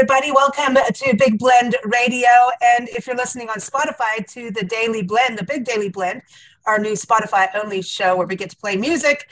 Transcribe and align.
Everybody, 0.00 0.32
welcome 0.32 0.76
to 0.76 1.14
Big 1.14 1.38
Blend 1.38 1.76
Radio. 1.84 2.30
And 2.62 2.88
if 2.88 3.06
you're 3.06 3.14
listening 3.14 3.50
on 3.50 3.56
Spotify, 3.56 4.26
to 4.28 4.50
the 4.50 4.64
Daily 4.64 5.02
Blend, 5.02 5.38
the 5.38 5.44
Big 5.44 5.66
Daily 5.66 5.90
Blend, 5.90 6.22
our 6.64 6.78
new 6.78 6.92
Spotify 6.92 7.48
only 7.54 7.82
show 7.82 8.16
where 8.16 8.26
we 8.26 8.34
get 8.34 8.48
to 8.48 8.56
play 8.56 8.78
music 8.78 9.28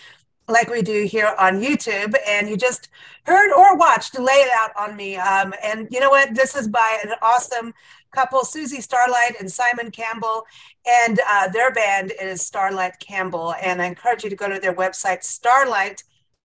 like 0.47 0.69
we 0.69 0.83
do 0.83 1.05
here 1.05 1.35
on 1.39 1.63
YouTube. 1.63 2.15
And 2.29 2.51
you 2.51 2.59
just 2.59 2.91
heard 3.25 3.51
or 3.51 3.79
watched 3.79 4.19
Lay 4.19 4.35
It 4.35 4.51
Out 4.55 4.73
on 4.77 4.95
Me. 4.95 5.17
Um, 5.17 5.55
and 5.65 5.89
you 5.91 6.01
know 6.01 6.11
what? 6.11 6.35
This 6.35 6.55
is 6.55 6.69
by 6.69 6.99
an 7.03 7.13
awesome 7.23 7.73
couple, 8.11 8.45
Susie 8.45 8.83
Starlight 8.83 9.41
and 9.41 9.51
Simon 9.51 9.91
Campbell. 9.91 10.45
And 10.87 11.19
uh, 11.27 11.49
their 11.49 11.73
band 11.73 12.13
is 12.21 12.47
Starlight 12.47 12.99
Campbell. 12.99 13.55
And 13.63 13.81
I 13.81 13.87
encourage 13.87 14.23
you 14.23 14.29
to 14.29 14.37
go 14.37 14.51
to 14.51 14.61
their 14.61 14.75
website, 14.75 15.25
Starlight, 15.25 16.05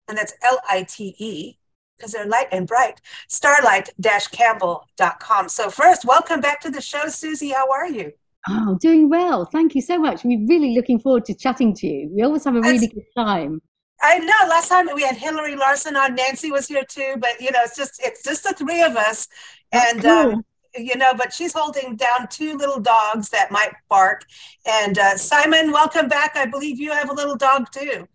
and 0.09 0.17
that's 0.17 0.33
L 0.43 0.59
I 0.71 0.85
T 0.85 1.15
E 1.19 1.59
because 1.97 2.13
they're 2.13 2.27
light 2.27 2.49
and 2.53 2.67
bright. 2.67 3.01
Starlight-campbell.com. 3.29 5.49
So 5.49 5.71
first, 5.71 6.05
welcome 6.05 6.41
back 6.41 6.61
to 6.61 6.71
the 6.71 6.81
show, 6.81 7.09
Susie. 7.09 7.51
How 7.51 7.69
are 7.71 7.89
you? 7.89 8.13
Oh, 8.49 8.79
doing 8.81 9.09
well. 9.09 9.45
Thank 9.45 9.75
you 9.75 9.83
so 9.83 9.99
much. 9.99 10.23
We're 10.25 10.47
really 10.47 10.73
looking 10.75 11.01
forward 11.01 11.25
to 11.27 11.35
chatting 11.35 11.75
to 11.75 11.87
you. 11.87 12.11
We 12.15 12.23
always 12.23 12.45
have 12.45 12.55
a 12.55 12.61
really 12.61 12.79
That's, 12.79 12.95
good 12.95 13.05
time. 13.17 13.61
I 14.03 14.19
know. 14.19 14.49
Last 14.49 14.69
time 14.69 14.87
we 14.95 15.03
had 15.03 15.17
Hillary 15.17 15.57
Larson 15.57 15.97
on. 15.97 16.15
Nancy 16.15 16.53
was 16.53 16.69
here 16.69 16.85
too, 16.89 17.17
but 17.19 17.41
you 17.41 17.51
know, 17.51 17.61
it's 17.63 17.77
just 17.77 18.01
it's 18.05 18.23
just 18.23 18.45
the 18.45 18.53
three 18.53 18.83
of 18.83 18.95
us, 18.97 19.27
That's 19.73 19.95
and 19.95 20.03
cool. 20.03 20.11
um, 20.11 20.45
you 20.77 20.97
know, 20.97 21.15
but 21.15 21.33
she's 21.33 21.55
holding 21.55 21.97
down 21.97 22.29
two 22.31 22.57
little 22.57 22.79
dogs 22.79 23.31
that 23.31 23.51
might 23.51 23.73
bark. 23.89 24.25
And 24.67 24.99
uh, 24.99 25.17
Simon, 25.17 25.73
welcome 25.73 26.09
back. 26.09 26.37
I 26.37 26.47
believe 26.47 26.79
you 26.79 26.93
have 26.93 27.11
a 27.11 27.15
little 27.15 27.37
dog 27.37 27.73
too. 27.73 28.07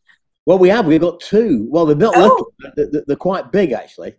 Well, 0.46 0.58
we 0.58 0.70
have. 0.70 0.86
We've 0.88 1.02
got 1.02 1.20
two. 1.20 1.68
Well, 1.70 1.86
they're 1.86 1.96
not 1.96 2.16
oh. 2.16 2.22
little. 2.22 2.74
They're, 2.76 3.04
they're, 3.06 3.16
quite 3.16 3.52
big, 3.52 3.72
actually. 3.72 4.16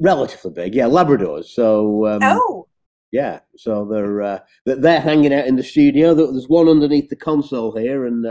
Relatively 0.00 0.50
big. 0.52 0.74
Yeah, 0.74 0.84
Labradors. 0.84 1.46
So. 1.46 2.06
Um, 2.06 2.20
oh 2.22 2.66
yeah, 3.14 3.38
so 3.56 3.84
they're 3.84 4.22
uh, 4.22 4.38
they're 4.66 5.00
hanging 5.00 5.32
out 5.32 5.46
in 5.46 5.54
the 5.54 5.62
studio. 5.62 6.14
There's 6.14 6.48
one 6.48 6.68
underneath 6.68 7.08
the 7.08 7.14
console 7.14 7.70
here, 7.70 8.06
and 8.06 8.24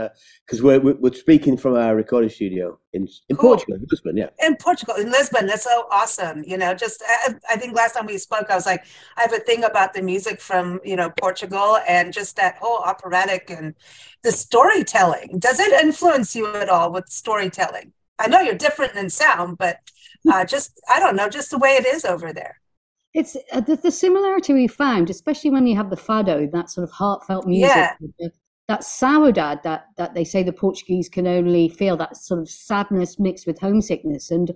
because 0.44 0.60
uh, 0.60 0.78
we're 0.78 0.94
we're 0.96 1.14
speaking 1.14 1.56
from 1.56 1.74
our 1.74 1.96
recording 1.96 2.28
studio 2.28 2.78
in 2.92 3.08
in 3.30 3.36
cool. 3.36 3.52
Portugal, 3.52 3.76
in 3.76 3.86
Lisbon, 3.90 4.18
yeah. 4.18 4.28
In 4.46 4.56
Portugal, 4.56 4.96
in 4.96 5.10
Lisbon, 5.10 5.46
that's 5.46 5.64
so 5.64 5.86
awesome. 5.90 6.44
You 6.46 6.58
know, 6.58 6.74
just 6.74 7.02
I, 7.08 7.34
I, 7.48 7.56
think 7.56 7.74
last 7.74 7.94
time 7.94 8.04
we 8.04 8.18
spoke, 8.18 8.50
I 8.50 8.56
was 8.56 8.66
like, 8.66 8.84
I 9.16 9.22
have 9.22 9.32
a 9.32 9.38
thing 9.38 9.64
about 9.64 9.94
the 9.94 10.02
music 10.02 10.38
from 10.38 10.80
you 10.84 10.96
know 10.96 11.08
Portugal 11.18 11.78
and 11.88 12.12
just 12.12 12.36
that 12.36 12.58
whole 12.58 12.80
operatic 12.80 13.48
and 13.48 13.74
the 14.22 14.32
storytelling. 14.32 15.38
Does 15.38 15.60
it 15.60 15.72
influence 15.82 16.36
you 16.36 16.54
at 16.56 16.68
all 16.68 16.92
with 16.92 17.08
storytelling? 17.08 17.94
I 18.18 18.28
know 18.28 18.40
you're 18.40 18.54
different 18.54 18.96
in 18.96 19.08
sound, 19.08 19.56
but 19.56 19.78
uh, 20.30 20.44
just 20.44 20.78
I 20.94 21.00
don't 21.00 21.16
know, 21.16 21.30
just 21.30 21.50
the 21.50 21.58
way 21.58 21.70
it 21.70 21.86
is 21.86 22.04
over 22.04 22.34
there. 22.34 22.60
It's 23.14 23.36
uh, 23.52 23.60
the, 23.60 23.76
the, 23.76 23.92
similarity 23.92 24.52
we 24.52 24.66
found, 24.66 25.08
especially 25.08 25.50
when 25.50 25.66
you 25.66 25.76
have 25.76 25.88
the 25.88 25.96
fado, 25.96 26.50
that 26.50 26.68
sort 26.68 26.82
of 26.82 26.90
heartfelt 26.90 27.46
music, 27.46 27.70
yeah. 28.18 28.28
that 28.66 28.80
saudade 28.80 29.62
that 29.62 29.86
that 29.96 30.14
they 30.14 30.24
say 30.24 30.42
the 30.42 30.52
Portuguese 30.52 31.08
can 31.08 31.26
only 31.26 31.68
feel, 31.68 31.96
that 31.96 32.16
sort 32.16 32.40
of 32.40 32.50
sadness 32.50 33.20
mixed 33.20 33.46
with 33.46 33.60
homesickness, 33.60 34.32
and 34.32 34.50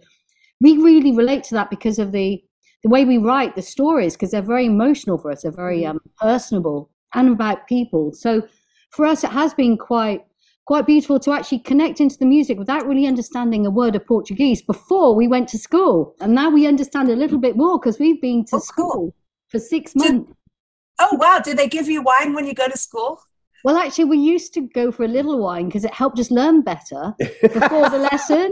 we 0.61 0.77
really 0.77 1.13
relate 1.13 1.45
to 1.45 1.55
that 1.55 1.71
because 1.71 2.01
of 2.01 2.11
the 2.11 2.43
the 2.83 2.89
way 2.89 3.05
we 3.05 3.19
write 3.19 3.55
the 3.55 3.63
stories, 3.63 4.15
because 4.15 4.33
they're 4.33 4.43
very 4.43 4.67
emotional 4.67 5.19
for 5.19 5.31
us, 5.31 5.43
they're 5.43 5.53
very 5.53 5.83
mm-hmm. 5.83 5.97
um, 5.97 6.01
personable 6.21 6.91
and 7.15 7.31
about 7.31 7.67
people. 7.69 8.13
So 8.13 8.43
for 8.91 9.07
us, 9.07 9.25
it 9.25 9.31
has 9.31 9.55
been 9.55 9.77
quite 9.77 10.25
quite 10.69 10.85
beautiful 10.85 11.19
to 11.19 11.33
actually 11.33 11.61
connect 11.61 11.99
into 11.99 12.19
the 12.19 12.27
music 12.27 12.59
without 12.59 12.87
really 12.87 13.07
understanding 13.07 13.65
a 13.65 13.71
word 13.71 13.97
of 13.97 14.07
Portuguese 14.07 14.61
before 14.61 15.15
we 15.15 15.27
went 15.27 15.49
to 15.49 15.57
school. 15.57 16.15
And 16.21 16.35
now 16.35 16.51
we 16.51 16.67
understand 16.67 17.09
a 17.09 17.17
little 17.17 17.39
bit 17.39 17.57
more 17.57 17.79
because 17.79 17.99
we've 17.99 18.21
been 18.21 18.45
to 18.51 18.57
oh, 18.57 18.59
school 18.59 18.93
cool. 18.93 19.15
for 19.49 19.59
six 19.59 19.97
months. 19.97 20.29
Did, 20.29 20.37
oh, 21.01 21.17
wow. 21.17 21.41
Did 21.43 21.57
they 21.57 21.69
give 21.69 21.89
you 21.89 22.03
wine 22.03 22.35
when 22.35 22.47
you 22.47 22.53
go 22.53 22.69
to 22.69 22.77
school? 22.77 23.19
Well, 23.65 23.79
actually, 23.79 24.05
we 24.05 24.19
used 24.19 24.53
to 24.55 24.61
go 24.61 24.93
for 24.93 25.05
a 25.05 25.09
little 25.09 25.39
wine 25.39 25.69
because 25.69 25.87
it 25.87 25.95
helped 25.95 26.19
us 26.19 26.31
learn 26.31 26.61
better 26.61 27.15
before 27.19 27.89
the 27.89 28.07
lesson. 28.13 28.51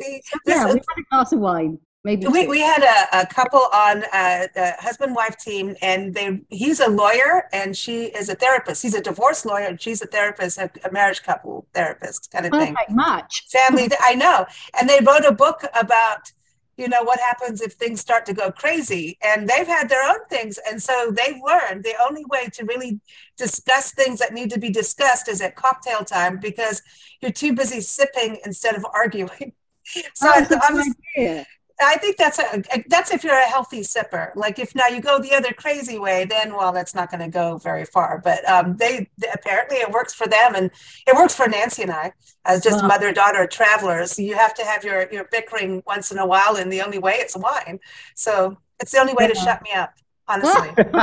See, 0.00 0.20
yeah, 0.46 0.66
we 0.66 0.70
had 0.74 0.98
a 0.98 1.02
glass 1.10 1.32
of 1.32 1.40
wine. 1.40 1.80
Maybe 2.06 2.28
we, 2.28 2.46
we 2.46 2.60
had 2.60 2.84
a, 2.84 3.22
a 3.22 3.26
couple 3.26 3.66
on 3.74 4.04
uh, 4.12 4.46
the 4.54 4.76
husband 4.78 5.12
wife 5.12 5.36
team, 5.38 5.74
and 5.82 6.14
they 6.14 6.40
he's 6.50 6.78
a 6.78 6.88
lawyer 6.88 7.48
and 7.52 7.76
she 7.76 8.04
is 8.04 8.28
a 8.28 8.36
therapist. 8.36 8.80
He's 8.80 8.94
a 8.94 9.00
divorce 9.00 9.44
lawyer 9.44 9.66
and 9.66 9.80
she's 9.80 10.00
a 10.02 10.06
therapist, 10.06 10.56
a, 10.56 10.70
a 10.84 10.92
marriage 10.92 11.24
couple 11.24 11.66
therapist 11.74 12.30
kind 12.30 12.46
of 12.46 12.52
thing. 12.52 12.76
Much 12.90 13.48
family. 13.50 13.90
I 14.00 14.14
know, 14.14 14.46
and 14.78 14.88
they 14.88 15.00
wrote 15.04 15.24
a 15.24 15.32
book 15.32 15.64
about 15.74 16.30
you 16.76 16.86
know 16.86 17.02
what 17.02 17.18
happens 17.18 17.60
if 17.60 17.72
things 17.72 18.00
start 18.00 18.24
to 18.26 18.32
go 18.32 18.52
crazy 18.52 19.18
and 19.20 19.48
they've 19.48 19.66
had 19.66 19.88
their 19.88 20.08
own 20.08 20.24
things 20.30 20.60
and 20.68 20.80
so 20.80 21.10
they've 21.10 21.40
learned 21.44 21.82
the 21.82 21.94
only 22.06 22.22
way 22.26 22.48
to 22.52 22.66
really 22.66 23.00
discuss 23.38 23.92
things 23.92 24.18
that 24.18 24.34
need 24.34 24.50
to 24.50 24.60
be 24.60 24.68
discussed 24.68 25.26
is 25.26 25.40
at 25.40 25.56
cocktail 25.56 26.04
time 26.04 26.38
because 26.38 26.82
you're 27.22 27.32
too 27.32 27.54
busy 27.54 27.80
sipping 27.80 28.38
instead 28.44 28.74
of 28.74 28.84
arguing 28.92 29.54
so 30.14 30.30
oh, 30.34 30.58
I'm, 30.62 31.44
I 31.80 31.96
think 31.98 32.16
that's 32.16 32.38
a 32.38 32.62
that's 32.88 33.12
if 33.12 33.22
you're 33.22 33.38
a 33.38 33.46
healthy 33.46 33.80
sipper. 33.80 34.34
Like 34.34 34.58
if 34.58 34.74
now 34.74 34.86
you 34.86 35.00
go 35.00 35.18
the 35.18 35.34
other 35.34 35.52
crazy 35.52 35.98
way, 35.98 36.24
then 36.24 36.54
well, 36.54 36.72
that's 36.72 36.94
not 36.94 37.10
going 37.10 37.20
to 37.20 37.28
go 37.28 37.58
very 37.58 37.84
far. 37.84 38.20
But 38.24 38.48
um, 38.48 38.76
they, 38.76 39.08
they, 39.18 39.28
apparently 39.34 39.78
it 39.78 39.90
works 39.90 40.14
for 40.14 40.26
them, 40.26 40.54
and 40.54 40.70
it 41.06 41.14
works 41.14 41.34
for 41.34 41.46
Nancy 41.48 41.82
and 41.82 41.90
I 41.90 42.12
as 42.46 42.62
just 42.62 42.82
wow. 42.82 42.88
mother 42.88 43.12
daughter 43.12 43.46
travelers. 43.46 44.18
You 44.18 44.34
have 44.36 44.54
to 44.54 44.64
have 44.64 44.84
your 44.84 45.08
your 45.12 45.24
bickering 45.30 45.82
once 45.86 46.10
in 46.10 46.18
a 46.18 46.26
while, 46.26 46.56
and 46.56 46.72
the 46.72 46.80
only 46.80 46.98
way 46.98 47.14
it's 47.14 47.36
wine. 47.36 47.78
So 48.14 48.56
it's 48.80 48.92
the 48.92 48.98
only 48.98 49.12
way 49.12 49.24
yeah. 49.24 49.28
to 49.28 49.34
shut 49.34 49.62
me 49.62 49.72
up. 49.72 49.92
Honestly, 50.28 50.70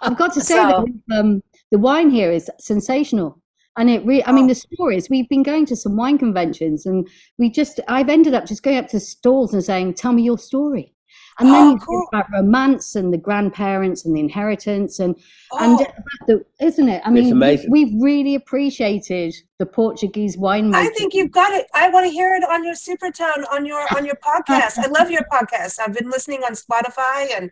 I've 0.00 0.16
got 0.16 0.32
to 0.34 0.40
say 0.40 0.56
so, 0.56 0.86
that 1.08 1.18
um, 1.18 1.42
the 1.70 1.78
wine 1.78 2.10
here 2.10 2.32
is 2.32 2.50
sensational 2.58 3.40
and 3.78 3.88
it 3.88 4.04
really 4.04 4.24
i 4.26 4.32
mean 4.32 4.44
oh. 4.44 4.48
the 4.48 4.54
stories 4.54 5.08
we've 5.08 5.28
been 5.28 5.42
going 5.42 5.64
to 5.64 5.76
some 5.76 5.96
wine 5.96 6.18
conventions 6.18 6.84
and 6.84 7.08
we 7.38 7.48
just 7.48 7.80
i've 7.88 8.08
ended 8.08 8.34
up 8.34 8.44
just 8.44 8.62
going 8.62 8.76
up 8.76 8.88
to 8.88 9.00
stalls 9.00 9.54
and 9.54 9.64
saying 9.64 9.94
tell 9.94 10.12
me 10.12 10.22
your 10.22 10.36
story 10.36 10.92
and 11.38 11.48
then 11.48 11.68
oh, 11.68 11.70
you 11.70 11.78
cool. 11.78 12.06
about 12.12 12.26
romance 12.32 12.96
and 12.96 13.12
the 13.12 13.18
grandparents 13.18 14.04
and 14.04 14.14
the 14.16 14.20
inheritance 14.20 14.98
and 14.98 15.16
oh. 15.52 15.58
and 15.60 15.86
the, 16.26 16.44
isn't 16.60 16.88
it 16.88 17.00
i 17.04 17.10
mean 17.10 17.40
we've 17.70 17.92
really 18.02 18.34
appreciated 18.34 19.34
the 19.58 19.66
Portuguese 19.66 20.36
winemaker. 20.36 20.76
I 20.76 20.88
think 20.90 21.14
you've 21.14 21.32
got 21.32 21.52
it. 21.52 21.66
I 21.74 21.88
want 21.90 22.06
to 22.06 22.10
hear 22.10 22.36
it 22.36 22.44
on 22.44 22.64
your 22.64 22.74
Supertone 22.74 23.44
on 23.52 23.66
your 23.66 23.84
on 23.96 24.06
your 24.06 24.14
podcast. 24.14 24.78
I 24.78 24.86
love 24.86 25.10
your 25.10 25.24
podcast. 25.32 25.80
I've 25.80 25.92
been 25.92 26.08
listening 26.08 26.44
on 26.44 26.52
Spotify 26.52 27.36
and 27.36 27.50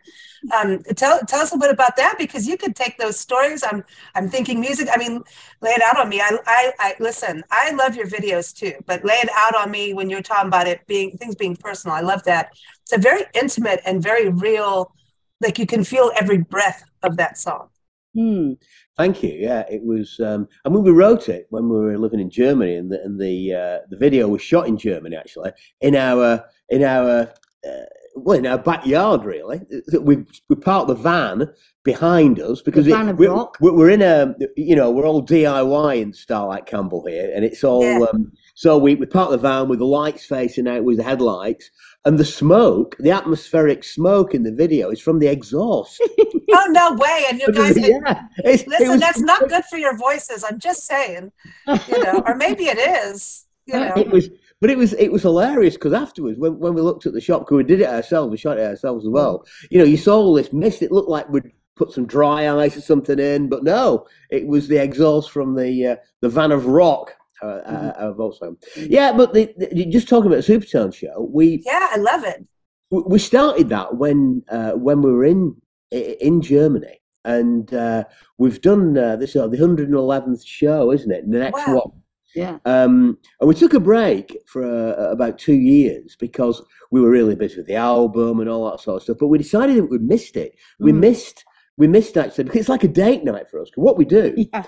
um, 0.53 0.83
tell 0.95 1.19
tell 1.27 1.41
us 1.41 1.53
a 1.53 1.57
bit 1.57 1.69
about 1.69 1.97
that 1.97 2.15
because 2.17 2.47
you 2.47 2.57
could 2.57 2.77
take 2.77 2.97
those 2.97 3.19
stories. 3.19 3.61
I'm 3.61 3.83
I'm 4.15 4.29
thinking 4.29 4.61
music. 4.61 4.87
I 4.89 4.97
mean, 4.97 5.21
lay 5.61 5.71
it 5.71 5.81
out 5.81 5.99
on 5.99 6.07
me. 6.07 6.21
I 6.21 6.37
I, 6.45 6.71
I 6.79 6.95
listen. 6.99 7.43
I 7.51 7.71
love 7.71 7.95
your 7.95 8.07
videos 8.07 8.55
too, 8.55 8.73
but 8.85 9.03
lay 9.03 9.15
it 9.15 9.29
out 9.35 9.55
on 9.55 9.69
me 9.69 9.93
when 9.93 10.09
you're 10.09 10.21
talking 10.21 10.47
about 10.47 10.67
it 10.67 10.87
being 10.87 11.17
things 11.17 11.35
being 11.35 11.57
personal. 11.57 11.95
I 11.95 12.01
love 12.01 12.23
that. 12.23 12.51
It's 12.83 12.93
a 12.93 12.97
very 12.97 13.23
intimate 13.33 13.81
and 13.85 14.01
very 14.01 14.29
real. 14.29 14.93
Like 15.41 15.59
you 15.59 15.67
can 15.67 15.83
feel 15.83 16.11
every 16.15 16.37
breath 16.37 16.83
of 17.03 17.17
that 17.17 17.37
song. 17.37 17.67
Hmm. 18.13 18.53
Thank 18.95 19.21
you. 19.21 19.33
Yeah, 19.33 19.63
it 19.69 19.83
was. 19.83 20.19
Um, 20.19 20.47
I 20.65 20.69
mean, 20.69 20.83
we 20.83 20.91
wrote 20.91 21.29
it 21.29 21.47
when 21.49 21.69
we 21.69 21.77
were 21.77 21.97
living 21.97 22.19
in 22.19 22.29
Germany, 22.29 22.75
and 22.75 22.91
the 22.91 23.03
and 23.03 23.19
the 23.19 23.53
uh, 23.53 23.77
the 23.89 23.97
video 23.97 24.27
was 24.27 24.41
shot 24.41 24.67
in 24.67 24.77
Germany 24.77 25.15
actually 25.15 25.51
in 25.81 25.95
our 25.95 26.43
in 26.69 26.83
our 26.83 27.31
uh, 27.67 27.85
well 28.15 28.37
in 28.37 28.47
our 28.47 28.57
backyard 28.57 29.23
really. 29.23 29.61
We 30.01 30.25
we 30.49 30.55
parked 30.55 30.87
the 30.87 30.95
van 30.95 31.49
behind 31.83 32.39
us 32.39 32.61
because 32.61 32.87
it, 32.87 33.15
we're, 33.15 33.47
we're 33.59 33.89
in 33.89 34.01
a 34.01 34.35
you 34.55 34.75
know 34.75 34.91
we're 34.91 35.05
all 35.05 35.25
DIY 35.25 36.01
in 36.01 36.13
Starlight 36.13 36.65
Campbell 36.65 37.05
here, 37.05 37.31
and 37.33 37.45
it's 37.45 37.63
all. 37.63 37.83
Yeah. 37.83 38.05
Um, 38.11 38.31
so 38.55 38.75
we, 38.75 38.95
we 38.95 39.05
parked 39.05 39.31
the 39.31 39.37
van 39.37 39.67
with 39.67 39.77
the 39.77 39.85
lights 39.85 40.25
facing 40.25 40.67
out 40.67 40.83
with 40.83 40.97
the 40.97 41.03
headlights, 41.03 41.69
and 42.05 42.17
the 42.17 42.25
smoke, 42.25 42.95
the 42.99 43.11
atmospheric 43.11 43.83
smoke 43.83 44.33
in 44.33 44.43
the 44.43 44.51
video 44.51 44.89
is 44.89 45.01
from 45.01 45.19
the 45.19 45.27
exhaust. 45.27 46.01
oh 46.51 46.67
no 46.69 46.93
way! 46.93 47.25
And 47.29 47.39
you 47.39 47.51
guys, 47.51 47.77
yeah, 47.77 48.27
listen, 48.43 48.89
was, 48.89 48.99
that's 48.99 49.19
not 49.19 49.49
good 49.49 49.65
for 49.65 49.77
your 49.77 49.97
voices. 49.97 50.45
I'm 50.47 50.59
just 50.59 50.85
saying, 50.85 51.31
you 51.67 52.03
know, 52.03 52.23
or 52.25 52.35
maybe 52.35 52.65
it 52.65 52.77
is. 52.77 53.45
You 53.65 53.81
know. 53.81 53.93
It 53.97 54.09
was, 54.09 54.29
but 54.61 54.69
it 54.69 54.77
was 54.77 54.93
it 54.93 55.11
was 55.11 55.23
hilarious 55.23 55.73
because 55.73 55.93
afterwards, 55.93 56.39
when, 56.39 56.57
when 56.59 56.73
we 56.73 56.81
looked 56.81 57.05
at 57.05 57.13
the 57.13 57.21
shop, 57.21 57.41
because 57.41 57.57
we 57.57 57.63
did 57.63 57.81
it 57.81 57.89
ourselves, 57.89 58.31
we 58.31 58.37
shot 58.37 58.57
it 58.57 58.65
ourselves 58.65 59.05
as 59.05 59.09
well. 59.09 59.45
You 59.69 59.79
know, 59.79 59.85
you 59.85 59.97
saw 59.97 60.15
all 60.17 60.33
this 60.33 60.53
mist. 60.53 60.81
It 60.81 60.91
looked 60.91 61.09
like 61.09 61.27
we'd 61.29 61.51
put 61.75 61.91
some 61.91 62.07
dry 62.07 62.49
ice 62.63 62.77
or 62.77 62.81
something 62.81 63.19
in, 63.19 63.49
but 63.49 63.63
no, 63.63 64.07
it 64.29 64.47
was 64.47 64.67
the 64.67 64.77
exhaust 64.77 65.31
from 65.31 65.55
the 65.55 65.87
uh, 65.87 65.95
the 66.21 66.29
van 66.29 66.53
of 66.53 66.67
rock 66.67 67.13
uh, 67.41 67.47
mm-hmm. 67.47 68.21
also. 68.21 68.57
Yeah, 68.75 69.11
but 69.11 69.33
the, 69.33 69.53
the, 69.57 69.85
just 69.85 70.07
talking 70.07 70.31
about 70.31 70.43
the 70.43 70.53
Supertone 70.53 70.93
show, 70.93 71.29
we 71.31 71.61
yeah, 71.65 71.87
I 71.91 71.97
love 71.97 72.23
it. 72.23 72.45
We 72.89 73.19
started 73.19 73.69
that 73.69 73.97
when 73.97 74.43
uh, 74.49 74.71
when 74.71 75.01
we 75.01 75.11
were 75.11 75.25
in 75.25 75.55
in 75.91 76.41
Germany, 76.41 76.99
and 77.25 77.73
uh, 77.73 78.05
we've 78.37 78.61
done 78.61 78.97
uh, 78.97 79.17
this 79.17 79.35
uh, 79.35 79.47
the 79.47 79.57
111th 79.57 80.45
show, 80.45 80.91
isn't 80.91 81.11
it? 81.11 81.29
The 81.29 81.39
next 81.39 81.67
wow. 81.67 81.75
what 81.75 81.91
Yeah. 82.35 82.57
Um, 82.65 83.17
and 83.39 83.47
we 83.47 83.53
took 83.53 83.73
a 83.73 83.79
break 83.79 84.37
for 84.47 84.63
uh, 84.63 85.11
about 85.11 85.37
two 85.37 85.55
years 85.55 86.15
because 86.17 86.61
we 86.89 87.01
were 87.01 87.09
really 87.09 87.35
busy 87.35 87.57
with 87.57 87.67
the 87.67 87.75
album 87.75 88.39
and 88.39 88.49
all 88.49 88.71
that 88.71 88.79
sort 88.79 88.97
of 88.97 89.03
stuff. 89.03 89.17
But 89.19 89.27
we 89.27 89.37
decided 89.37 89.77
that 89.77 89.91
we 89.91 89.97
missed 89.97 90.37
it. 90.37 90.55
We 90.79 90.91
Mm. 90.91 90.99
missed. 90.99 91.43
We 91.77 91.87
missed 91.87 92.17
actually 92.17 92.45
because 92.45 92.61
it's 92.61 92.69
like 92.69 92.83
a 92.83 92.87
date 92.87 93.23
night 93.23 93.49
for 93.49 93.61
us. 93.61 93.69
what 93.75 93.97
we 93.97 94.05
do, 94.05 94.33
Yeah. 94.53 94.63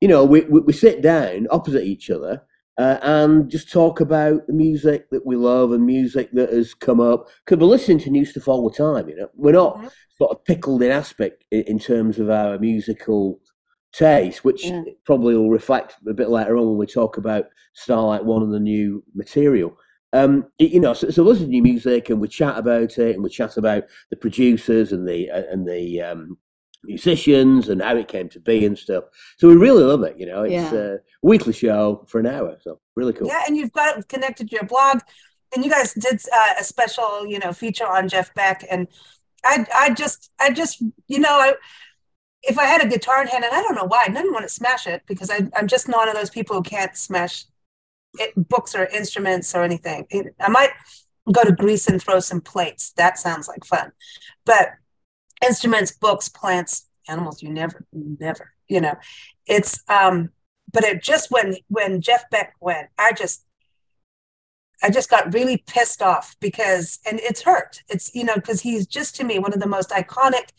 you 0.00 0.08
know, 0.08 0.24
we, 0.24 0.40
we, 0.42 0.60
we 0.60 0.72
sit 0.72 1.02
down 1.02 1.46
opposite 1.50 1.84
each 1.84 2.10
other 2.10 2.42
uh, 2.78 2.98
and 3.02 3.48
just 3.50 3.70
talk 3.72 4.00
about 4.00 4.46
the 4.46 4.52
music 4.52 5.08
that 5.10 5.24
we 5.24 5.36
love 5.36 5.72
and 5.72 5.84
music 5.86 6.30
that 6.32 6.52
has 6.52 6.74
come 6.74 7.00
up. 7.00 7.26
Because 7.44 7.60
we're 7.60 7.68
listening 7.68 7.98
to 8.00 8.10
new 8.10 8.24
stuff 8.24 8.48
all 8.48 8.68
the 8.68 8.76
time, 8.76 9.08
you 9.08 9.16
know. 9.16 9.28
We're 9.34 9.52
not 9.52 9.92
sort 10.16 10.32
of 10.32 10.44
pickled 10.44 10.82
in 10.82 10.90
aspect 10.90 11.44
in, 11.52 11.62
in 11.62 11.78
terms 11.78 12.18
of 12.18 12.28
our 12.28 12.58
musical 12.58 13.40
taste, 13.92 14.44
which 14.44 14.64
Yeah. 14.64 14.82
probably 15.04 15.36
will 15.36 15.50
reflect 15.50 15.94
a 16.08 16.14
bit 16.14 16.28
later 16.28 16.56
on 16.56 16.68
when 16.68 16.78
we 16.78 16.86
talk 16.86 17.18
about 17.18 17.46
Starlight 17.74 18.24
One 18.24 18.42
and 18.42 18.52
the 18.52 18.60
new 18.60 19.02
material. 19.14 19.76
Um, 20.12 20.46
you 20.58 20.80
know, 20.80 20.94
so, 20.94 21.10
so 21.10 21.22
listen 21.22 21.44
to 21.46 21.50
new 21.50 21.62
music 21.62 22.08
and 22.10 22.20
we 22.20 22.28
chat 22.28 22.56
about 22.58 22.98
it 22.98 23.14
and 23.14 23.22
we 23.22 23.28
chat 23.30 23.56
about 23.58 23.84
the 24.10 24.16
producers 24.16 24.90
and 24.92 25.06
the 25.06 25.30
uh, 25.30 25.42
and 25.50 25.68
the 25.68 26.00
um, 26.00 26.38
musicians 26.84 27.68
and 27.68 27.82
how 27.82 27.96
it 27.96 28.08
came 28.08 28.28
to 28.30 28.40
be 28.40 28.64
and 28.64 28.78
stuff. 28.78 29.04
So 29.38 29.48
we 29.48 29.56
really 29.56 29.84
love 29.84 30.02
it. 30.04 30.18
You 30.18 30.26
know, 30.26 30.42
it's 30.44 30.72
Yeah. 30.72 30.74
a 30.74 30.96
weekly 31.22 31.52
show 31.52 32.04
for 32.08 32.20
an 32.20 32.26
hour, 32.26 32.56
so 32.60 32.80
really 32.96 33.12
cool. 33.12 33.26
Yeah, 33.26 33.42
and 33.46 33.56
you've 33.56 33.72
got 33.72 34.08
connected 34.08 34.48
to 34.50 34.56
your 34.56 34.64
blog, 34.64 35.00
and 35.54 35.64
you 35.64 35.70
guys 35.70 35.92
did 35.94 36.20
uh, 36.32 36.54
a 36.60 36.64
special, 36.64 37.26
you 37.26 37.38
know, 37.38 37.52
feature 37.52 37.86
on 37.86 38.08
Jeff 38.08 38.32
Beck, 38.34 38.64
and 38.70 38.86
I, 39.44 39.66
I 39.74 39.90
just, 39.90 40.30
I 40.40 40.50
just, 40.50 40.82
you 41.06 41.18
know, 41.18 41.30
I, 41.30 41.54
if 42.42 42.58
I 42.58 42.64
had 42.64 42.82
a 42.82 42.88
guitar 42.88 43.20
in 43.22 43.28
hand, 43.28 43.44
and 43.44 43.54
I 43.54 43.62
don't 43.62 43.74
know 43.74 43.84
why, 43.84 44.04
I 44.06 44.10
didn't 44.10 44.32
want 44.32 44.44
to 44.44 44.48
smash 44.52 44.86
it 44.86 45.02
because 45.06 45.30
I, 45.30 45.48
I'm 45.56 45.66
just 45.66 45.88
not 45.88 45.98
one 45.98 46.08
of 46.08 46.14
those 46.14 46.30
people 46.30 46.56
who 46.56 46.62
can't 46.62 46.96
smash 46.96 47.44
it, 48.18 48.32
books 48.48 48.74
or 48.74 48.86
instruments 48.86 49.54
or 49.54 49.62
anything. 49.62 50.06
I 50.40 50.48
might 50.48 50.70
go 51.32 51.42
to 51.44 51.52
Greece 51.52 51.88
and 51.88 52.00
throw 52.00 52.20
some 52.20 52.40
plates. 52.40 52.92
That 52.96 53.18
sounds 53.18 53.48
like 53.48 53.64
fun, 53.64 53.92
but 54.46 54.70
instruments, 55.44 55.92
books, 55.92 56.28
plants, 56.28 56.88
animals, 57.08 57.42
you 57.42 57.50
never, 57.50 57.86
never, 57.92 58.52
you 58.68 58.80
know, 58.80 58.94
it's 59.46 59.82
um 59.88 60.30
but 60.72 60.84
it 60.84 61.02
just 61.02 61.30
when 61.30 61.56
when 61.68 62.00
Jeff 62.00 62.28
Beck 62.30 62.54
went, 62.60 62.88
I 62.98 63.12
just 63.12 63.44
I 64.82 64.90
just 64.90 65.10
got 65.10 65.32
really 65.32 65.56
pissed 65.56 66.02
off 66.02 66.36
because 66.40 66.98
and 67.08 67.18
it's 67.20 67.42
hurt. 67.42 67.82
It's 67.88 68.14
you 68.14 68.24
know 68.24 68.34
because 68.34 68.60
he's 68.60 68.86
just 68.86 69.16
to 69.16 69.24
me 69.24 69.38
one 69.38 69.52
of 69.52 69.60
the 69.60 69.66
most 69.66 69.90
iconic 69.90 70.50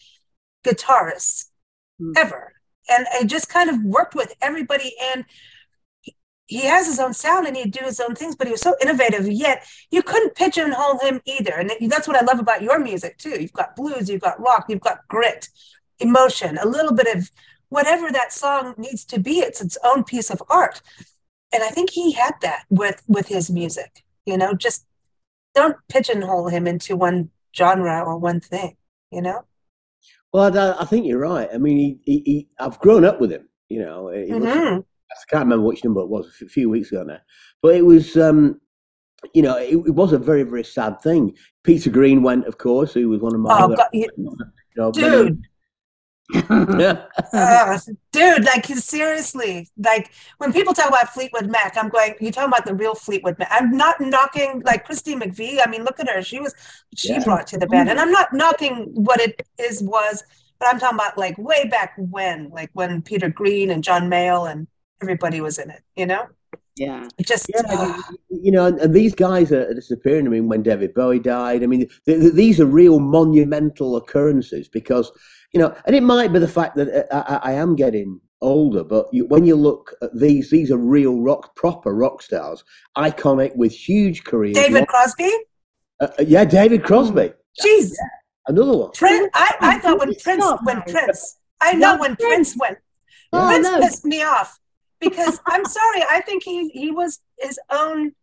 guitarists 0.66 1.46
Mm. 2.02 2.14
ever, 2.16 2.54
and 2.90 3.06
I 3.14 3.26
just 3.26 3.50
kind 3.50 3.70
of 3.70 3.84
worked 3.84 4.16
with 4.16 4.34
everybody 4.42 4.96
and. 5.14 5.26
He- 6.50 6.66
has 6.76 6.86
his 6.88 7.00
own 7.00 7.14
sound 7.14 7.48
and 7.48 7.56
he'd 7.58 7.72
do 7.80 7.86
his 7.86 8.00
own 8.00 8.14
things, 8.16 8.36
but 8.36 8.48
he 8.48 8.52
was 8.52 8.62
so 8.62 8.76
innovative. 8.82 9.26
Yet 9.46 9.58
you 9.92 10.02
couldn't 10.04 10.36
pigeonhole 10.36 11.00
him 11.00 11.22
either, 11.26 11.54
and 11.54 11.72
that's 11.94 12.08
what 12.08 12.18
I 12.22 12.26
love 12.30 12.40
about 12.40 12.62
your 12.68 12.80
music 12.80 13.18
too. 13.18 13.36
You've 13.42 13.54
got 13.62 13.76
blues, 13.76 14.10
you've 14.10 14.22
got 14.30 14.40
rock, 14.40 14.66
you've 14.70 14.88
got 14.90 15.08
grit, 15.08 15.50
emotion, 16.00 16.58
a 16.58 16.68
little 16.68 16.94
bit 16.94 17.08
of 17.16 17.32
whatever 17.70 18.12
that 18.12 18.34
song 18.34 18.74
needs 18.78 19.06
to 19.06 19.20
be 19.20 19.36
it's 19.48 19.62
its 19.62 19.78
own 19.84 20.04
piece 20.04 20.32
of 20.32 20.42
art 20.50 20.82
and 21.54 21.62
i 21.64 21.70
think 21.70 21.92
he 21.92 22.14
had 22.14 22.34
that 22.42 22.64
with 22.72 23.04
with 23.08 23.28
his 23.28 23.50
music 23.52 24.04
you 24.26 24.36
know 24.38 24.54
just 24.56 24.86
don't 25.54 25.78
pigeonhole 25.88 26.48
him 26.50 26.66
into 26.66 26.96
one 26.96 27.30
genre 27.56 28.02
or 28.04 28.18
one 28.18 28.40
thing 28.40 28.76
you 29.12 29.22
know 29.22 29.42
Well, 30.34 30.58
I, 30.58 30.82
I 30.82 30.86
think 30.86 31.06
you're 31.06 31.20
right. 31.20 31.50
I 31.54 31.58
mean, 31.58 31.78
he, 31.78 32.00
he, 32.06 32.24
he, 32.26 32.48
I've 32.60 32.80
grown 32.80 33.04
up 33.04 33.20
with 33.22 33.32
him. 33.32 33.50
You 33.68 33.80
know, 33.86 34.10
he 34.10 34.32
Mhm. 34.32 34.84
I 35.12 35.16
can't 35.30 35.44
remember 35.46 35.66
which 35.66 35.84
number 35.84 36.02
it 36.02 36.08
was 36.10 36.28
a 36.42 36.46
few 36.48 36.70
weeks 36.70 36.92
ago 36.92 37.04
now, 37.04 37.20
but 37.62 37.76
it 37.76 37.86
was, 37.86 38.16
um, 38.18 38.60
you 39.34 39.42
know, 39.42 39.58
it, 39.58 39.74
it 39.76 39.96
was 39.96 40.14
a 40.14 40.18
very, 40.20 40.44
very 40.44 40.64
sad 40.64 41.02
thing. 41.02 41.36
Peter 41.64 41.90
Green 41.90 42.24
went, 42.24 42.46
of 42.46 42.58
course, 42.58 42.94
who 42.94 43.10
was 43.10 43.22
one 43.22 43.34
of 43.36 43.42
my 43.42 43.50
oh 43.60 43.64
other, 43.66 43.76
God, 43.76 43.88
you- 43.94 44.38
dude. 44.94 45.44
Uh, 47.34 47.78
dude 48.12 48.46
like 48.46 48.66
seriously 48.66 49.68
like 49.78 50.12
when 50.38 50.54
people 50.54 50.74
talk 50.74 50.88
about 50.88 51.10
fleetwood 51.10 51.50
mac 51.50 51.76
i'm 51.76 51.90
going 51.90 52.14
you 52.22 52.32
talking 52.32 52.48
about 52.48 52.66
the 52.66 52.74
real 52.74 52.94
fleetwood 52.96 53.38
mac. 53.40 53.48
I'm 53.52 53.76
not 53.76 54.00
knocking 54.00 54.62
like 54.66 54.86
christine 54.86 55.20
mcvie. 55.20 55.60
I 55.64 55.70
mean 55.70 55.84
look 55.84 56.00
at 56.00 56.08
her. 56.08 56.22
She 56.22 56.40
was 56.40 56.54
she 56.96 57.14
Yeah. 57.14 57.24
brought 57.24 57.48
to 57.48 57.58
the 57.58 57.66
band. 57.68 57.90
And 57.90 58.00
i'm 58.00 58.12
not 58.12 58.32
knocking 58.34 58.92
what 58.94 59.20
it 59.20 59.42
is 59.60 59.82
was 59.82 60.24
but 60.60 60.68
i'm 60.70 60.80
talking 60.80 60.98
about 60.98 61.18
like 61.18 61.36
way 61.40 61.68
back 61.68 61.94
when 61.98 62.50
like 62.52 62.70
when 62.74 63.02
peter 63.02 63.30
green 63.30 63.72
and 63.72 63.84
john 63.84 64.04
mayall 64.10 64.50
and 64.52 64.68
everybody 65.02 65.42
was 65.42 65.58
in 65.58 65.70
it 65.70 65.84
you 65.96 66.06
know 66.06 66.26
yeah. 66.80 67.10
Just 67.26 67.52
Yeah, 67.54 67.62
I 67.68 67.86
mean, 67.88 68.04
you 68.30 68.52
know, 68.54 68.66
and, 68.68 68.80
and 68.80 68.94
these 68.94 69.14
guys 69.14 69.52
are 69.52 69.74
disappearing. 69.74 70.26
I 70.26 70.30
mean, 70.30 70.48
when 70.48 70.64
David 70.64 70.94
Bowie 70.94 71.20
died, 71.20 71.62
I 71.62 71.68
mean, 71.68 71.82
th- 72.06 72.22
th- 72.22 72.34
these 72.34 72.62
are 72.62 72.66
real 72.66 73.00
monumental 73.02 73.98
occurrences 73.98 74.70
because, 74.70 75.12
you 75.52 75.60
know, 75.60 75.76
and 75.86 75.94
it 75.94 76.04
might 76.04 76.32
be 76.32 76.40
the 76.40 76.48
fact 76.48 76.78
that 76.78 77.14
uh, 77.14 77.40
I, 77.44 77.52
I 77.52 77.54
am 77.56 77.76
getting 77.76 78.22
older, 78.42 78.86
but 78.86 79.08
you, 79.12 79.26
when 79.26 79.46
you 79.46 79.58
look 79.58 79.94
at 80.02 80.18
these, 80.18 80.50
these 80.52 80.72
are 80.72 80.78
real 80.78 81.20
rock, 81.20 81.54
proper 81.58 81.94
rock 81.94 82.22
stars, 82.22 82.64
iconic 82.98 83.54
with 83.58 83.74
huge 83.74 84.24
careers. 84.24 84.56
david 84.56 84.88
crosby 84.88 85.34
Uh, 86.00 86.08
uh, 86.18 86.24
yeah, 86.26 86.46
David 86.46 86.84
Crosby, 86.86 87.34
jeez 87.62 87.94
another 88.48 88.78
one. 88.78 88.92
Prince, 88.92 89.30
I, 89.34 89.56
I 89.60 89.80
thought 89.80 90.00
when 90.00 90.16
Prince, 90.16 90.46
when 90.64 90.82
Prince, 90.84 91.40
I 91.60 91.74
know 91.74 91.98
when 91.98 92.16
Prince. 92.16 92.54
Prince 92.56 92.58
went, 92.58 92.78
Oh, 93.34 93.48
Prince 93.48 93.68
no. 93.68 93.80
pissed 93.82 94.06
me 94.06 94.24
off 94.24 94.60
because 95.00 95.40
I'm 95.46 95.66
sorry, 95.66 96.02
I 96.10 96.22
think 96.22 96.44
he 96.44 96.70
he 96.70 96.92
was 96.92 97.20
his 97.40 97.60
own. 97.72 98.14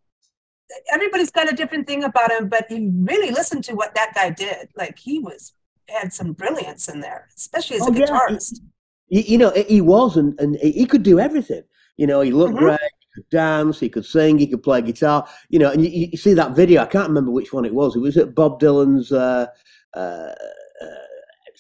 Everybody's 0.93 1.31
got 1.31 1.51
a 1.51 1.55
different 1.55 1.87
thing 1.87 2.05
about 2.05 2.31
him, 2.33 2.49
but 2.49 2.67
he 2.69 2.91
really 2.95 3.31
listened 3.31 3.63
to 3.65 3.75
what 3.75 3.95
that 3.95 4.15
guy 4.15 4.31
did. 4.31 4.69
Like 4.77 4.99
he 4.99 5.19
was 5.21 5.53
had 5.89 6.13
some 6.13 6.33
brilliance 6.33 6.89
in 6.89 7.01
there, 7.01 7.29
especially 7.37 7.77
as 7.77 7.87
a 7.87 7.91
Oh, 7.91 7.95
yeah. 7.95 8.07
guitarist. 8.07 8.61
You, 9.09 9.39
know, 9.39 9.51
he 9.69 9.81
was, 9.81 10.17
and, 10.17 10.39
and 10.41 10.57
he 10.57 10.85
could 10.85 11.05
do 11.05 11.21
everything. 11.21 11.63
You 11.97 12.09
know, 12.09 12.21
he 12.23 12.33
looked 12.33 12.57
Mhm. 12.57 12.59
great, 12.59 12.81
he 12.81 13.07
could 13.23 13.29
dance, 13.31 13.79
he 13.79 13.89
could 13.89 14.05
sing, 14.05 14.37
he 14.37 14.49
could 14.49 14.65
play 14.65 14.83
guitar. 14.83 15.29
You 15.49 15.61
know, 15.61 15.71
and 15.71 15.85
you, 15.85 16.09
you 16.11 16.17
see 16.17 16.35
that 16.35 16.57
video. 16.57 16.83
I 16.83 16.87
can't 16.87 17.07
remember 17.07 17.31
which 17.31 17.53
one 17.53 17.65
it 17.65 17.73
was. 17.73 17.95
It 17.95 18.01
was 18.01 18.17
at 18.17 18.35
Bob 18.35 18.61
Dylan's 18.61 19.13
uh, 19.13 19.47
uh, 19.95 20.35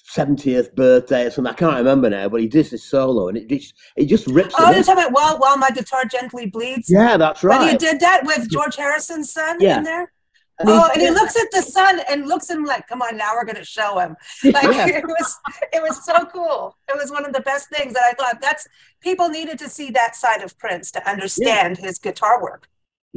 seventieth 0.08 0.74
birthday 0.74 1.26
or 1.26 1.30
something. 1.30 1.52
I 1.52 1.56
can't 1.56 1.76
remember 1.76 2.08
now, 2.10 2.28
but 2.28 2.40
he 2.40 2.48
did 2.48 2.66
this 2.66 2.84
solo, 2.84 3.28
and 3.28 3.36
it 3.36 3.48
just 3.48 3.74
it 3.96 4.06
just 4.06 4.26
rips. 4.26 4.54
Oh, 4.58 4.66
you're 4.70 4.78
in. 4.78 4.82
talking 4.84 5.02
about 5.04 5.12
while 5.12 5.38
while 5.38 5.56
my 5.56 5.70
guitar 5.70 6.04
gently 6.04 6.46
bleeds. 6.46 6.88
yeah, 6.90 7.16
that's 7.16 7.42
right. 7.44 7.58
right. 7.58 7.72
you 7.72 7.78
did 7.78 8.00
that 8.00 8.22
with 8.24 8.50
George 8.50 8.76
Harrison's 8.76 9.32
son 9.32 9.58
Yeah. 9.60 9.78
in 9.78 9.84
there. 9.84 10.12
And 10.58 10.70
Oh, 10.70 10.88
and 10.94 11.02
he 11.02 11.10
looks 11.10 11.36
at 11.36 11.48
the 11.52 11.60
son 11.60 12.00
and 12.08 12.26
looks 12.26 12.48
at 12.50 12.56
him 12.56 12.64
like, 12.64 12.86
"Come 12.88 13.02
on, 13.02 13.16
now 13.18 13.32
we're 13.34 13.44
gonna 13.44 13.62
show 13.64 13.98
him." 13.98 14.16
Like 14.44 14.62
Yeah. 14.64 14.86
it 14.88 15.04
was, 15.06 15.36
it 15.72 15.82
was 15.82 16.02
so 16.04 16.24
cool. 16.26 16.74
It 16.88 16.96
was 16.96 17.10
one 17.10 17.26
of 17.26 17.34
the 17.34 17.42
best 17.42 17.68
things 17.68 17.92
that 17.92 18.02
I 18.10 18.12
thought. 18.14 18.40
That's 18.40 18.66
people 19.00 19.28
needed 19.28 19.58
to 19.58 19.68
see 19.68 19.90
that 19.90 20.16
side 20.16 20.40
of 20.42 20.56
Prince 20.58 20.90
to 20.92 21.06
understand 21.10 21.76
his 21.76 21.98
guitar 21.98 22.42
work. 22.42 22.68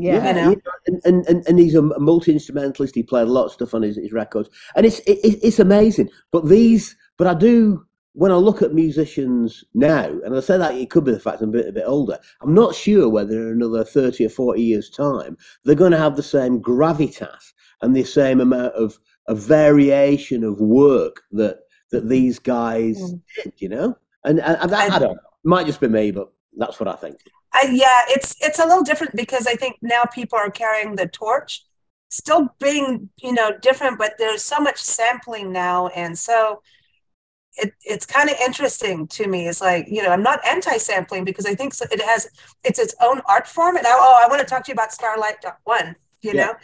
Yeah. 0.04 0.28
You 0.28 0.34
know? 0.34 0.56
and, 0.88 1.02
and, 1.06 1.26
and, 1.28 1.48
and 1.48 1.60
he's 1.60 1.76
a 1.76 1.82
multi 1.82 2.32
instrumentalist. 2.32 2.96
He 2.96 3.04
played 3.04 3.28
a 3.28 3.32
lot 3.32 3.46
of 3.46 3.52
stuff 3.52 3.74
on 3.74 3.82
his, 3.82 3.98
his 3.98 4.12
records, 4.12 4.50
and 4.76 4.86
it's 4.86 5.00
it, 5.00 5.20
it- 5.24 5.40
it's 5.44 5.60
amazing. 5.60 6.10
But 6.32 6.48
these, 6.48 6.96
but 7.18 7.28
I 7.28 7.34
do 7.34 7.86
when 8.14 8.32
I 8.32 8.36
look 8.36 8.62
at 8.62 8.74
musicians 8.74 9.64
now, 9.76 10.06
and 10.26 10.36
I 10.36 10.40
say 10.40 10.58
that 10.58 10.74
it 10.76 10.90
could 10.90 11.06
be 11.06 11.12
the 11.12 11.20
fact 11.20 11.42
I'm 11.42 11.50
a 11.50 11.52
bit 11.54 11.68
a 11.68 11.72
bit 11.72 11.84
older. 11.86 12.18
I'm 12.42 12.54
not 12.54 12.76
sure 12.76 13.08
whether 13.10 13.34
in 13.52 13.62
another 13.62 13.84
thirty 13.84 14.26
or 14.26 14.30
forty 14.30 14.62
years' 14.64 14.90
time 14.90 15.38
they're 15.64 15.76
going 15.76 15.92
to 15.92 15.98
have 15.98 16.16
the 16.16 16.24
same 16.24 16.62
gravitas 16.62 17.54
and 17.82 17.96
the 17.96 18.04
same 18.04 18.42
amount 18.42 18.74
of, 18.74 19.00
of 19.28 19.40
variation 19.40 20.44
of 20.44 20.60
work 20.60 21.22
that 21.32 21.60
that 21.92 22.10
these 22.10 22.40
guys 22.40 22.98
Mm. 23.00 23.22
did. 23.44 23.54
You 23.58 23.70
know, 23.70 23.98
and, 24.24 24.40
and, 24.40 24.58
and 24.62 24.74
I, 24.76 24.86
I 24.96 25.00
don't 25.00 25.14
know. 25.14 25.20
Might 25.44 25.66
just 25.68 25.80
be 25.80 25.88
me, 25.88 26.12
but 26.12 26.30
that's 26.58 26.80
what 26.80 26.90
I 26.90 26.96
think. 26.96 27.18
I, 27.54 27.70
yeah, 27.72 28.04
it's 28.10 28.36
it's 28.42 28.60
a 28.60 28.66
little 28.66 28.84
different 28.84 29.16
because 29.16 29.48
I 29.48 29.56
think 29.56 29.78
now 29.82 30.04
people 30.06 30.38
are 30.38 30.52
carrying 30.52 30.96
the 30.96 31.08
torch, 31.08 31.66
still 32.10 32.50
being 32.60 33.10
you 33.22 33.34
know 33.34 33.52
different, 33.62 33.98
but 33.98 34.14
there's 34.18 34.44
so 34.44 34.60
much 34.60 34.78
sampling 34.82 35.52
now, 35.52 35.88
and 35.90 36.18
so 36.18 36.62
it 37.58 37.74
it's 37.84 38.06
kind 38.06 38.30
of 38.30 38.38
interesting 38.46 39.08
to 39.08 39.28
me. 39.28 39.48
It's 39.48 39.62
like 39.62 39.88
you 39.90 40.04
know 40.04 40.10
I'm 40.12 40.24
not 40.24 40.46
anti-sampling 40.48 41.26
because 41.26 41.46
I 41.46 41.56
think 41.56 41.74
it 41.92 42.02
has 42.02 42.28
it's 42.64 42.80
its 42.80 42.96
own 43.02 43.22
art 43.28 43.48
form, 43.48 43.78
and 43.78 43.86
I, 43.88 43.92
oh 43.94 44.22
I 44.24 44.28
want 44.30 44.42
to 44.42 44.48
talk 44.48 44.64
to 44.66 44.70
you 44.70 44.74
about 44.74 44.94
Starlight 44.94 45.44
One, 45.66 45.96
you 46.22 46.34
Yeah. 46.34 46.48
know. 46.48 46.56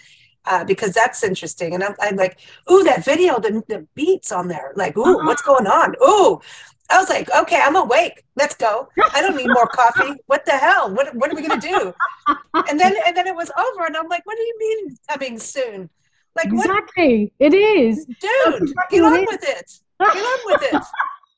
Uh, 0.48 0.64
because 0.64 0.94
that's 0.94 1.24
interesting, 1.24 1.74
and 1.74 1.84
I'm, 1.84 1.96
I'm 2.00 2.16
like, 2.16 2.38
ooh, 2.72 2.84
that 2.84 3.04
video, 3.04 3.40
the, 3.40 3.64
the 3.68 3.88
beats 3.96 4.32
on 4.32 4.48
there, 4.48 4.74
like, 4.76 4.96
ooh, 4.96 5.26
what's 5.26 5.42
going 5.42 5.66
on? 5.66 5.96
Ooh, 6.08 6.40
I 6.90 7.00
was 7.00 7.10
like, 7.10 7.30
okay, 7.36 7.60
I'm 7.62 7.76
awake. 7.76 8.24
Let's 8.36 8.56
go. 8.56 8.90
I 9.14 9.22
don't 9.22 9.36
need 9.36 9.48
more 9.48 9.68
coffee. 9.68 10.14
What 10.28 10.46
the 10.46 10.52
hell? 10.52 10.94
What 10.94 11.16
what 11.16 11.32
are 11.32 11.36
we 11.36 11.42
gonna 11.42 11.60
do? 11.60 11.94
And 12.70 12.80
then 12.80 12.96
and 13.08 13.16
then 13.18 13.28
it 13.28 13.36
was 13.36 13.52
over, 13.58 13.86
and 13.86 13.98
I'm 13.98 14.08
like, 14.08 14.26
what 14.26 14.38
do 14.38 14.44
you 14.44 14.56
mean 14.60 14.98
coming 15.10 15.40
soon? 15.40 15.90
Like, 16.36 16.52
what, 16.52 16.66
Exactly. 16.66 17.32
It 17.40 17.54
is. 17.54 18.06
dude? 18.06 18.62
exactly 18.62 19.00
Get 19.00 19.04
on 19.04 19.16
it 19.16 19.28
with 19.28 19.44
it. 19.44 19.80
Get 20.00 20.18
on 20.18 20.40
with 20.46 20.74
it. 20.74 20.84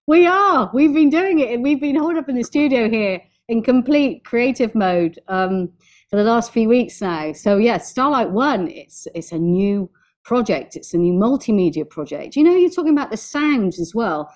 We 0.10 0.26
are. 0.26 0.72
We've 0.74 0.94
been 0.94 1.10
doing 1.10 1.40
it, 1.40 1.54
and 1.54 1.62
we've 1.62 1.82
been 1.82 1.98
holed 1.98 2.16
up 2.16 2.30
in 2.30 2.38
the 2.38 2.44
studio 2.44 2.90
here 2.90 3.22
in 3.50 3.62
complete 3.62 4.24
creative 4.24 4.74
mode 4.74 5.20
um, 5.28 5.70
for 6.10 6.16
the 6.16 6.24
last 6.24 6.52
few 6.52 6.70
weeks 6.70 7.02
now. 7.02 7.34
So 7.34 7.58
yeah, 7.58 7.78
Starlight 7.78 8.32
One, 8.32 8.70
it's 8.70 9.08
it's 9.14 9.32
a 9.32 9.38
new 9.38 9.90
project. 10.24 10.76
It's 10.76 10.94
a 10.94 10.98
new 10.98 11.14
multimedia 11.14 11.90
project. 11.90 12.36
You 12.36 12.44
know, 12.44 12.56
you're 12.56 12.70
talking 12.70 12.92
about 12.92 13.12
the 13.12 13.18
sounds 13.18 13.80
as 13.80 13.94
well. 13.96 14.34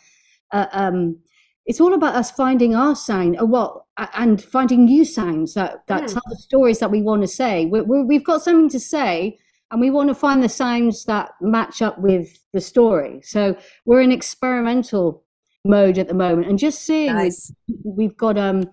Uh, 0.51 0.67
um, 0.71 1.17
it's 1.65 1.79
all 1.79 1.93
about 1.93 2.15
us 2.15 2.31
finding 2.31 2.75
our 2.75 2.95
sound, 2.95 3.39
uh, 3.39 3.45
well, 3.45 3.87
and 4.15 4.41
finding 4.41 4.85
new 4.85 5.05
sounds 5.05 5.53
that 5.53 5.83
that 5.87 6.03
mm. 6.03 6.13
tell 6.13 6.23
the 6.29 6.37
stories 6.37 6.79
that 6.79 6.91
we 6.91 7.01
want 7.01 7.21
to 7.21 7.27
say. 7.27 7.65
we 7.65 8.15
have 8.15 8.23
got 8.23 8.41
something 8.41 8.69
to 8.69 8.79
say, 8.79 9.37
and 9.69 9.79
we 9.79 9.89
want 9.89 10.09
to 10.09 10.15
find 10.15 10.41
the 10.41 10.49
sounds 10.49 11.05
that 11.05 11.31
match 11.39 11.81
up 11.81 11.99
with 11.99 12.39
the 12.53 12.61
story. 12.61 13.21
So 13.23 13.55
we're 13.85 14.01
in 14.01 14.11
experimental 14.11 15.23
mode 15.63 15.97
at 15.97 16.07
the 16.07 16.13
moment, 16.13 16.47
and 16.47 16.57
just 16.57 16.81
seeing 16.83 17.13
nice. 17.13 17.53
we've 17.83 18.17
got 18.17 18.37
um 18.37 18.69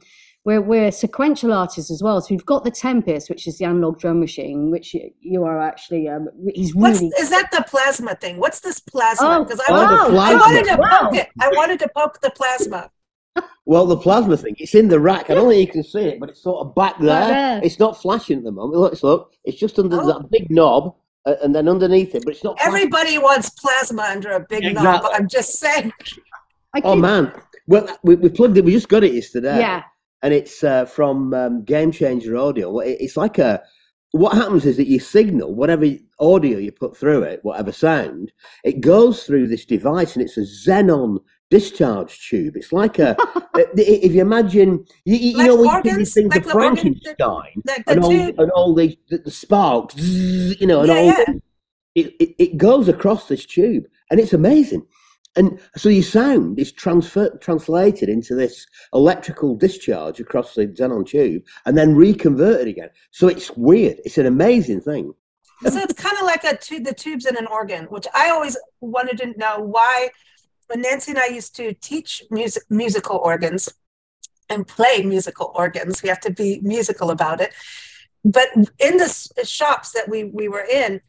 we're, 0.49 0.63
we're 0.63 0.91
sequential 0.91 1.53
artists 1.53 1.91
as 1.91 2.03
well. 2.03 2.23
So 2.23 2.29
we've 2.31 2.47
got 2.47 2.65
the 2.65 2.71
Tempest, 2.71 3.29
which 3.29 3.47
is 3.47 3.59
the 3.59 3.67
analog 3.67 3.99
drum 3.99 4.19
machine, 4.19 4.71
which 4.71 4.97
you 5.21 5.45
are 5.45 5.61
actually, 5.61 6.09
um, 6.09 6.29
he's 6.55 6.75
really. 6.75 7.09
What's, 7.09 7.21
is 7.21 7.29
that 7.29 7.51
the 7.53 7.67
plasma 7.69 8.15
thing? 8.15 8.39
What's 8.39 8.61
this 8.61 8.81
plasma? 8.81 9.45
Because 9.45 9.61
oh, 9.69 9.75
I, 9.75 10.07
oh, 10.09 10.17
I, 10.17 10.35
wanted 10.37 10.65
to 10.65 10.77
wow. 10.77 10.99
poke 11.03 11.17
it. 11.17 11.29
I 11.39 11.49
wanted 11.49 11.79
to 11.81 11.91
poke 11.95 12.23
the 12.23 12.31
plasma. 12.31 12.91
Well, 13.67 13.85
the 13.85 13.99
plasma 13.99 14.39
thing, 14.39 14.57
it's 14.59 14.75
in 14.75 14.89
the 14.89 14.99
rack. 14.99 15.29
I 15.29 15.35
don't 15.35 15.51
think 15.51 15.67
you 15.67 15.71
can 15.71 15.85
see 15.85 16.01
it, 16.01 16.19
but 16.19 16.31
it's 16.31 16.43
sort 16.43 16.67
of 16.67 16.75
back 16.75 16.99
there. 16.99 17.29
there. 17.29 17.61
It's 17.63 17.79
not 17.79 18.01
flashing 18.01 18.39
at 18.39 18.45
the 18.45 18.51
moment. 18.51 18.81
Look, 18.81 19.03
look. 19.03 19.35
It's 19.45 19.59
just 19.59 19.79
under 19.79 20.01
oh. 20.01 20.07
that 20.07 20.31
big 20.31 20.51
knob 20.51 20.97
uh, 21.27 21.35
and 21.43 21.55
then 21.55 21.69
underneath 21.69 22.15
it, 22.15 22.25
but 22.25 22.35
it's 22.35 22.43
not. 22.43 22.57
Everybody 22.63 23.19
wants 23.19 23.51
plasma 23.51 24.05
under 24.05 24.31
a 24.31 24.41
big 24.41 24.65
exactly. 24.65 24.83
knob. 24.83 25.03
I'm 25.13 25.29
just 25.29 25.59
saying. 25.59 25.93
Oh, 26.83 26.97
man. 26.97 27.31
Well, 27.67 27.87
we, 28.03 28.15
we 28.15 28.31
plugged 28.31 28.57
it. 28.57 28.65
We 28.65 28.73
just 28.73 28.89
got 28.89 29.05
it 29.05 29.13
yesterday. 29.13 29.61
Yeah 29.61 29.83
and 30.23 30.35
it's 30.35 30.65
uh, 30.65 30.85
from 30.85 31.35
um, 31.35 31.65
Game 31.65 31.93
Changer 31.93 32.37
Audio. 32.37 32.79
It's 32.81 33.17
like 33.17 33.39
a 33.39 33.63
what 34.13 34.35
happens 34.35 34.65
is 34.65 34.77
that 34.79 34.87
you 34.87 35.01
signal 35.01 35.55
whatever 35.55 35.87
audio 36.19 36.59
you 36.59 36.73
put 36.73 36.97
through 36.97 37.23
it, 37.23 37.41
whatever 37.43 37.73
sound, 37.73 38.33
it 38.65 38.81
goes 38.81 39.25
through 39.25 39.49
this 39.49 39.65
device, 39.65 40.15
and 40.15 40.25
it's 40.25 40.39
a 40.39 40.41
xenon 40.41 41.19
discharge 41.51 42.29
tube. 42.29 42.57
It's 42.57 42.73
like 42.73 42.99
a 42.99 43.17
if 43.77 44.13
you 44.13 44.21
imagine 44.21 44.85
you, 45.05 45.17
you 45.17 45.37
like 45.37 45.47
know 45.47 45.57
when 45.57 45.85
you 45.85 46.05
things 46.05 46.31
like 46.31 46.45
of 46.45 46.51
Frankenstein 46.51 47.63
like 47.67 47.85
and, 47.87 48.03
all, 48.03 48.13
and 48.13 48.51
all 48.53 48.75
the, 48.75 48.99
the, 49.09 49.19
the 49.19 49.31
sparks, 49.31 49.97
you 49.97 50.67
know, 50.67 50.81
and 50.81 50.89
yeah, 50.89 50.95
all 50.95 51.05
yeah. 51.05 51.25
It, 51.95 52.15
it, 52.21 52.35
it 52.39 52.57
goes 52.59 52.89
across 52.89 53.29
this 53.29 53.45
tube, 53.45 53.85
and 54.11 54.21
it's 54.21 54.33
amazing. 54.33 54.87
And 55.39 55.61
so 55.77 55.89
your 55.89 56.03
sound 56.03 56.59
is 56.59 56.73
transfer, 56.73 57.31
translated 57.39 58.09
into 58.09 58.35
this 58.35 58.67
electrical 58.93 59.55
discharge 59.55 60.19
across 60.19 60.55
the 60.55 60.67
xenon 60.67 61.07
tube 61.07 61.45
and 61.65 61.79
then 61.79 61.95
reconverted 61.95 62.67
again. 62.67 62.91
So 63.13 63.29
it's 63.29 63.53
weird. 63.53 64.01
It's 64.05 64.19
an 64.19 64.27
amazing 64.27 64.81
thing. 64.81 65.15
So 65.63 65.79
it's 65.79 65.93
kind 65.93 66.17
of 66.19 66.25
like 66.25 66.43
a 66.43 66.57
tu- 66.57 66.81
the 66.81 66.93
tubes 66.93 67.25
in 67.25 67.37
an 67.37 67.47
organ, 67.47 67.85
which 67.85 68.07
I 68.15 68.31
always 68.31 68.57
wanted 68.81 69.19
to 69.19 69.39
know 69.39 69.61
why. 69.61 70.11
When 70.67 70.83
Nancy 70.83 71.13
and 71.13 71.21
I 71.21 71.27
used 71.27 71.55
to 71.57 71.73
teach 71.73 72.23
music, 72.31 72.65
musical 72.69 73.19
organs 73.19 73.69
and 74.51 74.67
play 74.67 75.03
musical 75.03 75.53
organs, 75.55 76.03
we 76.03 76.09
have 76.09 76.21
to 76.21 76.33
be 76.33 76.61
musical 76.63 77.11
about 77.11 77.41
it. 77.41 77.55
But 78.25 78.49
in 78.55 78.97
the 78.97 79.09
shops 79.45 79.93
that 79.93 80.09
we 80.09 80.25
we 80.25 80.49
were 80.49 80.67
in, 80.71 81.01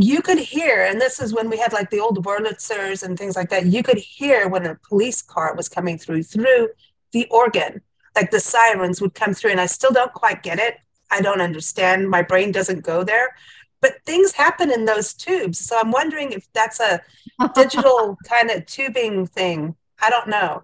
you 0.00 0.22
could 0.22 0.38
hear, 0.38 0.84
and 0.84 1.00
this 1.00 1.20
is 1.20 1.34
when 1.34 1.50
we 1.50 1.58
had 1.58 1.72
like 1.72 1.90
the 1.90 1.98
old 1.98 2.24
Wurlitzers 2.24 3.02
and 3.02 3.18
things 3.18 3.34
like 3.34 3.50
that, 3.50 3.66
you 3.66 3.82
could 3.82 3.98
hear 3.98 4.48
when 4.48 4.64
a 4.64 4.76
police 4.88 5.22
car 5.22 5.56
was 5.56 5.68
coming 5.68 5.98
through, 5.98 6.22
through 6.22 6.68
the 7.10 7.26
organ, 7.32 7.82
like 8.14 8.30
the 8.30 8.38
sirens 8.38 9.00
would 9.00 9.14
come 9.14 9.34
through. 9.34 9.50
And 9.50 9.60
I 9.60 9.66
still 9.66 9.90
don't 9.90 10.12
quite 10.12 10.44
get 10.44 10.60
it. 10.60 10.76
I 11.10 11.20
don't 11.20 11.40
understand. 11.40 12.08
My 12.08 12.22
brain 12.22 12.52
doesn't 12.52 12.84
go 12.84 13.02
there. 13.02 13.34
But 13.80 13.96
things 14.06 14.32
happen 14.32 14.70
in 14.70 14.84
those 14.84 15.14
tubes. 15.14 15.58
So 15.58 15.76
I'm 15.76 15.90
wondering 15.90 16.30
if 16.30 16.46
that's 16.52 16.78
a 16.78 17.00
digital 17.56 18.16
kind 18.24 18.52
of 18.52 18.66
tubing 18.66 19.26
thing. 19.26 19.74
I 20.00 20.10
don't 20.10 20.28
know. 20.28 20.62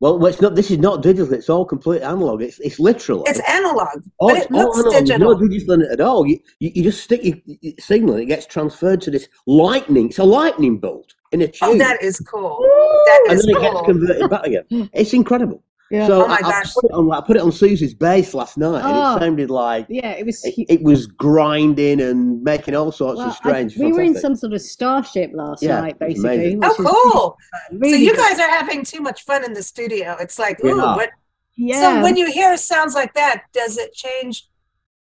Well, 0.00 0.24
it's 0.24 0.40
not. 0.40 0.54
This 0.54 0.70
is 0.70 0.78
not 0.78 1.02
digital. 1.02 1.32
It's 1.34 1.50
all 1.50 1.66
complete 1.66 2.00
analog. 2.00 2.40
It's 2.40 2.58
it's 2.60 2.80
literal. 2.80 3.22
It's 3.26 3.40
analog, 3.46 4.02
oh, 4.18 4.28
but 4.28 4.38
it 4.38 4.50
looks 4.50 4.78
analog. 4.78 4.94
digital. 4.94 5.34
No 5.34 5.48
digital 5.48 5.92
at 5.92 6.00
all. 6.00 6.26
You, 6.26 6.38
you, 6.58 6.70
you 6.74 6.82
just 6.84 7.04
stick 7.04 7.22
your, 7.22 7.36
your, 7.44 7.74
signal, 7.78 8.14
and 8.14 8.22
it 8.22 8.26
gets 8.26 8.46
transferred 8.46 9.02
to 9.02 9.10
this 9.10 9.28
lightning. 9.46 10.08
It's 10.08 10.18
a 10.18 10.24
lightning 10.24 10.78
bolt 10.78 11.14
in 11.32 11.42
a 11.42 11.48
tube. 11.48 11.58
Oh, 11.62 11.78
that 11.78 12.02
is 12.02 12.18
cool. 12.20 12.58
That 13.06 13.26
is 13.28 13.44
and 13.44 13.54
then 13.54 13.56
cool. 13.56 13.66
it 13.66 13.72
gets 13.74 13.86
converted 13.86 14.30
back 14.30 14.46
again. 14.46 14.64
It's 14.94 15.12
incredible. 15.12 15.62
Yeah. 15.90 16.06
So 16.06 16.24
oh 16.24 16.28
my 16.28 16.36
I, 16.36 16.40
gosh. 16.40 16.70
I 16.70 16.72
put, 16.72 16.84
it 16.84 16.92
on, 16.92 17.12
I 17.12 17.20
put 17.20 17.36
it 17.36 17.42
on 17.42 17.50
Susie's 17.50 17.94
bass 17.94 18.32
last 18.32 18.56
night, 18.56 18.84
and 18.84 18.96
oh, 18.96 19.16
it 19.16 19.20
sounded 19.20 19.50
like 19.50 19.86
yeah, 19.88 20.12
it 20.12 20.24
was 20.24 20.44
it, 20.44 20.54
it, 20.68 20.82
was 20.82 21.08
grinding 21.08 22.00
and 22.00 22.40
making 22.44 22.76
all 22.76 22.92
sorts 22.92 23.18
well, 23.18 23.28
of 23.28 23.34
strange. 23.34 23.76
I, 23.76 23.86
we 23.86 23.92
were 23.92 24.02
in 24.02 24.14
some 24.14 24.36
sort 24.36 24.52
of 24.52 24.60
starship 24.60 25.32
last 25.34 25.64
yeah, 25.64 25.80
night, 25.80 25.98
basically. 25.98 26.56
Oh, 26.62 26.74
cool! 26.78 27.36
Really 27.76 27.92
so 27.92 27.96
you 27.98 28.16
guys 28.16 28.38
are 28.38 28.48
having 28.48 28.84
too 28.84 29.00
much 29.00 29.24
fun 29.24 29.44
in 29.44 29.52
the 29.52 29.64
studio. 29.64 30.16
It's 30.20 30.38
like, 30.38 30.64
ooh, 30.64 30.76
what? 30.76 31.10
Yeah. 31.56 31.80
So 31.80 32.02
when 32.02 32.16
you 32.16 32.30
hear 32.30 32.56
sounds 32.56 32.94
like 32.94 33.14
that, 33.14 33.46
does 33.52 33.76
it 33.76 33.92
change? 33.92 34.46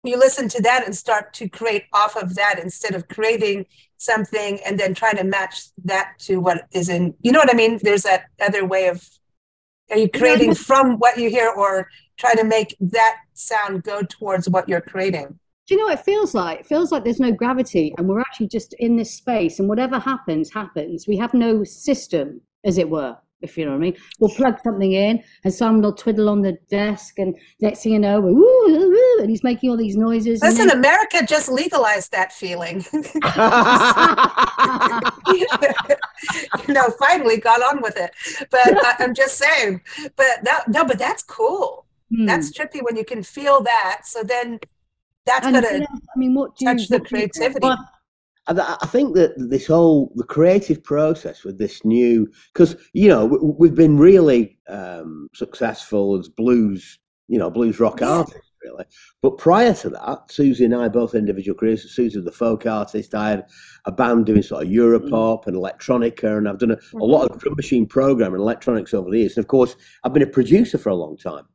You 0.03 0.19
listen 0.19 0.47
to 0.49 0.61
that 0.61 0.85
and 0.85 0.95
start 0.95 1.33
to 1.33 1.49
create 1.49 1.85
off 1.91 2.15
of 2.15 2.35
that 2.35 2.59
instead 2.61 2.93
of 2.93 3.07
creating 3.07 3.65
something 3.97 4.59
and 4.63 4.79
then 4.79 4.93
trying 4.93 5.17
to 5.17 5.23
match 5.23 5.63
that 5.85 6.13
to 6.19 6.37
what 6.37 6.67
is 6.71 6.87
in. 6.87 7.15
You 7.21 7.31
know 7.31 7.39
what 7.39 7.51
I 7.51 7.57
mean? 7.57 7.79
There's 7.81 8.03
that 8.03 8.25
other 8.39 8.63
way 8.63 8.87
of 8.89 9.09
are 9.89 9.97
you 9.97 10.09
creating 10.09 10.53
from 10.53 10.97
what 10.97 11.17
you 11.17 11.29
hear 11.29 11.49
or 11.49 11.89
try 12.17 12.33
to 12.33 12.43
make 12.43 12.75
that 12.79 13.17
sound 13.33 13.83
go 13.83 14.01
towards 14.01 14.49
what 14.49 14.67
you're 14.67 14.81
creating? 14.81 15.39
Do 15.67 15.73
you 15.73 15.79
know 15.79 15.87
what 15.87 15.99
it 15.99 16.05
feels 16.05 16.33
like? 16.33 16.61
It 16.61 16.65
feels 16.65 16.91
like 16.91 17.03
there's 17.03 17.19
no 17.19 17.31
gravity 17.31 17.93
and 17.97 18.07
we're 18.07 18.21
actually 18.21 18.47
just 18.47 18.73
in 18.79 18.95
this 18.95 19.13
space 19.13 19.59
and 19.59 19.67
whatever 19.67 19.99
happens, 19.99 20.51
happens. 20.51 21.07
We 21.07 21.17
have 21.17 21.33
no 21.33 21.63
system, 21.63 22.41
as 22.63 22.77
it 22.77 22.89
were 22.89 23.17
if 23.41 23.57
you 23.57 23.65
know 23.65 23.71
what 23.71 23.77
I 23.77 23.81
mean. 23.81 23.97
We'll 24.19 24.33
plug 24.33 24.57
something 24.63 24.91
in, 24.91 25.23
and 25.43 25.53
someone 25.53 25.81
will 25.81 25.93
twiddle 25.93 26.29
on 26.29 26.41
the 26.41 26.57
desk, 26.69 27.19
and 27.19 27.35
next 27.59 27.83
thing 27.83 27.93
you 27.93 27.99
know, 27.99 28.19
ooh, 28.19 28.67
ooh, 28.67 29.17
and 29.19 29.29
he's 29.29 29.43
making 29.43 29.69
all 29.69 29.77
these 29.77 29.95
noises. 29.95 30.41
Listen, 30.41 30.67
then... 30.67 30.77
America 30.77 31.25
just 31.25 31.49
legalized 31.49 32.11
that 32.11 32.33
feeling. 32.33 32.83
you 36.67 36.73
know, 36.73 36.89
finally 36.99 37.37
got 37.37 37.61
on 37.61 37.81
with 37.81 37.97
it. 37.97 38.11
But 38.49 38.85
uh, 38.85 38.93
I'm 38.99 39.13
just 39.13 39.37
saying. 39.37 39.81
But 40.15 40.43
that, 40.43 40.67
no, 40.67 40.85
but 40.85 40.97
that's 40.97 41.23
cool. 41.23 41.85
Hmm. 42.15 42.25
That's 42.25 42.51
trippy 42.57 42.81
when 42.81 42.95
you 42.95 43.05
can 43.05 43.21
feel 43.21 43.61
that. 43.61 44.01
So 44.05 44.23
then 44.23 44.59
that's 45.25 45.45
and, 45.45 45.55
gonna. 45.55 45.73
You 45.73 45.79
know, 45.81 45.87
I 46.15 46.19
mean, 46.19 46.33
what 46.33 46.55
do 46.57 46.65
touch 46.65 46.81
you, 46.81 46.87
the 46.97 47.01
creativity. 47.01 47.67
I 48.47 48.85
think 48.85 49.15
that 49.15 49.33
this 49.37 49.67
whole 49.67 50.11
the 50.15 50.23
creative 50.23 50.83
process 50.83 51.43
with 51.43 51.57
this 51.57 51.83
new 51.83 52.31
because 52.53 52.75
you 52.93 53.09
know 53.09 53.25
we've 53.25 53.75
been 53.75 53.97
really 53.97 54.57
um, 54.69 55.27
successful 55.33 56.17
as 56.17 56.29
blues 56.29 56.99
you 57.27 57.37
know 57.37 57.49
blues 57.49 57.79
rock 57.79 57.99
yeah. 57.99 58.09
artists 58.09 58.51
really 58.63 58.85
but 59.21 59.37
prior 59.37 59.73
to 59.73 59.89
that 59.89 60.31
Susie 60.31 60.63
and 60.63 60.75
I 60.75 60.87
both 60.87 61.13
individual 61.13 61.57
careers 61.57 61.93
Susie 61.93 62.21
the 62.21 62.31
folk 62.31 62.65
artist 62.65 63.13
I 63.13 63.31
had 63.31 63.45
a 63.85 63.91
band 63.91 64.25
doing 64.25 64.41
sort 64.41 64.63
of 64.65 64.71
Europop 64.71 65.43
mm. 65.43 65.47
and 65.47 65.57
electronica 65.57 66.37
and 66.37 66.47
I've 66.47 66.59
done 66.59 66.71
a, 66.71 66.77
mm-hmm. 66.77 67.01
a 67.01 67.05
lot 67.05 67.29
of 67.29 67.39
drum 67.39 67.55
machine 67.55 67.85
programming 67.85 68.35
and 68.35 68.41
electronics 68.41 68.93
over 68.93 69.09
the 69.09 69.19
years 69.19 69.35
and 69.35 69.43
of 69.43 69.49
course 69.49 69.75
I've 70.03 70.13
been 70.13 70.23
a 70.23 70.27
producer 70.27 70.77
for 70.77 70.89
a 70.89 70.95
long 70.95 71.17
time 71.17 71.45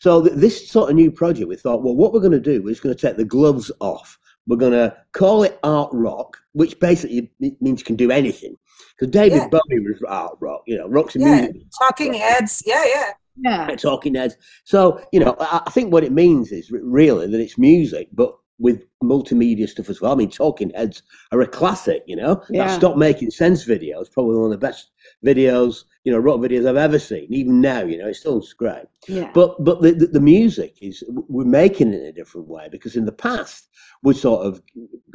so 0.00 0.24
th- 0.24 0.36
this 0.36 0.68
sort 0.68 0.90
of 0.90 0.96
new 0.96 1.12
project 1.12 1.48
we 1.48 1.56
thought 1.56 1.82
well 1.82 1.94
what 1.94 2.12
we're 2.12 2.20
going 2.20 2.32
to 2.32 2.40
do 2.40 2.56
is 2.56 2.62
we're 2.64 2.70
just 2.70 2.82
going 2.82 2.94
to 2.94 3.00
take 3.00 3.16
the 3.16 3.24
gloves 3.24 3.70
off 3.80 4.18
we're 4.46 4.56
going 4.56 4.72
to 4.72 4.96
call 5.12 5.42
it 5.42 5.58
art 5.62 5.90
rock, 5.92 6.38
which 6.52 6.78
basically 6.80 7.30
means 7.40 7.80
you 7.80 7.84
can 7.84 7.96
do 7.96 8.10
anything. 8.10 8.56
Because 8.98 9.12
David 9.12 9.36
yeah. 9.36 9.48
Bowie 9.48 9.80
was 9.80 10.02
art 10.08 10.36
rock, 10.40 10.62
you 10.66 10.76
know, 10.76 10.88
rock's 10.88 11.16
yeah. 11.16 11.42
music. 11.42 11.62
Talking 11.78 12.14
heads, 12.14 12.62
yeah, 12.66 12.84
yeah. 12.84 13.10
Yeah. 13.36 13.76
Talking 13.76 14.14
heads. 14.14 14.36
So, 14.64 15.02
you 15.12 15.20
know, 15.20 15.36
I, 15.40 15.62
I 15.66 15.70
think 15.70 15.92
what 15.92 16.04
it 16.04 16.12
means 16.12 16.52
is 16.52 16.70
really 16.70 17.26
that 17.26 17.40
it's 17.40 17.56
music, 17.56 18.08
but 18.12 18.36
with 18.62 18.84
multimedia 19.02 19.68
stuff 19.68 19.90
as 19.90 20.00
well. 20.00 20.12
I 20.12 20.14
mean, 20.14 20.30
Talking 20.30 20.70
Heads 20.70 21.02
are 21.32 21.40
a 21.40 21.48
classic, 21.48 22.04
you 22.06 22.16
know. 22.16 22.42
Yeah. 22.48 22.68
That 22.68 22.76
Stop 22.76 22.96
Making 22.96 23.30
Sense 23.30 23.64
video 23.64 24.00
is 24.00 24.08
probably 24.08 24.36
one 24.36 24.46
of 24.46 24.50
the 24.52 24.58
best 24.58 24.91
videos, 25.24 25.84
you 26.04 26.12
know, 26.12 26.18
rock 26.18 26.40
videos 26.40 26.68
I've 26.68 26.76
ever 26.76 26.98
seen. 26.98 27.26
Even 27.30 27.60
now, 27.60 27.82
you 27.82 27.98
know, 27.98 28.08
it 28.08 28.14
still 28.14 28.42
great. 28.56 28.84
Yeah. 29.08 29.30
But 29.34 29.62
but 29.64 29.82
the, 29.82 29.92
the, 29.92 30.06
the 30.06 30.20
music 30.20 30.76
is 30.80 31.04
we're 31.08 31.44
making 31.44 31.92
it 31.92 32.00
in 32.00 32.06
a 32.06 32.12
different 32.12 32.48
way 32.48 32.68
because 32.70 32.96
in 32.96 33.04
the 33.04 33.12
past 33.12 33.68
we 34.02 34.14
sort 34.14 34.44
of 34.44 34.60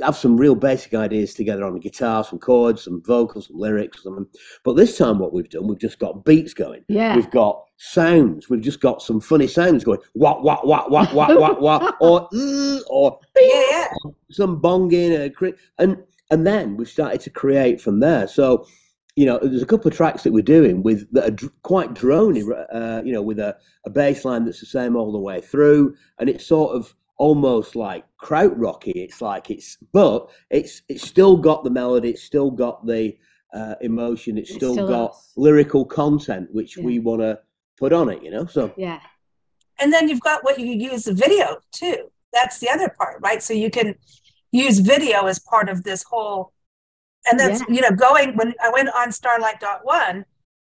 have 0.01 0.15
some 0.15 0.37
real 0.37 0.55
basic 0.55 0.93
ideas 0.93 1.33
together 1.33 1.65
on 1.65 1.73
the 1.73 1.79
guitar, 1.79 2.23
some 2.23 2.39
chords, 2.39 2.83
some 2.83 3.01
vocals, 3.03 3.47
some 3.47 3.57
lyrics, 3.57 4.03
some, 4.03 4.27
but 4.63 4.73
this 4.73 4.97
time 4.97 5.19
what 5.19 5.33
we've 5.33 5.49
done, 5.49 5.67
we've 5.67 5.79
just 5.79 5.99
got 5.99 6.23
beats 6.23 6.53
going. 6.53 6.83
Yeah. 6.87 7.15
We've 7.15 7.29
got 7.31 7.63
sounds. 7.77 8.49
We've 8.49 8.61
just 8.61 8.79
got 8.79 9.01
some 9.01 9.19
funny 9.19 9.47
sounds 9.47 9.83
going. 9.83 9.99
What 10.13 10.43
what 10.43 10.65
what 10.65 10.89
what 10.89 11.13
what 11.13 11.39
what 11.39 11.61
what 11.61 11.95
or 12.01 12.29
uh, 12.33 12.79
or 12.89 13.19
yeah, 13.39 13.87
some 14.31 14.61
bonging 14.61 15.15
and 15.15 15.55
and 15.77 16.03
and 16.29 16.47
then 16.47 16.77
we've 16.77 16.89
started 16.89 17.21
to 17.21 17.29
create 17.29 17.81
from 17.81 17.99
there. 17.99 18.27
So 18.27 18.65
you 19.17 19.25
know, 19.25 19.39
there's 19.41 19.63
a 19.63 19.65
couple 19.73 19.89
of 19.89 19.97
tracks 19.97 20.21
that 20.23 20.31
we're 20.31 20.43
doing 20.43 20.83
with 20.83 21.11
that 21.11 21.25
are 21.27 21.31
dr- 21.31 21.51
quite 21.63 21.93
drony, 21.95 22.43
uh, 22.71 23.01
you 23.03 23.11
know, 23.11 23.21
with 23.23 23.39
a, 23.39 23.57
a 23.85 23.89
bass 23.89 24.23
line 24.23 24.45
that's 24.45 24.59
the 24.59 24.65
same 24.67 24.95
all 24.95 25.11
the 25.11 25.17
way 25.19 25.41
through, 25.41 25.95
and 26.19 26.29
it's 26.29 26.45
sort 26.45 26.75
of 26.75 26.93
almost 27.17 27.75
like 27.75 28.05
krautrocky. 28.21 28.91
It's 28.95 29.19
like 29.19 29.49
it's, 29.49 29.77
but 29.91 30.29
it's 30.51 30.83
it's 30.87 31.05
still 31.07 31.35
got 31.35 31.63
the 31.63 31.71
melody, 31.71 32.09
it's 32.11 32.21
still 32.21 32.51
got 32.51 32.85
the 32.85 33.17
uh, 33.55 33.73
emotion, 33.81 34.37
it's, 34.37 34.49
It's 34.51 34.57
still, 34.57 34.73
still 34.73 34.87
got 34.87 35.09
us. 35.11 35.33
lyrical 35.35 35.83
content 35.83 36.49
which 36.53 36.77
Yeah. 36.77 36.83
we 36.83 36.99
want 36.99 37.21
to 37.21 37.39
put 37.79 37.91
on 37.93 38.09
it. 38.09 38.21
You 38.21 38.29
know, 38.29 38.45
so 38.45 38.71
Yeah. 38.77 38.99
and 39.79 39.91
then 39.91 40.07
you've 40.09 40.21
got 40.29 40.43
what 40.43 40.59
you 40.59 40.67
use 40.67 41.05
the 41.05 41.13
video 41.13 41.57
too 41.71 41.97
that's 42.33 42.59
the 42.59 42.69
other 42.69 42.89
part 42.99 43.15
right 43.21 43.41
so 43.41 43.53
you 43.53 43.71
can 43.71 43.95
use 44.51 44.77
video 44.79 45.25
as 45.27 45.39
part 45.39 45.69
of 45.69 45.83
this 45.83 46.03
whole 46.03 46.51
and 47.29 47.39
that's 47.39 47.61
you 47.69 47.81
know 47.81 47.91
going 47.91 48.35
when 48.35 48.53
i 48.61 48.69
went 48.69 48.89
on 48.95 49.11
starlight 49.11 49.59
dot 49.59 49.81
one 49.83 50.25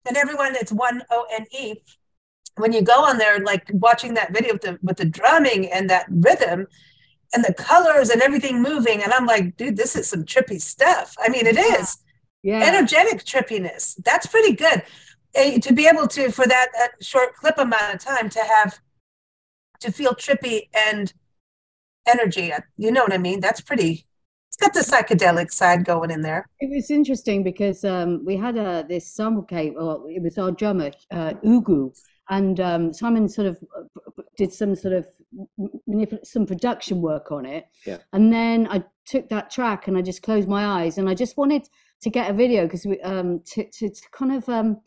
and 0.07 0.16
everyone 0.16 0.54
it's 0.57 0.73
one 0.73 1.02
o 1.11 1.26
n 1.33 1.45
e 1.52 1.75
when 2.57 2.73
you 2.73 2.83
go 2.83 3.04
on 3.04 3.19
there 3.19 3.38
like 3.40 3.64
watching 3.73 4.14
that 4.14 4.33
video 4.33 4.52
with 4.54 4.62
the 4.62 4.78
with 4.83 4.97
the 4.97 5.04
drumming 5.04 5.71
and 5.71 5.88
that 5.88 6.07
rhythm 6.11 6.66
and 7.33 7.45
the 7.45 7.54
colors 7.54 8.11
and 8.11 8.21
everything 8.23 8.61
moving 8.62 9.02
and 9.02 9.12
i'm 9.12 9.26
like 9.26 9.57
dude 9.57 9.76
this 9.76 9.95
is 9.97 10.09
some 10.09 10.25
trippy 10.25 10.61
stuff 10.61 11.14
i 11.25 11.28
mean 11.28 11.47
it 11.47 11.57
Yeah. 11.57 11.80
is 11.80 11.99
Yeah. 12.42 12.62
energetic 12.71 13.25
trippiness. 13.25 13.97
That's 14.02 14.26
pretty 14.26 14.54
good. 14.54 14.83
To 15.66 15.73
be 15.75 15.87
able 15.87 16.09
to, 16.09 16.33
for 16.33 16.47
that, 16.47 16.69
that 16.78 16.92
short 17.04 17.35
clip 17.37 17.59
amount 17.59 17.95
of 17.95 18.00
time, 18.00 18.30
to 18.30 18.40
have 18.40 18.80
to 19.80 19.92
feel 19.92 20.14
trippy 20.14 20.69
and 20.87 21.12
energy. 22.07 22.50
uh, 22.52 22.61
You 22.78 22.90
know 22.92 23.02
what 23.02 23.12
I 23.12 23.19
mean? 23.19 23.40
That's 23.40 23.61
pretty. 23.61 24.07
It's 24.61 24.67
got 24.67 24.75
the 24.75 25.14
psychedelic 25.14 25.50
side 25.50 25.85
going 25.85 26.11
in 26.11 26.21
there. 26.21 26.47
It 26.61 26.71
was 26.71 26.90
interesting 26.90 27.43
because 27.43 27.85
um, 27.85 28.23
we 28.26 28.37
had 28.37 28.57
a 28.57 28.85
this 28.87 29.07
sample 29.07 29.43
cake, 29.43 29.75
or 29.79 30.11
it 30.11 30.23
was 30.23 30.37
our 30.37 30.50
drummer 30.50 30.90
uh, 31.11 31.33
Ugu, 31.45 31.93
and 32.29 32.61
um, 32.61 32.93
Simon 32.93 33.29
sort 33.29 33.47
of 33.47 33.57
uh, 33.76 33.83
p- 33.95 34.11
p- 34.17 34.23
did 34.37 34.52
some 34.52 34.75
sort 34.76 34.93
of 34.95 35.07
manipul- 35.88 36.25
some 36.26 36.45
production 36.45 37.00
work 37.00 37.33
on 37.33 37.47
it. 37.47 37.69
Yeah. 37.87 37.99
And 38.12 38.33
then 38.33 38.67
I 38.71 38.85
took 39.07 39.29
that 39.31 39.50
track 39.50 39.88
and 39.88 39.97
I 39.97 40.02
just 40.02 40.23
closed 40.23 40.49
my 40.49 40.83
eyes 40.83 40.99
and 40.99 41.09
I 41.09 41.14
just 41.14 41.37
wanted 41.38 41.67
to 42.02 42.11
get 42.11 42.31
a 42.31 42.35
video 42.35 42.64
because 42.64 42.85
we 42.85 43.00
um 43.00 43.40
to, 43.52 43.64
to 43.64 43.88
to 43.88 44.02
kind 44.12 44.33
of 44.33 44.49
um 44.49 44.81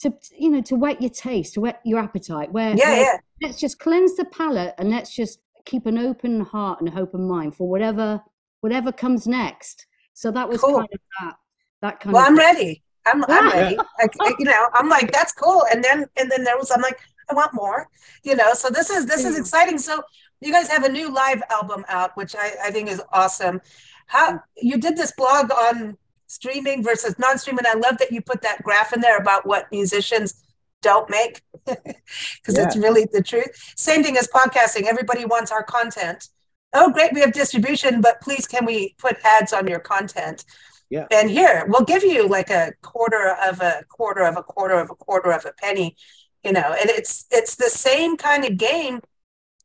to 0.00 0.12
you 0.38 0.50
know 0.50 0.60
to 0.62 0.74
whet 0.76 1.00
your 1.00 1.10
taste, 1.10 1.54
to 1.54 1.60
whet 1.62 1.80
your 1.84 1.98
appetite. 1.98 2.52
Where 2.52 2.76
Yeah, 2.76 2.90
where 2.90 3.00
yeah. 3.00 3.16
let's 3.40 3.58
just 3.58 3.78
cleanse 3.78 4.16
the 4.16 4.26
palate 4.26 4.74
and 4.76 4.90
let's 4.90 5.14
just 5.16 5.40
keep 5.64 5.86
an 5.86 5.96
open 5.96 6.42
heart 6.42 6.82
and 6.82 6.98
open 6.98 7.26
mind 7.26 7.56
for 7.56 7.66
whatever 7.66 8.22
whatever 8.64 8.90
comes 8.90 9.26
next. 9.26 9.86
So 10.14 10.30
that 10.30 10.48
was 10.48 10.58
Cool. 10.62 10.78
kind 10.78 10.88
of 10.90 11.00
that 11.20 11.34
that 11.82 12.00
kind 12.00 12.14
Well, 12.14 12.22
of 12.22 12.28
I'm 12.28 12.36
ready. 12.36 12.82
I'm, 13.06 13.22
I'm 13.28 13.48
ready. 13.50 13.76
I, 14.00 14.06
I- 14.22 14.34
you 14.38 14.46
know, 14.46 14.68
I'm 14.72 14.88
like, 14.88 15.12
that's 15.12 15.32
cool. 15.32 15.66
And 15.70 15.84
then, 15.84 16.06
and 16.16 16.30
then 16.30 16.42
there 16.44 16.56
was, 16.56 16.70
I'm 16.70 16.80
like, 16.80 16.98
I 17.30 17.34
want 17.34 17.52
more. 17.52 17.88
You 18.22 18.34
know, 18.36 18.54
so 18.54 18.70
this 18.70 18.88
is 18.88 19.04
this 19.04 19.22
is 19.26 19.38
exciting. 19.38 19.76
So 19.76 20.02
you 20.40 20.50
guys 20.50 20.68
have 20.68 20.84
a 20.84 20.88
new 20.88 21.12
live 21.12 21.42
album 21.50 21.84
out, 21.88 22.16
which 22.16 22.34
I, 22.34 22.52
I 22.66 22.70
think 22.70 22.88
is 22.88 23.02
awesome. 23.12 23.60
How 24.06 24.40
you 24.56 24.78
did 24.78 24.96
this 24.96 25.12
blog 25.12 25.52
on 25.52 25.98
streaming 26.26 26.82
versus 26.82 27.18
non-streaming. 27.18 27.66
I 27.66 27.74
love 27.74 27.98
that 27.98 28.10
you 28.12 28.22
put 28.22 28.40
that 28.42 28.62
graph 28.62 28.94
in 28.94 29.00
there 29.02 29.18
about 29.18 29.44
what 29.46 29.70
musicians 29.70 30.42
don't 30.80 31.08
make 31.10 31.42
because 31.66 32.56
it's 32.58 32.76
really 32.76 33.06
the 33.12 33.22
truth. 33.22 33.50
Same 33.76 34.02
thing 34.02 34.16
as 34.16 34.26
podcasting. 34.28 34.84
Everybody 34.84 35.24
wants 35.26 35.50
our 35.52 35.62
content. 35.62 36.28
Oh, 36.74 36.90
great, 36.90 37.12
we 37.12 37.20
have 37.20 37.32
distribution, 37.32 38.00
but 38.00 38.20
please 38.20 38.46
can 38.46 38.64
we 38.66 38.94
put 38.98 39.16
ads 39.24 39.52
on 39.52 39.66
your 39.68 39.78
content? 39.78 40.44
Yeah. 40.90 41.06
And 41.10 41.30
here, 41.30 41.64
we'll 41.68 41.84
give 41.84 42.04
you 42.04 42.28
like 42.28 42.50
a 42.50 42.72
quarter 42.82 43.36
of 43.48 43.60
a 43.60 43.84
quarter 43.88 44.22
of 44.24 44.36
a 44.36 44.42
quarter 44.42 44.74
of 44.74 44.90
a 44.90 44.94
quarter 44.94 45.30
of 45.32 45.44
a 45.46 45.52
penny, 45.52 45.96
you 46.44 46.52
know, 46.52 46.76
and 46.80 46.90
it's 46.90 47.26
it's 47.30 47.54
the 47.56 47.70
same 47.70 48.16
kind 48.16 48.44
of 48.44 48.58
game. 48.58 49.00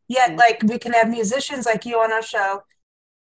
Yet, 0.08 0.32
Yeah. 0.32 0.36
like 0.38 0.64
we 0.64 0.80
can 0.80 0.94
have 0.94 1.10
musicians 1.10 1.66
like 1.66 1.86
you 1.86 2.00
on 2.00 2.12
our 2.12 2.22
show, 2.24 2.64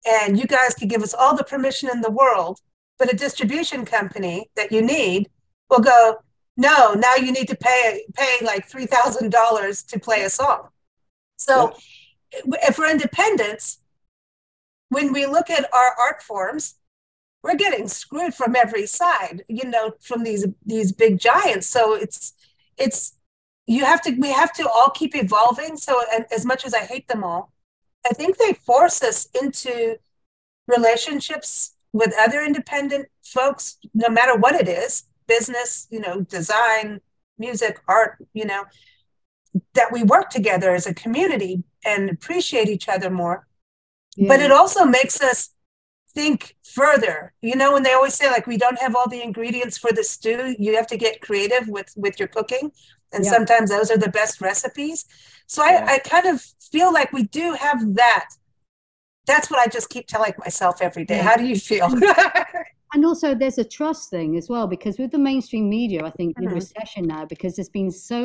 and 0.06 0.38
you 0.38 0.46
guys 0.46 0.74
can 0.74 0.88
give 0.88 1.02
us 1.02 1.14
all 1.14 1.36
the 1.36 1.44
permission 1.44 1.88
in 1.90 2.00
the 2.02 2.10
world, 2.10 2.60
but 2.98 3.12
a 3.12 3.16
distribution 3.16 3.84
company 3.84 4.50
that 4.56 4.70
you 4.70 4.82
need 4.82 5.28
will 5.70 5.80
go, 5.80 6.18
no, 6.56 6.94
now 6.94 7.14
you 7.16 7.32
need 7.32 7.48
to 7.48 7.56
pay 7.56 8.04
pay 8.14 8.36
like 8.44 8.68
three 8.68 8.86
thousand 8.86 9.30
dollars 9.32 9.82
to 9.84 9.98
play 9.98 10.22
a 10.22 10.30
song. 10.30 10.68
So, 11.36 11.68
if 11.68 11.76
we're 12.44 12.90
independents, 12.90 13.78
when 14.88 15.12
we 15.12 15.26
look 15.26 15.50
at 15.50 15.72
our 15.72 15.94
art 15.98 16.22
forms, 16.22 16.74
we're 17.42 17.54
getting 17.54 17.88
screwed 17.88 18.34
from 18.34 18.56
every 18.56 18.86
side, 18.86 19.44
you 19.48 19.64
know, 19.64 19.92
from 20.00 20.24
these 20.24 20.46
these 20.64 20.92
big 20.92 21.18
giants. 21.18 21.66
So 21.66 21.94
it's 21.94 22.32
it's 22.76 23.16
you 23.66 23.84
have 23.84 24.02
to 24.02 24.12
we 24.12 24.32
have 24.32 24.52
to 24.54 24.68
all 24.68 24.90
keep 24.90 25.14
evolving. 25.14 25.76
So 25.76 26.02
as 26.30 26.44
much 26.44 26.64
as 26.64 26.74
I 26.74 26.80
hate 26.80 27.08
them 27.08 27.22
all, 27.22 27.52
I 28.06 28.10
think 28.10 28.36
they 28.36 28.54
force 28.54 29.02
us 29.02 29.28
into 29.40 29.96
relationships 30.66 31.74
with 31.92 32.12
other 32.18 32.42
independent 32.42 33.08
folks, 33.22 33.78
no 33.94 34.08
matter 34.08 34.36
what 34.36 34.54
it 34.54 34.68
is, 34.68 35.04
business, 35.26 35.86
you 35.90 36.00
know, 36.00 36.20
design, 36.22 37.00
music, 37.38 37.80
art, 37.88 38.16
you 38.34 38.44
know, 38.44 38.64
that 39.74 39.92
we 39.92 40.02
work 40.02 40.30
together 40.30 40.74
as 40.74 40.86
a 40.86 40.94
community 40.94 41.62
and 41.90 42.00
appreciate 42.16 42.68
each 42.76 42.88
other 42.94 43.10
more 43.22 43.38
but 44.30 44.40
it 44.46 44.52
also 44.60 44.82
makes 44.98 45.16
us 45.30 45.38
think 46.18 46.40
further 46.78 47.16
you 47.48 47.54
know 47.60 47.70
when 47.74 47.84
they 47.84 47.92
always 47.98 48.14
say 48.20 48.28
like 48.36 48.46
we 48.52 48.58
don't 48.64 48.80
have 48.84 48.94
all 48.96 49.08
the 49.14 49.22
ingredients 49.28 49.76
for 49.82 49.92
the 49.98 50.04
stew 50.12 50.42
you 50.64 50.70
have 50.78 50.88
to 50.92 50.96
get 51.04 51.20
creative 51.28 51.64
with 51.76 51.90
with 52.04 52.14
your 52.20 52.30
cooking 52.36 52.66
and 53.12 53.22
Yeah. 53.24 53.34
sometimes 53.36 53.70
those 53.70 53.90
are 53.92 53.98
the 54.06 54.14
best 54.20 54.34
recipes 54.50 54.98
so 55.46 55.58
Yeah. 55.64 55.84
I, 55.88 55.94
I 55.94 55.98
kind 56.14 56.26
of 56.32 56.36
feel 56.74 56.90
like 56.98 57.10
we 57.18 57.24
do 57.40 57.46
have 57.66 57.78
that 58.02 58.28
that's 59.30 59.50
what 59.50 59.60
i 59.64 59.66
just 59.76 59.88
keep 59.94 60.06
telling 60.14 60.32
myself 60.46 60.74
every 60.88 61.04
day 61.10 61.16
Yeah. 61.18 61.28
how 61.28 61.36
do 61.36 61.46
you 61.52 61.58
feel 61.70 61.88
and 62.94 63.04
also 63.10 63.28
there's 63.34 63.58
a 63.58 63.64
trust 63.78 64.10
thing 64.10 64.30
as 64.40 64.46
well 64.48 64.66
because 64.66 64.98
with 64.98 65.10
the 65.16 65.22
mainstream 65.30 65.66
media 65.78 66.00
i 66.04 66.10
think 66.18 66.30
in 66.40 66.48
Mhm. 66.48 66.54
recession 66.60 67.04
now 67.14 67.22
because 67.34 67.52
there's 67.56 67.68
been 67.80 67.90
so 67.90 68.20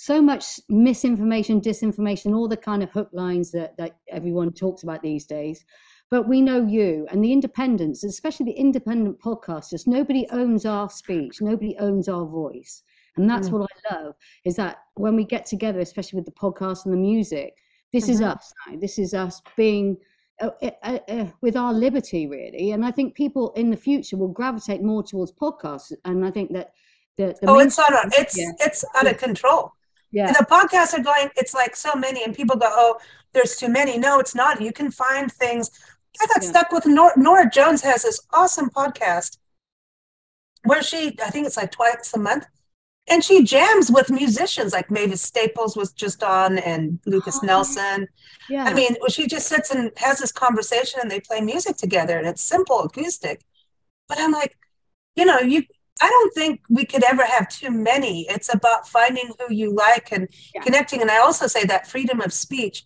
so 0.00 0.22
much 0.22 0.60
misinformation 0.68 1.60
disinformation 1.60 2.32
all 2.32 2.46
the 2.46 2.56
kind 2.56 2.84
of 2.84 2.90
hook 2.90 3.08
lines 3.12 3.50
that 3.50 3.76
that 3.76 3.96
everyone 4.08 4.52
talks 4.52 4.84
about 4.84 5.02
these 5.02 5.26
days. 5.26 5.64
But 6.08 6.28
we 6.28 6.40
know 6.40 6.64
you 6.64 7.04
and 7.10 7.22
the 7.22 7.32
independents 7.32 8.04
especially 8.04 8.46
the 8.46 8.52
independent 8.52 9.18
podcasters. 9.20 9.88
Nobody 9.88 10.24
owns 10.30 10.64
our 10.64 10.88
speech. 10.88 11.40
Nobody 11.40 11.76
owns 11.80 12.08
our 12.08 12.24
voice. 12.24 12.84
And 13.16 13.28
that's 13.28 13.48
Mm. 13.48 13.52
what 13.58 13.68
i 13.90 13.94
love 13.94 14.14
is 14.44 14.54
that 14.54 14.76
when 14.94 15.16
we 15.16 15.24
get 15.24 15.44
together 15.46 15.80
especially 15.80 16.16
with 16.18 16.26
the 16.26 16.40
podcast 16.44 16.84
and 16.84 16.94
the 16.94 16.98
music 17.12 17.54
this 17.92 18.08
is 18.08 18.20
Mhm. 18.20 18.36
us 18.36 18.52
now. 18.66 18.76
This 18.78 18.98
is 19.00 19.14
us 19.14 19.42
being 19.56 19.96
uh, 20.40 20.50
uh, 20.62 20.98
uh, 21.08 21.26
with 21.40 21.56
our 21.56 21.72
liberty 21.74 22.28
really. 22.28 22.70
And 22.70 22.84
i 22.86 22.92
think 22.92 23.16
people 23.16 23.50
in 23.60 23.68
the 23.70 23.76
future 23.88 24.16
will 24.16 24.28
gravitate 24.40 24.80
more 24.92 25.02
towards 25.02 25.32
podcasts. 25.32 25.90
And 26.04 26.24
i 26.24 26.30
think 26.30 26.52
that 26.52 26.68
the, 27.16 27.26
the 27.40 27.50
oh 27.50 27.58
it's 27.58 27.78
on 27.80 27.92
a, 27.92 28.02
it's 28.12 28.38
Yeah. 28.38 28.52
it's 28.66 28.84
out 28.96 29.08
of 29.10 29.16
control 29.18 29.72
yeah 30.12 30.26
And 30.28 30.36
the 30.36 30.46
podcasts 30.46 30.94
are 30.98 31.02
going, 31.02 31.28
it's 31.36 31.54
like 31.54 31.76
so 31.76 31.94
many, 31.94 32.24
and 32.24 32.34
people 32.34 32.56
go, 32.56 32.68
oh, 32.70 32.98
there's 33.34 33.56
too 33.56 33.68
many. 33.68 33.98
No, 33.98 34.18
it's 34.20 34.34
not. 34.34 34.60
You 34.60 34.72
can 34.72 34.90
find 34.90 35.30
things. 35.30 35.70
I 36.20 36.26
got 36.26 36.42
Yeah. 36.42 36.48
stuck 36.48 36.72
with 36.72 36.86
Norah, 36.86 37.12
Norah 37.16 37.50
Jones 37.50 37.82
has 37.82 38.02
this 38.02 38.20
awesome 38.32 38.70
podcast 38.70 39.38
where 40.64 40.82
she, 40.82 41.16
I 41.24 41.30
think 41.30 41.46
it's 41.46 41.56
like 41.56 41.70
twice 41.72 42.12
a 42.14 42.18
month, 42.18 42.46
and 43.10 43.24
she 43.24 43.42
jams 43.42 43.90
with 43.90 44.10
musicians 44.10 44.72
like 44.72 44.90
Mavis 44.90 45.22
Staples 45.22 45.76
was 45.76 45.92
just 45.92 46.22
on 46.22 46.58
and 46.58 46.98
Lukas 47.06 47.40
Oh, 47.42 47.46
Nelson. 47.46 48.08
yeah 48.50 48.64
I 48.64 48.74
mean, 48.74 48.96
she 49.08 49.26
just 49.26 49.48
sits 49.48 49.70
and 49.70 49.90
has 49.96 50.18
this 50.18 50.32
conversation 50.32 51.00
and 51.00 51.10
they 51.10 51.20
play 51.20 51.40
music 51.40 51.76
together 51.76 52.18
and 52.18 52.26
it's 52.26 52.42
simple 52.42 52.80
acoustic. 52.80 53.42
But 54.08 54.18
I'm 54.20 54.32
like, 54.32 54.58
you 55.16 55.24
know, 55.24 55.38
you 55.40 55.62
I 56.00 56.08
don't 56.08 56.34
think 56.34 56.60
we 56.68 56.84
could 56.84 57.04
ever 57.04 57.24
have 57.24 57.48
too 57.48 57.70
many. 57.70 58.26
It's 58.28 58.52
about 58.52 58.88
finding 58.88 59.32
who 59.38 59.52
you 59.52 59.74
like 59.74 60.12
and 60.12 60.28
Yeah. 60.54 60.62
connecting. 60.62 61.00
And 61.02 61.10
I 61.10 61.18
also 61.18 61.46
say 61.46 61.64
that 61.64 61.86
freedom 61.88 62.20
of 62.20 62.32
speech. 62.32 62.84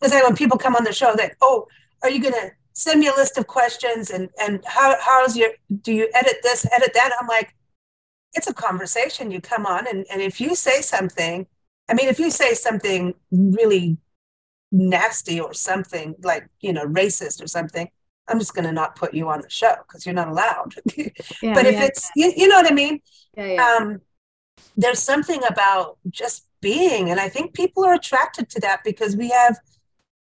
Because 0.00 0.12
when 0.12 0.36
people 0.36 0.58
come 0.58 0.74
on 0.76 0.84
the 0.84 0.92
show, 0.92 1.14
that, 1.16 1.36
oh, 1.40 1.68
are 2.02 2.10
you 2.10 2.20
gonna 2.20 2.50
send 2.72 3.00
me 3.00 3.06
a 3.06 3.14
list 3.14 3.38
of 3.38 3.46
questions 3.46 4.10
and 4.10 4.30
and 4.40 4.64
how 4.66 4.96
how's 5.00 5.36
your 5.36 5.50
do 5.82 5.92
you 5.92 6.08
edit 6.14 6.38
this, 6.42 6.66
edit 6.72 6.92
that? 6.94 7.12
I'm 7.20 7.28
like, 7.28 7.54
it's 8.34 8.48
a 8.48 8.54
conversation. 8.54 9.30
You 9.30 9.40
come 9.40 9.66
on 9.66 9.86
and, 9.86 10.06
and 10.10 10.20
if 10.20 10.40
you 10.40 10.54
say 10.54 10.80
something, 10.80 11.46
I 11.88 11.94
mean, 11.94 12.08
if 12.08 12.18
you 12.18 12.30
say 12.30 12.54
something 12.54 13.14
really 13.30 13.98
nasty 14.72 15.38
or 15.38 15.52
something 15.52 16.14
like 16.22 16.48
you 16.60 16.72
know 16.72 16.86
racist 16.86 17.42
or 17.42 17.46
something 17.46 17.88
i'm 18.28 18.38
just 18.38 18.54
going 18.54 18.64
to 18.64 18.72
not 18.72 18.94
put 18.96 19.12
you 19.14 19.28
on 19.28 19.40
the 19.40 19.50
show 19.50 19.74
because 19.86 20.04
you're 20.06 20.14
not 20.14 20.28
allowed 20.28 20.74
yeah, 20.96 21.54
but 21.54 21.66
if 21.66 21.72
yeah, 21.74 21.84
it's 21.84 22.10
you, 22.16 22.32
you 22.36 22.48
know 22.48 22.56
what 22.56 22.70
i 22.70 22.74
mean 22.74 23.00
yeah, 23.36 23.46
yeah. 23.46 23.76
um 23.80 24.00
there's 24.76 25.00
something 25.00 25.40
about 25.48 25.98
just 26.10 26.46
being 26.60 27.10
and 27.10 27.18
i 27.20 27.28
think 27.28 27.52
people 27.54 27.84
are 27.84 27.94
attracted 27.94 28.48
to 28.48 28.60
that 28.60 28.80
because 28.84 29.16
we 29.16 29.28
have 29.30 29.58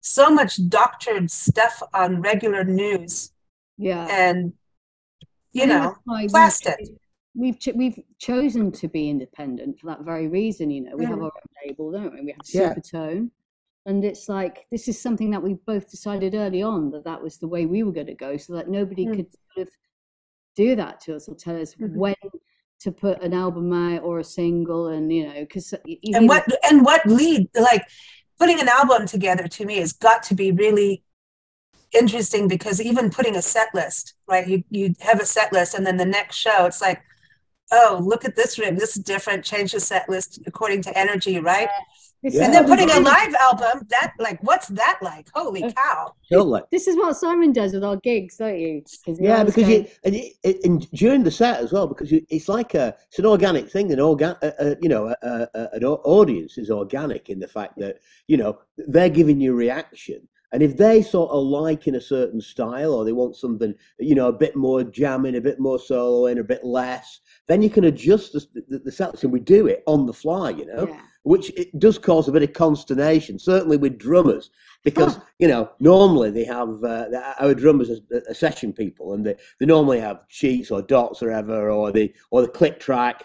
so 0.00 0.30
much 0.30 0.58
doctored 0.68 1.30
stuff 1.30 1.82
on 1.92 2.20
regular 2.22 2.64
news 2.64 3.32
yeah 3.76 4.06
and 4.10 4.52
you 5.52 5.64
I 5.64 5.66
know 5.66 5.94
that's 6.06 6.22
we 6.22 6.28
plastic. 6.28 6.78
chose- 6.78 6.90
we've 7.34 7.58
ch- 7.58 7.74
we've 7.74 7.98
chosen 8.18 8.70
to 8.72 8.88
be 8.88 9.10
independent 9.10 9.78
for 9.80 9.86
that 9.88 10.02
very 10.02 10.28
reason. 10.28 10.70
You 10.70 10.82
know, 10.82 10.96
we 10.96 11.04
have 11.06 11.18
Mm. 11.18 11.24
our 11.24 11.32
own 11.40 11.66
label, 11.66 11.90
don't 11.92 12.12
we? 12.14 12.20
We 12.22 12.30
have 12.32 12.40
Yeah. 12.52 12.74
Supertone, 12.74 13.30
and 13.90 14.04
it's 14.04 14.28
like 14.28 14.66
this 14.70 14.88
is 14.88 14.98
something 15.00 15.30
that 15.32 15.42
we 15.42 15.54
both 15.66 15.90
decided 15.90 16.34
early 16.34 16.62
on 16.62 16.90
that 16.92 17.04
that 17.04 17.22
was 17.22 17.36
the 17.38 17.48
way 17.54 17.66
we 17.66 17.82
were 17.82 17.92
going 17.92 18.06
to 18.14 18.14
go, 18.26 18.36
so 18.36 18.54
that 18.54 18.68
nobody 18.68 19.04
Mm. 19.06 19.16
could 19.16 19.30
sort 19.54 19.66
of 19.66 19.74
do 20.56 20.68
that 20.76 21.00
to 21.02 21.16
us 21.16 21.28
or 21.28 21.34
tell 21.34 21.60
us 21.60 21.74
Mhm. 21.74 21.94
when 21.94 22.14
to 22.84 22.90
put 22.92 23.22
an 23.22 23.34
album 23.34 23.72
out 23.72 24.02
or 24.02 24.20
a 24.20 24.24
single, 24.24 24.86
and 24.94 25.12
you 25.12 25.26
know, 25.28 25.40
because 25.40 25.74
and 26.16 26.28
what 26.28 26.44
and 26.70 26.84
what 26.84 27.04
lead 27.06 27.48
like 27.70 27.84
putting 28.38 28.58
an 28.60 28.68
album 28.68 29.06
together 29.06 29.46
to 29.56 29.66
me 29.66 29.76
has 29.76 29.92
got 29.92 30.22
to 30.28 30.34
be 30.34 30.50
really 30.64 30.92
interesting 31.92 32.48
because 32.48 32.80
even 32.80 33.10
putting 33.10 33.34
a 33.36 33.42
set 33.42 33.68
list 33.74 34.14
right 34.28 34.46
you 34.46 34.62
you 34.70 34.94
have 35.00 35.20
a 35.20 35.26
set 35.26 35.52
list 35.52 35.74
and 35.74 35.84
then 35.86 35.96
the 35.96 36.04
next 36.18 36.36
show 36.36 36.64
it's 36.64 36.80
like 36.80 37.00
oh 37.72 37.98
look 38.10 38.24
at 38.24 38.36
this 38.36 38.58
room 38.60 38.76
this 38.76 38.96
is 38.96 39.02
different 39.02 39.44
change 39.44 39.72
the 39.72 39.80
set 39.80 40.08
list 40.08 40.38
according 40.46 40.80
to 40.80 40.96
energy 40.96 41.40
right 41.40 41.68
This 41.68 41.89
Yeah. 42.22 42.44
and 42.44 42.54
then 42.54 42.66
putting 42.66 42.90
a 42.90 43.00
live 43.00 43.34
album 43.34 43.86
that 43.88 44.12
like 44.18 44.42
what's 44.42 44.68
that 44.68 44.98
like 45.00 45.28
holy 45.34 45.62
Uh, 45.62 45.72
cow 45.72 46.14
Totally. 46.30 46.60
This 46.70 46.86
is 46.86 46.96
what 46.96 47.16
Simon 47.16 47.52
does 47.52 47.72
with 47.72 47.82
our 47.82 47.96
gigs, 47.96 48.36
don't 48.36 48.58
you? 48.58 48.84
Yeah, 49.06 49.42
because 49.42 49.64
go, 49.64 49.70
you 49.70 49.86
and, 50.04 50.14
it, 50.14 50.34
it, 50.44 50.64
and 50.64 50.88
during 50.92 51.24
the 51.24 51.30
set 51.30 51.60
as 51.60 51.72
well, 51.72 51.88
because 51.88 52.12
you, 52.12 52.24
it's 52.28 52.48
like 52.48 52.74
a 52.74 52.94
it's 53.08 53.18
an 53.18 53.26
organic 53.26 53.68
thing. 53.68 53.90
An 53.92 53.98
organ, 53.98 54.36
uh, 54.42 54.50
uh, 54.60 54.74
you 54.80 54.88
know, 54.88 55.08
uh, 55.22 55.46
uh, 55.54 55.66
an 55.72 55.84
audience 55.84 56.56
is 56.56 56.70
organic 56.70 57.30
in 57.30 57.40
the 57.40 57.48
fact 57.48 57.78
that 57.78 57.98
you 58.28 58.36
know 58.36 58.60
they're 58.76 59.08
giving 59.08 59.40
you 59.40 59.54
reaction, 59.54 60.28
and 60.52 60.62
if 60.62 60.76
they 60.76 61.02
sort 61.02 61.32
of 61.32 61.42
like 61.42 61.88
in 61.88 61.96
a 61.96 62.00
certain 62.00 62.40
style 62.40 62.94
or 62.94 63.04
they 63.04 63.12
want 63.12 63.34
something, 63.34 63.74
you 63.98 64.14
know, 64.14 64.28
a 64.28 64.32
bit 64.32 64.54
more 64.54 64.84
jamming, 64.84 65.36
a 65.36 65.40
bit 65.40 65.58
more 65.58 65.78
soloing, 65.78 66.38
a 66.38 66.44
bit 66.44 66.64
less, 66.64 67.20
then 67.48 67.60
you 67.60 67.70
can 67.70 67.84
adjust 67.84 68.34
the, 68.34 68.46
the, 68.68 68.78
the 68.78 68.92
set 68.92 69.22
and 69.24 69.32
we 69.32 69.40
do 69.40 69.66
it 69.66 69.82
on 69.86 70.06
the 70.06 70.12
fly, 70.12 70.50
you 70.50 70.66
know 70.66 70.86
yeah. 70.86 71.00
Which 71.22 71.50
it 71.56 71.78
does 71.78 71.98
cause 71.98 72.28
a 72.28 72.32
bit 72.32 72.42
of 72.42 72.52
consternation, 72.52 73.38
certainly 73.38 73.76
with 73.76 73.98
drummers, 73.98 74.50
because 74.84 75.18
you 75.38 75.48
know 75.48 75.70
normally 75.78 76.30
they 76.30 76.44
have 76.44 76.82
uh, 76.82 77.06
our 77.40 77.54
drummers 77.54 77.90
are, 77.90 78.22
are 78.28 78.34
session 78.34 78.72
people, 78.72 79.14
and 79.14 79.24
they, 79.24 79.36
they 79.58 79.66
normally 79.66 80.00
have 80.00 80.22
sheets 80.28 80.70
or 80.70 80.82
dots 80.82 81.22
or 81.22 81.28
whatever, 81.28 81.70
or 81.70 81.92
the 81.92 82.12
or 82.30 82.42
the 82.42 82.48
click 82.48 82.80
track, 82.80 83.24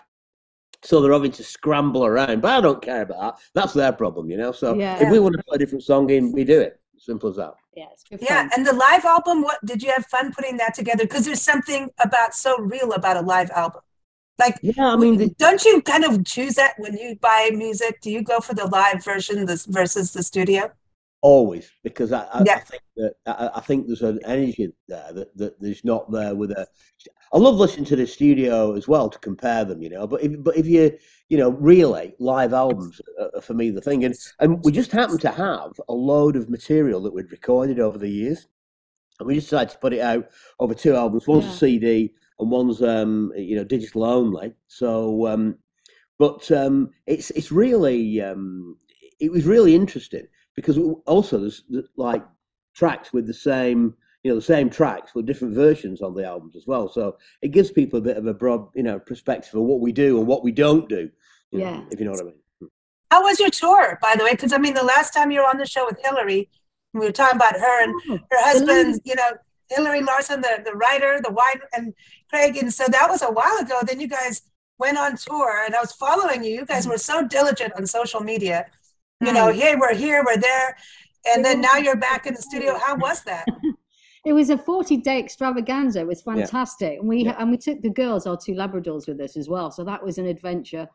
so 0.82 1.02
they're 1.02 1.14
having 1.14 1.32
to 1.32 1.44
scramble 1.44 2.06
around. 2.06 2.42
But 2.42 2.52
I 2.52 2.62
don't 2.62 2.82
care 2.82 3.04
about 3.04 3.22
that; 3.22 3.44
that's 3.54 3.74
their 3.74 3.94
problem, 3.94 4.30
you 4.30 4.38
know. 4.38 4.52
So 4.52 4.76
Yeah. 4.76 5.02
if 5.02 5.10
we 5.10 5.20
want 5.20 5.36
to 5.36 5.44
put 5.48 5.56
a 5.56 5.60
different 5.60 5.84
song 5.84 6.10
in, 6.10 6.32
we 6.32 6.44
do 6.44 6.60
it. 6.60 6.80
Simple 6.98 7.30
as 7.30 7.36
that. 7.38 7.54
Yeah, 7.76 7.88
it's 7.92 8.04
good 8.06 8.20
yeah 8.22 8.48
and 8.56 8.66
the 8.66 8.72
live 8.72 9.04
album 9.04 9.42
what 9.42 9.58
did 9.66 9.84
you 9.84 9.92
have 9.92 10.06
fun 10.06 10.34
putting 10.34 10.56
that 10.58 10.74
together 10.74 11.04
because 11.04 11.26
there's 11.26 11.42
something 11.42 11.90
about 12.00 12.34
so 12.34 12.58
real 12.58 12.94
about 12.94 13.18
a 13.18 13.22
live 13.22 13.52
album 13.52 13.82
like 14.40 14.58
Yeah, 14.62 14.88
I 14.88 14.96
mean, 14.96 15.18
the, 15.18 15.30
don't 15.38 15.64
you 15.64 15.82
kind 15.82 16.04
of 16.04 16.26
choose 16.26 16.56
that 16.56 16.74
when 16.78 16.98
you 16.98 17.16
buy 17.22 17.52
music 17.54 18.02
do 18.02 18.12
you 18.12 18.22
go 18.22 18.40
for 18.40 18.54
the 18.54 18.66
live 18.68 19.04
version 19.04 19.46
this 19.46 19.66
versus 19.66 20.14
the 20.14 20.24
studio 20.24 20.72
always 21.26 21.72
because 21.84 22.12
I, 22.12 22.22
I, 22.26 22.42
I 22.42 22.60
think 22.60 22.84
that 22.98 23.14
I, 23.26 23.50
I 23.56 23.60
think 23.62 23.88
there's 23.88 24.04
an 24.04 24.20
energy 24.26 24.72
there 24.88 25.12
that, 25.12 25.36
that 25.38 25.60
there's 25.60 25.84
not 25.84 26.12
there 26.12 26.36
with 26.36 26.52
a. 26.52 26.68
I 27.34 27.40
love 27.40 27.56
listening 27.56 27.86
to 27.86 27.96
the 27.96 28.06
studio 28.06 28.76
as 28.76 28.88
well 28.88 29.10
to 29.10 29.18
compare 29.18 29.66
them, 29.66 29.82
you 29.82 29.90
know. 29.90 30.06
But 30.06 30.22
if 30.22 30.44
but 30.44 30.56
if 30.56 30.68
you 30.68 30.96
you 31.30 31.38
know 31.40 31.50
really 31.50 32.14
live 32.20 32.54
albums 32.54 33.02
are, 33.20 33.32
are 33.36 33.42
for 33.42 33.56
me 33.56 33.72
the 33.72 33.82
thing, 33.82 34.06
and 34.06 34.14
and 34.40 34.64
we 34.64 34.72
just 34.72 34.92
happen 34.92 35.18
to 35.18 35.32
have 35.32 35.72
a 35.90 35.94
load 35.94 36.36
of 36.36 36.48
material 36.48 37.02
that 37.02 37.14
we'd 37.14 37.32
recorded 37.32 37.80
over 37.80 37.98
the 37.98 38.08
years, 38.08 38.48
and 39.20 39.26
we 39.28 39.34
just 39.34 39.50
decided 39.50 39.72
to 39.72 39.80
put 39.80 39.94
it 39.94 40.02
out 40.02 40.30
over 40.60 40.76
two 40.76 40.96
albums. 40.96 41.28
One's 41.28 41.46
Yeah. 41.46 41.52
a 41.52 41.56
CD 41.56 42.14
and 42.40 42.52
one's 42.52 42.82
um 42.82 43.32
you 43.36 43.56
know 43.56 43.64
digital 43.64 44.04
only. 44.04 44.54
So 44.68 45.28
um, 45.28 45.58
but 46.20 46.50
um, 46.52 46.92
it's 47.08 47.32
it's 47.32 47.52
really 47.52 48.22
um, 48.22 48.78
it 49.20 49.32
was 49.32 49.46
really 49.46 49.76
interesting 49.76 50.28
because 50.56 50.78
also 51.06 51.40
there's 51.40 51.64
like 51.98 52.24
tracks 52.76 53.12
with 53.14 53.28
the 53.28 53.34
same 53.34 53.94
you 54.24 54.32
know 54.32 54.36
the 54.36 54.42
same 54.42 54.70
tracks 54.70 55.14
with 55.14 55.26
different 55.26 55.54
versions 55.54 56.02
on 56.02 56.14
the 56.14 56.26
albums 56.26 56.56
as 56.56 56.66
well. 56.68 56.90
So 56.90 57.18
it 57.42 57.50
gives 57.50 57.72
people 57.72 58.00
a 58.00 58.02
bit 58.02 58.18
of 58.18 58.26
a 58.28 58.34
broad 58.34 58.68
you 58.76 58.84
know 58.84 59.00
perspective 59.00 59.54
of 59.56 59.64
what 59.64 59.80
we 59.82 59.92
do 59.92 60.18
and 60.18 60.28
what 60.28 60.44
we 60.44 60.52
don't 60.52 60.88
do 60.90 61.10
you 61.52 61.60
know, 61.60 61.66
Yeah. 61.66 61.82
if 61.92 62.00
you 62.00 62.06
know 62.06 62.12
what 62.12 62.22
i 62.22 62.24
mean. 62.24 62.40
How 63.12 63.22
was 63.22 63.40
your 63.40 63.52
tour 63.52 64.00
by 64.02 64.16
the 64.18 64.24
way? 64.24 64.32
Because 64.32 64.52
i 64.52 64.58
mean 64.58 64.74
the 64.74 64.84
last 64.84 65.14
time 65.14 65.30
you 65.32 65.40
were 65.42 65.48
on 65.48 65.58
the 65.58 65.66
show 65.66 65.86
with 65.86 66.00
hillary 66.04 66.50
we 66.94 67.02
were 67.02 67.12
talking 67.12 67.36
about 67.36 67.54
her 67.56 67.84
and 67.84 67.94
Oh, 68.10 68.18
her 68.32 68.44
husband 68.44 69.00
you 69.06 69.16
know 69.16 69.32
hillary 69.70 70.02
larson 70.02 70.42
the, 70.42 70.62
the 70.66 70.74
writer 70.74 71.20
the 71.24 71.32
wine 71.32 71.60
and 71.74 71.94
craig 72.30 72.58
and 72.58 72.74
so 72.74 72.86
that 72.88 73.10
was 73.10 73.22
a 73.22 73.32
while 73.32 73.58
ago 73.60 73.80
then 73.88 74.00
you 74.00 74.08
guys 74.08 74.42
went 74.78 74.98
on 74.98 75.16
tour 75.16 75.64
and 75.66 75.76
i 75.76 75.80
was 75.80 75.92
following 75.94 76.44
you 76.44 76.52
you 76.52 76.66
guys 76.66 76.88
were 76.88 76.98
so 76.98 77.26
diligent 77.28 77.74
on 77.78 77.86
social 77.86 78.20
media 78.20 78.66
you 79.22 79.32
know 79.34 79.50
hey 79.52 79.76
we're 79.76 79.94
here 79.96 80.24
we're 80.26 80.38
there 80.38 80.76
and 81.28 81.44
then 81.44 81.62
now 81.62 81.78
you're 81.78 81.96
back 81.96 82.26
in 82.28 82.34
the 82.34 82.42
studio 82.42 82.78
how 82.86 82.96
was 82.98 83.24
that 83.24 83.46
It 84.26 84.34
was 84.34 84.50
a 84.50 84.58
40 84.58 84.98
day 84.98 85.20
extravaganza. 85.20 86.00
It 86.00 86.08
was 86.08 86.24
Yeah. 86.26 86.34
fantastic. 86.34 86.98
And 87.00 87.08
we 87.08 87.18
Yeah. 87.26 87.36
and 87.38 87.52
we 87.52 87.58
took 87.58 87.80
the 87.84 87.92
girls, 87.92 88.26
our 88.26 88.36
two 88.44 88.54
Labradors, 88.54 89.08
with 89.08 89.22
us 89.22 89.38
as 89.38 89.48
well. 89.48 89.70
So 89.70 89.84
that 89.84 90.04
was 90.04 90.18
an 90.18 90.26
adventure. 90.26 90.90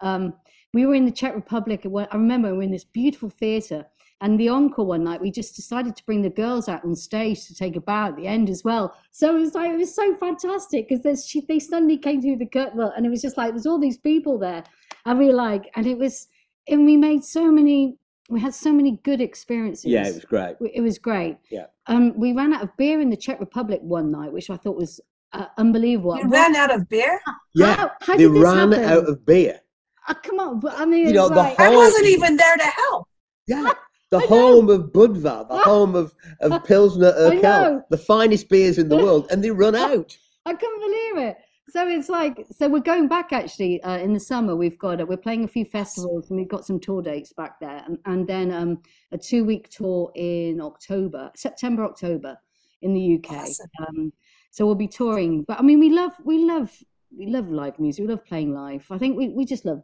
Um, 0.00 0.34
we 0.72 0.86
were 0.86 0.94
in 0.94 1.04
the 1.04 1.10
Czech 1.10 1.34
Republic. 1.34 1.80
I 1.84 2.16
remember 2.16 2.50
we 2.52 2.56
were 2.58 2.62
in 2.62 2.70
this 2.70 2.84
beautiful 2.84 3.28
theatre. 3.28 3.86
And 4.22 4.40
the 4.40 4.48
encore 4.48 4.86
one 4.86 5.04
night, 5.04 5.20
we 5.20 5.30
just 5.30 5.54
decided 5.56 5.94
to 5.96 6.04
bring 6.06 6.22
the 6.22 6.30
girls 6.30 6.68
out 6.70 6.84
on 6.84 6.94
stage 6.94 7.46
to 7.48 7.54
take 7.54 7.76
a 7.76 7.80
bow 7.82 8.06
at 8.08 8.16
the 8.16 8.26
end 8.26 8.48
as 8.48 8.64
well. 8.64 8.96
So 9.10 9.36
it 9.36 9.40
was 9.40 9.54
like 9.54 9.70
it 9.72 9.76
was 9.76 9.94
so 9.94 10.16
fantastic 10.16 10.88
because 10.88 11.02
they 11.46 11.58
suddenly 11.58 11.98
came 11.98 12.22
through 12.22 12.36
the 12.38 12.46
curtain, 12.46 12.78
well, 12.78 12.92
and 12.96 13.04
it 13.04 13.10
was 13.10 13.20
just 13.20 13.36
like 13.36 13.50
there's 13.52 13.66
all 13.66 13.78
these 13.78 13.98
people 13.98 14.38
there, 14.38 14.64
and 15.04 15.18
we 15.18 15.26
were 15.26 15.34
like, 15.34 15.70
and 15.76 15.86
it 15.86 15.98
was, 15.98 16.28
and 16.66 16.86
we 16.86 16.96
made 16.96 17.24
so 17.24 17.50
many, 17.52 17.98
we 18.30 18.40
had 18.40 18.54
so 18.54 18.72
many 18.72 18.92
good 19.04 19.20
experiences. 19.20 19.84
yeah 19.84 20.08
it 20.08 20.14
was 20.14 20.24
great 20.24 20.56
It 20.72 20.80
was 20.80 20.98
great. 20.98 21.36
Yeah. 21.50 21.66
Um, 21.86 22.14
we 22.18 22.32
ran 22.32 22.54
out 22.54 22.62
of 22.62 22.74
beer 22.78 23.00
in 23.02 23.10
the 23.10 23.16
Czech 23.18 23.38
Republic 23.38 23.80
one 23.82 24.10
night, 24.10 24.32
which 24.32 24.48
I 24.48 24.56
thought 24.56 24.76
was 24.76 24.98
uh, 25.34 25.46
unbelievable. 25.58 26.16
you 26.16 26.22
What- 26.22 26.30
ran 26.32 26.56
out 26.56 26.74
of 26.74 26.88
beer 26.88 27.20
yeah 27.54 27.74
How, 27.76 27.90
how 28.00 28.16
they 28.16 28.24
this 28.26 28.42
ran 28.42 28.72
happen? 28.72 28.84
out 28.84 29.08
of 29.08 29.26
beer 29.26 29.60
Oh, 30.08 30.14
come 30.22 30.38
on, 30.40 30.60
but 30.60 30.72
I 30.78 30.86
mean, 30.86 31.06
You 31.08 31.12
know, 31.12 31.26
it's 31.26 31.30
the 31.34 31.36
like, 31.36 31.60
i 31.60 31.68
wasn't 31.68 32.06
even 32.06 32.36
there 32.38 32.56
to 32.56 32.64
help 32.64 33.08
yeah 33.46 33.72
the 34.10 34.18
I 34.18 34.20
know. 34.20 34.26
home 34.26 34.70
of 34.70 34.92
budvar 34.92 35.48
the 35.48 35.58
home 35.58 35.94
of 35.94 36.14
of 36.40 36.64
pilsner 36.66 37.12
urquell 37.12 37.82
the 37.90 37.98
finest 37.98 38.48
beers 38.48 38.78
in 38.78 38.88
the 38.88 38.96
world 38.96 39.26
and 39.30 39.42
they 39.42 39.50
run 39.50 39.74
out 39.88 40.16
I 40.46 40.54
couldn't 40.54 40.80
believe 40.80 41.28
it. 41.28 41.38
So 41.68 41.88
it's 41.88 42.08
like, 42.08 42.46
so 42.56 42.68
we're 42.68 42.78
going 42.78 43.08
back 43.08 43.32
actually 43.32 43.82
uh, 43.82 43.98
in 43.98 44.14
the 44.14 44.20
summer. 44.20 44.54
We've 44.54 44.78
got, 44.78 45.00
uh, 45.00 45.06
we're 45.06 45.16
playing 45.16 45.42
a 45.42 45.48
few 45.48 45.64
festivals 45.64 46.30
and 46.30 46.38
we've 46.38 46.48
got 46.48 46.64
some 46.64 46.78
tour 46.78 47.02
dates 47.02 47.32
back 47.32 47.58
there, 47.58 47.82
and, 47.84 47.98
and 48.04 48.26
then 48.26 48.52
um, 48.52 48.82
a 49.10 49.18
two 49.18 49.44
week 49.44 49.68
tour 49.68 50.12
in 50.14 50.60
October, 50.60 51.32
September, 51.34 51.84
October 51.84 52.38
in 52.82 52.94
the 52.94 53.16
UK. 53.16 53.32
Awesome. 53.32 53.70
Um, 53.88 54.12
so 54.52 54.64
we'll 54.64 54.76
be 54.76 54.86
touring. 54.86 55.42
But 55.42 55.58
I 55.58 55.62
mean, 55.62 55.80
we 55.80 55.90
love, 55.90 56.12
we 56.24 56.44
love, 56.44 56.70
we 57.14 57.26
love 57.26 57.50
live 57.50 57.80
music. 57.80 58.02
We 58.02 58.08
love 58.08 58.24
playing 58.24 58.54
live. 58.54 58.86
I 58.88 58.98
think 58.98 59.16
we, 59.16 59.30
we 59.30 59.44
just 59.44 59.64
love 59.64 59.82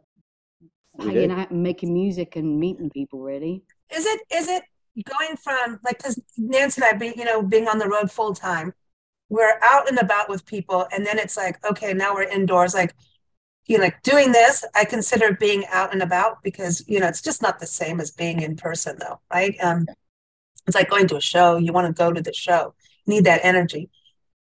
hanging 0.97 1.31
out 1.31 1.51
and 1.51 1.61
making 1.61 1.93
music 1.93 2.37
and 2.37 2.57
meeting 2.57 2.89
people. 2.91 3.19
Really. 3.19 3.61
Is 3.93 4.05
it 4.05 4.21
is 4.31 4.47
it 4.47 4.63
going 5.05 5.35
from 5.37 5.79
like 5.83 5.97
because 5.97 6.21
Nancy 6.37 6.81
and 6.81 6.95
I 6.95 6.97
being 6.97 7.13
you 7.17 7.25
know 7.25 7.41
being 7.41 7.67
on 7.67 7.79
the 7.79 7.87
road 7.87 8.11
full 8.11 8.33
time, 8.33 8.73
we're 9.29 9.59
out 9.61 9.89
and 9.89 9.97
about 9.97 10.29
with 10.29 10.45
people, 10.45 10.87
and 10.91 11.05
then 11.05 11.19
it's 11.19 11.37
like 11.37 11.63
okay 11.65 11.93
now 11.93 12.13
we're 12.13 12.23
indoors 12.23 12.73
like 12.73 12.93
you 13.65 13.77
know 13.77 13.85
like 13.85 14.01
doing 14.03 14.31
this 14.31 14.65
I 14.75 14.85
consider 14.85 15.33
being 15.33 15.65
out 15.71 15.93
and 15.93 16.01
about 16.01 16.43
because 16.43 16.83
you 16.87 16.99
know 16.99 17.07
it's 17.07 17.21
just 17.21 17.41
not 17.41 17.59
the 17.59 17.67
same 17.67 17.99
as 17.99 18.11
being 18.11 18.41
in 18.41 18.55
person 18.55 18.97
though 18.99 19.19
right? 19.31 19.55
Um 19.61 19.87
it's 20.67 20.75
like 20.75 20.89
going 20.89 21.07
to 21.07 21.17
a 21.17 21.21
show 21.21 21.57
you 21.57 21.73
want 21.73 21.87
to 21.87 21.93
go 21.93 22.11
to 22.11 22.21
the 22.21 22.33
show 22.33 22.73
you 23.05 23.15
need 23.15 23.25
that 23.25 23.41
energy. 23.43 23.89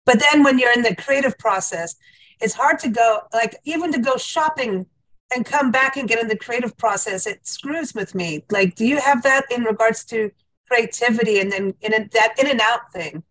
But 0.06 0.20
then 0.20 0.44
when 0.44 0.60
you're 0.60 0.74
in 0.74 0.84
the 0.84 0.96
creative 0.96 1.38
process 1.38 1.96
it's 2.42 2.54
hard 2.54 2.80
to 2.80 2.90
go 2.90 3.22
like 3.34 3.56
even 3.64 3.92
to 3.92 4.00
go 4.00 4.18
shopping 4.18 4.86
and 5.34 5.46
come 5.46 5.72
back 5.72 5.98
and 5.98 6.08
get 6.08 6.20
in 6.20 6.28
the 6.28 6.38
creative 6.38 6.76
process 6.78 7.26
it 7.26 7.46
screws 7.48 7.94
with 7.94 8.14
me 8.14 8.44
like 8.52 8.76
do 8.76 8.86
you 8.86 9.00
have 9.00 9.24
that 9.24 9.46
in 9.52 9.64
regards 9.64 10.04
to 10.04 10.30
creativity 10.68 11.40
and 11.40 11.52
then 11.52 11.74
in 11.82 11.94
a, 11.94 12.08
that 12.10 12.34
in 12.40 12.48
and 12.48 12.62
out 12.62 12.92
thing 12.92 13.24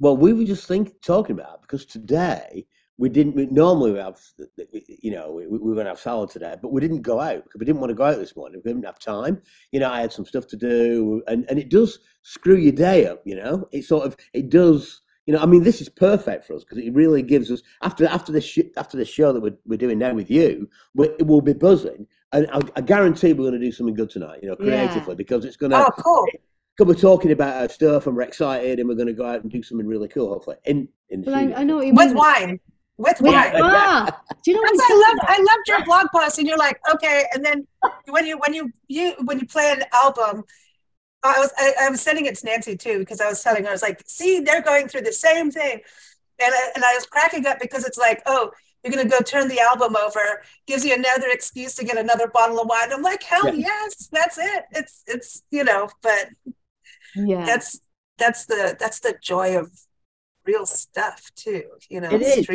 Well, 0.00 0.16
we 0.16 0.32
were 0.32 0.44
just 0.44 0.66
think 0.66 1.00
talking 1.02 1.38
about 1.38 1.62
because 1.62 1.86
today 1.86 2.66
we 2.96 3.08
didn't. 3.08 3.34
We, 3.34 3.46
normally 3.46 3.92
we 3.92 3.98
have, 3.98 4.20
you 5.02 5.10
know, 5.10 5.32
we, 5.32 5.46
we 5.46 5.58
were 5.58 5.74
going 5.74 5.86
to 5.86 5.90
have 5.90 5.98
salad 5.98 6.30
today, 6.30 6.54
but 6.60 6.72
we 6.72 6.80
didn't 6.80 7.02
go 7.02 7.20
out 7.20 7.42
because 7.44 7.58
we 7.58 7.66
didn't 7.66 7.80
want 7.80 7.90
to 7.90 7.94
go 7.94 8.04
out 8.04 8.18
this 8.18 8.36
morning. 8.36 8.60
We 8.64 8.70
didn't 8.70 8.84
have 8.84 8.98
time. 8.98 9.42
You 9.72 9.80
know, 9.80 9.90
I 9.90 10.00
had 10.00 10.12
some 10.12 10.24
stuff 10.24 10.46
to 10.48 10.56
do, 10.56 11.22
and 11.26 11.44
and 11.48 11.58
it 11.58 11.70
does 11.70 11.98
screw 12.22 12.56
your 12.56 12.72
day 12.72 13.06
up. 13.06 13.22
You 13.24 13.36
know, 13.36 13.68
it 13.72 13.84
sort 13.84 14.06
of 14.06 14.16
it 14.32 14.48
does. 14.48 15.00
You 15.26 15.32
know, 15.34 15.40
I 15.40 15.46
mean, 15.46 15.62
this 15.62 15.80
is 15.80 15.88
perfect 15.88 16.44
for 16.44 16.54
us 16.54 16.64
because 16.64 16.78
it 16.78 16.92
really 16.92 17.22
gives 17.22 17.50
us 17.50 17.62
after 17.82 18.06
after 18.06 18.30
this 18.30 18.44
sh- 18.44 18.70
after 18.76 18.96
this 18.98 19.08
show 19.08 19.32
that 19.32 19.40
we're, 19.40 19.56
we're 19.64 19.78
doing 19.78 19.98
now 19.98 20.12
with 20.12 20.30
you, 20.30 20.68
we, 20.94 21.06
it 21.18 21.26
will 21.26 21.40
be 21.40 21.54
buzzing, 21.54 22.06
and 22.32 22.46
I, 22.52 22.60
I 22.76 22.80
guarantee 22.82 23.32
we're 23.32 23.48
going 23.50 23.58
to 23.58 23.66
do 23.66 23.72
something 23.72 23.94
good 23.94 24.10
tonight. 24.10 24.40
You 24.42 24.50
know, 24.50 24.56
Yeah. 24.60 24.86
creatively 24.86 25.14
because 25.14 25.44
it's 25.46 25.56
going 25.56 25.70
to 25.72 25.78
oh 25.86 25.90
cool 25.96 26.26
because 26.76 26.94
we're 26.94 27.00
talking 27.00 27.30
about 27.30 27.56
our 27.62 27.68
stuff 27.70 28.06
and 28.06 28.14
we're 28.16 28.22
excited 28.22 28.78
and 28.80 28.88
we're 28.88 28.96
going 28.96 29.06
to 29.06 29.14
go 29.14 29.24
out 29.24 29.42
and 29.42 29.50
do 29.50 29.62
something 29.62 29.86
really 29.86 30.08
cool, 30.08 30.28
hopefully. 30.28 30.56
In 30.66 30.88
in 31.08 31.20
the 31.22 31.26
But 31.26 31.34
I. 31.34 31.54
I 31.60 31.64
know 31.64 31.76
what 31.76 31.86
you 31.86 31.94
with 31.94 32.08
mean. 32.08 32.16
wine 32.16 32.60
With 32.98 33.20
With- 33.22 33.32
wine. 33.32 33.52
do 34.42 34.50
you 34.50 34.56
know 34.56 34.60
what 34.60 34.76
That's, 34.76 34.90
I'm 34.90 34.96
I 34.98 35.00
talking 35.00 35.00
love 35.00 35.18
I 35.22 35.38
loved 35.38 35.68
your 35.68 35.84
blog 35.86 36.06
post, 36.14 36.38
and 36.38 36.46
you're 36.46 36.58
like, 36.58 36.78
okay. 36.96 37.24
And 37.32 37.42
then 37.42 37.66
when 38.10 38.26
you 38.26 38.36
when 38.38 38.52
you 38.52 38.70
you 38.88 39.14
when 39.24 39.38
you 39.40 39.46
play 39.46 39.72
an 39.72 39.84
album, 39.94 40.44
I 41.24 41.38
was 41.40 41.52
I, 41.58 41.74
I 41.82 41.90
was 41.90 42.00
sending 42.02 42.26
it 42.26 42.36
to 42.36 42.46
Nancy 42.46 42.76
too 42.76 42.98
because 43.00 43.20
I 43.20 43.28
was 43.28 43.42
telling 43.42 43.64
her 43.64 43.70
I 43.70 43.72
was 43.72 43.82
like, 43.82 44.02
see, 44.06 44.40
they're 44.40 44.62
going 44.62 44.88
through 44.88 45.02
the 45.02 45.12
same 45.12 45.50
thing, 45.50 45.80
and 46.42 46.54
I, 46.54 46.70
and 46.76 46.84
I 46.84 46.94
was 46.94 47.06
cracking 47.06 47.46
up 47.46 47.60
because 47.60 47.84
it's 47.86 47.98
like, 47.98 48.22
oh, 48.26 48.50
you're 48.84 48.92
gonna 48.94 49.08
go 49.08 49.20
turn 49.20 49.48
the 49.48 49.60
album 49.60 49.96
over, 49.96 50.42
gives 50.66 50.84
you 50.84 50.94
another 50.94 51.28
excuse 51.30 51.74
to 51.76 51.84
get 51.84 51.98
another 51.98 52.28
bottle 52.28 52.60
of 52.60 52.68
wine. 52.68 52.92
I'm 52.92 53.02
like, 53.02 53.22
hell 53.22 53.54
Yeah. 53.54 53.60
yes, 53.60 54.08
that's 54.12 54.38
it. 54.38 54.64
It's 54.72 55.02
it's 55.06 55.42
you 55.50 55.64
know, 55.64 55.88
but 56.02 56.28
Yeah. 57.14 57.46
that's 57.46 57.80
that's 58.18 58.46
the 58.46 58.76
that's 58.78 59.00
the 59.00 59.14
joy 59.22 59.58
of 59.58 59.70
real 60.46 60.66
stuff 60.66 61.30
too. 61.36 61.64
You 61.90 62.00
know, 62.00 62.14
It 62.14 62.22
is. 62.22 62.48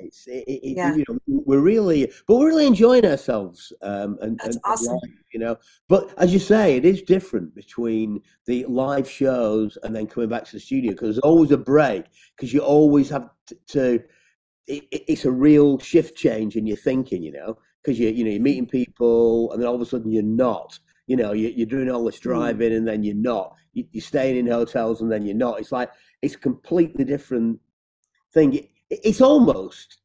It's, 0.00 0.26
it, 0.26 0.44
it, 0.46 0.76
Yeah. 0.76 0.94
you 0.94 1.04
know, 1.08 1.18
we're 1.26 1.60
really, 1.60 2.10
but 2.26 2.36
we're 2.36 2.46
really 2.48 2.66
enjoying 2.66 3.04
ourselves. 3.06 3.72
Um, 3.82 4.18
and, 4.20 4.38
That's 4.38 4.56
and 4.56 4.64
awesome. 4.64 4.94
life, 4.94 5.10
you 5.32 5.40
know, 5.40 5.56
but 5.88 6.12
as 6.18 6.32
you 6.32 6.38
say, 6.38 6.76
it 6.76 6.84
is 6.84 7.02
different 7.02 7.54
between 7.54 8.20
the 8.46 8.64
live 8.66 9.08
shows 9.08 9.76
and 9.82 9.94
then 9.94 10.06
coming 10.06 10.28
back 10.28 10.44
to 10.44 10.52
the 10.52 10.60
studio 10.60 10.92
because 10.92 11.06
there's 11.16 11.18
always 11.20 11.50
a 11.50 11.56
break 11.58 12.04
because 12.36 12.52
you 12.52 12.60
always 12.60 13.08
have 13.10 13.28
to. 13.48 13.56
to 13.68 14.02
it, 14.68 14.82
it- 14.90 15.04
it's 15.08 15.24
a 15.24 15.30
real 15.30 15.78
shift 15.78 16.16
change 16.16 16.56
in 16.56 16.66
your 16.66 16.76
thinking, 16.76 17.22
you 17.22 17.30
know, 17.32 17.56
because 17.82 18.00
you 18.00 18.08
you 18.08 18.24
know 18.24 18.30
you're 18.30 18.40
meeting 18.40 18.66
people 18.66 19.52
and 19.52 19.62
then 19.62 19.68
all 19.68 19.76
of 19.76 19.80
a 19.80 19.86
sudden 19.86 20.10
you're 20.10 20.22
not. 20.24 20.78
You 21.06 21.14
know, 21.16 21.32
you, 21.32 21.48
you're 21.54 21.66
doing 21.68 21.88
all 21.88 22.02
this 22.04 22.18
driving 22.18 22.72
and 22.72 22.86
then 22.88 23.04
you're 23.04 23.14
not. 23.14 23.54
You, 23.74 23.84
you're 23.92 24.02
staying 24.02 24.36
in 24.36 24.48
hotels 24.48 25.02
and 25.02 25.12
then 25.12 25.24
you're 25.24 25.36
not. 25.36 25.60
It's 25.60 25.70
like 25.70 25.90
it's 26.20 26.34
a 26.34 26.38
completely 26.38 27.04
different 27.04 27.60
thing. 28.34 28.66
It, 28.90 29.00
it's 29.04 29.20
almost 29.20 29.98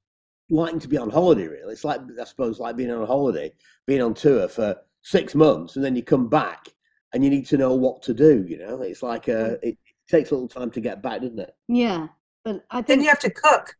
like 0.50 0.80
to 0.80 0.88
be 0.88 0.98
on 0.98 1.10
holiday, 1.10 1.48
really. 1.48 1.74
It's 1.74 1.84
like 1.84 2.02
I 2.20 2.24
suppose 2.26 2.60
like 2.60 2.76
being 2.76 2.92
on 2.92 3.02
a 3.02 3.06
holiday, 3.06 3.54
being 3.88 4.02
on 4.02 4.14
tour 4.14 4.48
for 4.48 4.76
six 5.02 5.36
months, 5.36 5.76
and 5.76 5.86
then 5.86 5.96
you 5.96 6.04
come 6.04 6.30
back 6.30 6.68
and 7.14 7.24
you 7.24 7.30
need 7.30 7.46
to 7.48 7.58
know 7.58 7.74
what 7.74 8.02
to 8.04 8.14
do. 8.14 8.46
You 8.48 8.58
know, 8.60 8.82
it's 8.82 9.04
like 9.04 9.28
a 9.28 9.58
it 9.68 9.78
takes 10.10 10.32
a 10.32 10.36
little 10.36 10.50
time 10.50 10.72
to 10.72 10.82
get 10.82 11.02
back, 11.02 11.22
doesn't 11.22 11.40
it? 11.40 11.56
yeah. 11.68 12.08
But 12.44 12.66
I 12.72 12.82
Then 12.88 13.00
think 13.00 13.02
you 13.02 13.10
have 13.10 13.20
to 13.20 13.30
cook. 13.30 13.76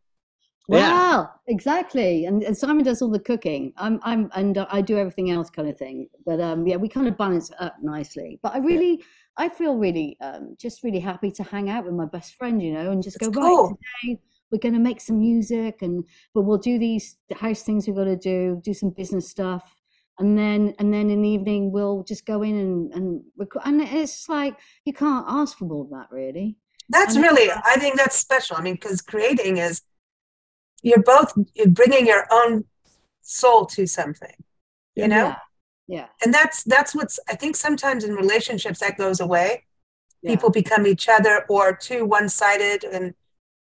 Yeah. 0.68 1.02
Wow, 1.18 1.32
exactly. 1.48 2.26
And, 2.26 2.44
and 2.44 2.58
Simon 2.58 2.84
does 2.86 3.02
all 3.02 3.10
the 3.10 3.20
cooking. 3.20 3.74
I'm 3.78 4.00
I'm 4.04 4.30
and 4.36 4.58
I 4.58 4.82
do 4.82 4.98
everything 4.98 5.32
else 5.32 5.50
kind 5.50 5.68
of 5.68 5.78
thing. 5.78 6.08
But 6.26 6.40
um 6.40 6.66
yeah, 6.66 6.78
we 6.78 6.88
kind 6.88 7.08
of 7.08 7.18
balance 7.18 7.50
it 7.50 7.58
up 7.60 7.76
nicely. 7.82 8.40
But 8.42 8.54
I 8.56 8.60
really 8.60 9.04
I 9.38 9.50
feel 9.50 9.76
really 9.78 10.18
um 10.22 10.56
just 10.58 10.84
really 10.84 11.00
happy 11.00 11.32
to 11.32 11.44
hang 11.44 11.70
out 11.70 11.86
with 11.86 11.94
my 11.94 12.06
best 12.06 12.36
friend, 12.36 12.62
you 12.62 12.74
know, 12.74 12.92
and 12.92 13.04
just 13.04 13.18
It's 13.18 13.28
go 13.28 13.32
cool. 13.32 13.70
right 13.70 13.78
today 14.04 14.22
we're 14.52 14.60
going 14.60 14.74
to 14.74 14.80
make 14.80 15.00
some 15.02 15.20
music 15.20 15.82
and 15.82 16.04
but 16.34 16.42
we'll 16.42 16.58
do 16.58 16.78
these 16.78 17.18
house 17.36 17.64
things 17.64 17.88
we've 17.88 17.96
got 17.96 18.06
to 18.06 18.16
do, 18.18 18.62
do 18.64 18.74
some 18.74 18.90
business 18.90 19.30
stuff. 19.30 19.76
And 20.20 20.38
then 20.38 20.76
and 20.78 20.94
then 20.94 21.10
in 21.10 21.22
the 21.22 21.30
evening 21.30 21.72
we'll 21.72 22.04
just 22.04 22.26
go 22.26 22.44
in 22.44 22.56
and 22.58 22.94
and 22.94 23.24
record. 23.38 23.64
And 23.66 23.82
it's 23.82 24.28
like 24.30 24.58
you 24.86 24.94
can't 24.94 25.26
ask 25.28 25.58
for 25.58 25.66
more 25.66 25.86
than 25.86 25.98
that 26.00 26.08
really. 26.12 26.58
That's 26.90 27.16
And- 27.16 27.24
really, 27.24 27.50
I 27.52 27.78
think 27.78 27.96
that's 27.96 28.18
special. 28.18 28.58
I 28.58 28.62
mean, 28.62 28.74
because 28.76 29.02
creating 29.02 29.58
is 29.58 29.82
you're 30.84 31.02
both 31.04 31.34
you're 31.56 31.68
bringing 31.70 32.06
your 32.08 32.28
own 32.32 32.66
soul 33.22 33.66
to 33.68 33.86
something, 33.88 34.36
you 34.96 35.08
know, 35.08 35.28
Yeah. 35.28 35.38
Yeah. 35.88 36.06
and 36.24 36.34
that's 36.34 36.64
that's 36.64 36.94
what's 36.94 37.20
I 37.30 37.36
think 37.36 37.56
sometimes 37.56 38.04
in 38.04 38.14
relationships 38.16 38.80
that 38.80 38.98
goes 38.98 39.20
away. 39.22 39.64
Yeah. 40.22 40.32
People 40.32 40.50
become 40.52 40.86
each 40.86 41.08
other 41.10 41.46
or 41.50 41.76
too 41.76 42.06
one-sided 42.06 42.84
and 42.84 43.14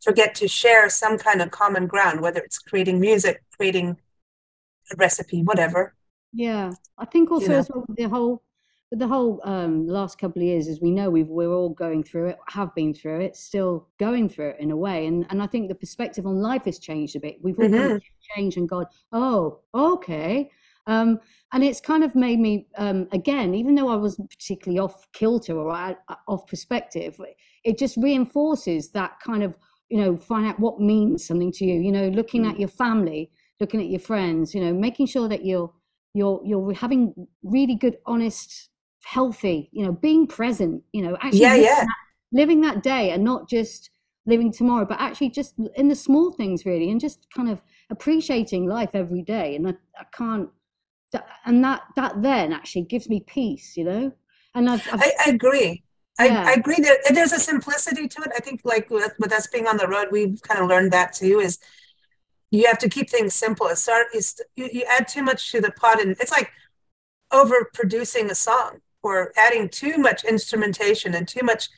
forget 0.03 0.35
to 0.37 0.49
share 0.49 0.89
some 0.89 1.19
kind 1.19 1.43
of 1.43 1.51
common 1.51 1.87
ground, 1.87 2.21
whether 2.21 2.41
it's 2.41 2.59
creating 2.59 3.01
music, 3.01 3.43
creating 3.57 3.97
a 4.93 4.97
recipe, 4.97 5.43
whatever. 5.43 5.95
Yeah, 6.33 6.73
I 6.97 7.05
think 7.05 7.31
also 7.31 7.49
know. 7.49 7.59
as 7.59 7.71
well 7.71 7.85
the 7.89 8.09
whole 8.09 8.43
the 8.91 9.07
whole 9.07 9.41
um, 9.45 9.87
last 9.87 10.19
couple 10.19 10.41
of 10.41 10.47
years, 10.47 10.67
as 10.67 10.81
we 10.81 10.91
know, 10.91 11.11
we've 11.11 11.29
we're 11.29 11.53
all 11.53 11.69
going 11.69 12.03
through 12.03 12.29
it, 12.29 12.39
have 12.49 12.75
been 12.75 12.95
through 12.95 13.21
it, 13.21 13.37
still 13.37 13.87
going 13.99 14.31
through 14.31 14.51
it 14.51 14.57
in 14.61 14.71
a 14.71 14.77
way, 14.77 15.07
and 15.07 15.27
and 15.31 15.43
I 15.43 15.47
think 15.47 15.69
the 15.69 15.75
perspective 15.75 16.27
on 16.27 16.37
life 16.37 16.65
has 16.65 16.79
changed 16.79 17.17
a 17.17 17.21
bit. 17.21 17.37
We've 17.43 17.59
all 17.59 17.93
of 17.93 18.03
changed 18.37 18.57
and 18.57 18.69
gone, 18.69 18.87
oh, 19.13 19.61
okay, 19.75 20.51
um, 20.87 21.21
and 21.53 21.63
it's 21.63 21.81
kind 21.81 22.03
of 22.03 22.15
made 22.15 22.41
me 22.41 22.67
um, 22.77 23.09
again, 23.13 23.55
even 23.55 23.75
though 23.75 23.89
I 23.89 23.97
wasn't 23.97 24.31
particularly 24.31 24.79
off 24.79 25.07
kilter 25.13 25.57
or 25.57 25.97
off 26.27 26.47
perspective, 26.47 27.21
it 27.65 27.79
just 27.79 27.97
reinforces 27.99 28.91
that 28.93 29.21
kind 29.21 29.43
of 29.43 29.55
you 29.89 29.99
know 29.99 30.17
find 30.17 30.47
out 30.47 30.61
what 30.61 30.81
means 30.81 31.27
something 31.27 31.53
to 31.53 31.65
you. 31.65 31.81
You 31.81 31.93
know, 31.93 32.09
looking 32.09 32.47
at 32.47 32.57
mm. 32.57 32.61
your 32.61 32.69
family, 32.69 33.31
looking 33.61 33.81
at 33.81 33.89
your 33.89 34.01
friends, 34.01 34.55
you 34.55 34.61
know, 34.61 34.73
making 34.73 35.07
sure 35.07 35.29
that 35.29 35.45
you're 35.45 35.73
you're 36.15 36.41
you're 36.45 36.75
having 36.75 37.15
really 37.43 37.75
good, 37.75 37.99
honest, 38.07 38.71
healthy, 39.05 39.69
you 39.73 39.85
know, 39.85 39.93
being 39.93 40.27
present, 40.27 40.83
you 40.93 41.03
know, 41.03 41.17
actually 41.21 41.41
Yeah, 41.41 41.51
living, 41.53 41.65
yeah. 41.65 41.85
That, 41.85 41.97
living 42.33 42.61
that 42.63 42.83
day 42.83 43.11
and 43.11 43.25
not 43.25 43.49
just 43.49 43.91
living 44.27 44.53
tomorrow, 44.53 44.85
but 44.85 45.01
actually 45.01 45.31
just 45.31 45.55
in 45.77 45.89
the 45.89 45.95
small 45.95 46.33
things 46.33 46.67
really, 46.67 46.91
and 46.91 47.01
just 47.01 47.27
kind 47.35 47.49
of 47.49 47.63
appreciating 47.91 48.67
life 48.67 48.91
every 48.95 49.23
day. 49.23 49.57
And 49.57 49.69
I, 49.69 49.75
I 49.99 50.05
can't, 50.13 50.51
that, 51.13 51.27
and 51.47 51.65
that 51.65 51.83
that 51.97 52.21
then 52.21 52.53
actually 52.53 52.83
gives 52.83 53.09
me 53.09 53.21
peace, 53.27 53.77
you 53.77 53.85
know. 53.85 54.13
And 54.55 54.69
I've, 54.69 54.87
I've 54.93 55.01
I, 55.01 55.13
I 55.27 55.31
agree. 55.31 55.83
Yeah. 56.19 56.45
I, 56.47 56.51
I 56.51 56.53
agree 56.55 56.81
that 56.81 56.99
there's 57.15 57.33
a 57.33 57.39
simplicity 57.39 58.09
to 58.09 58.23
it. 58.23 58.33
I 58.37 58.41
think 58.41 58.63
like 58.65 58.91
with, 58.91 59.15
with 59.19 59.33
us 59.33 59.47
being 59.47 59.67
on 59.67 59.77
the 59.77 59.89
road, 59.89 60.09
we've 60.11 60.41
kind 60.43 60.61
of 60.61 60.69
learned 60.69 60.93
that 60.93 61.13
too 61.13 61.41
is 61.41 61.59
you 62.51 62.67
have 62.67 62.79
to 62.79 62.89
keep 62.89 63.11
things 63.11 63.35
simple. 63.35 63.67
It's 63.69 63.83
start, 63.83 64.07
it's, 64.13 64.41
you, 64.57 64.69
you 64.73 64.85
add 64.91 65.07
too 65.09 65.23
much 65.23 65.53
to 65.53 65.61
the 65.61 65.71
pot 65.73 66.01
and 66.01 66.17
it's 66.21 66.33
like 66.33 66.51
overproducing 67.33 68.31
a 68.31 68.35
song 68.35 68.81
or 69.03 69.33
adding 69.37 69.69
too 69.69 69.99
much 69.99 70.25
instrumentation 70.25 71.15
and 71.15 71.29
too 71.29 71.45
much. 71.45 71.69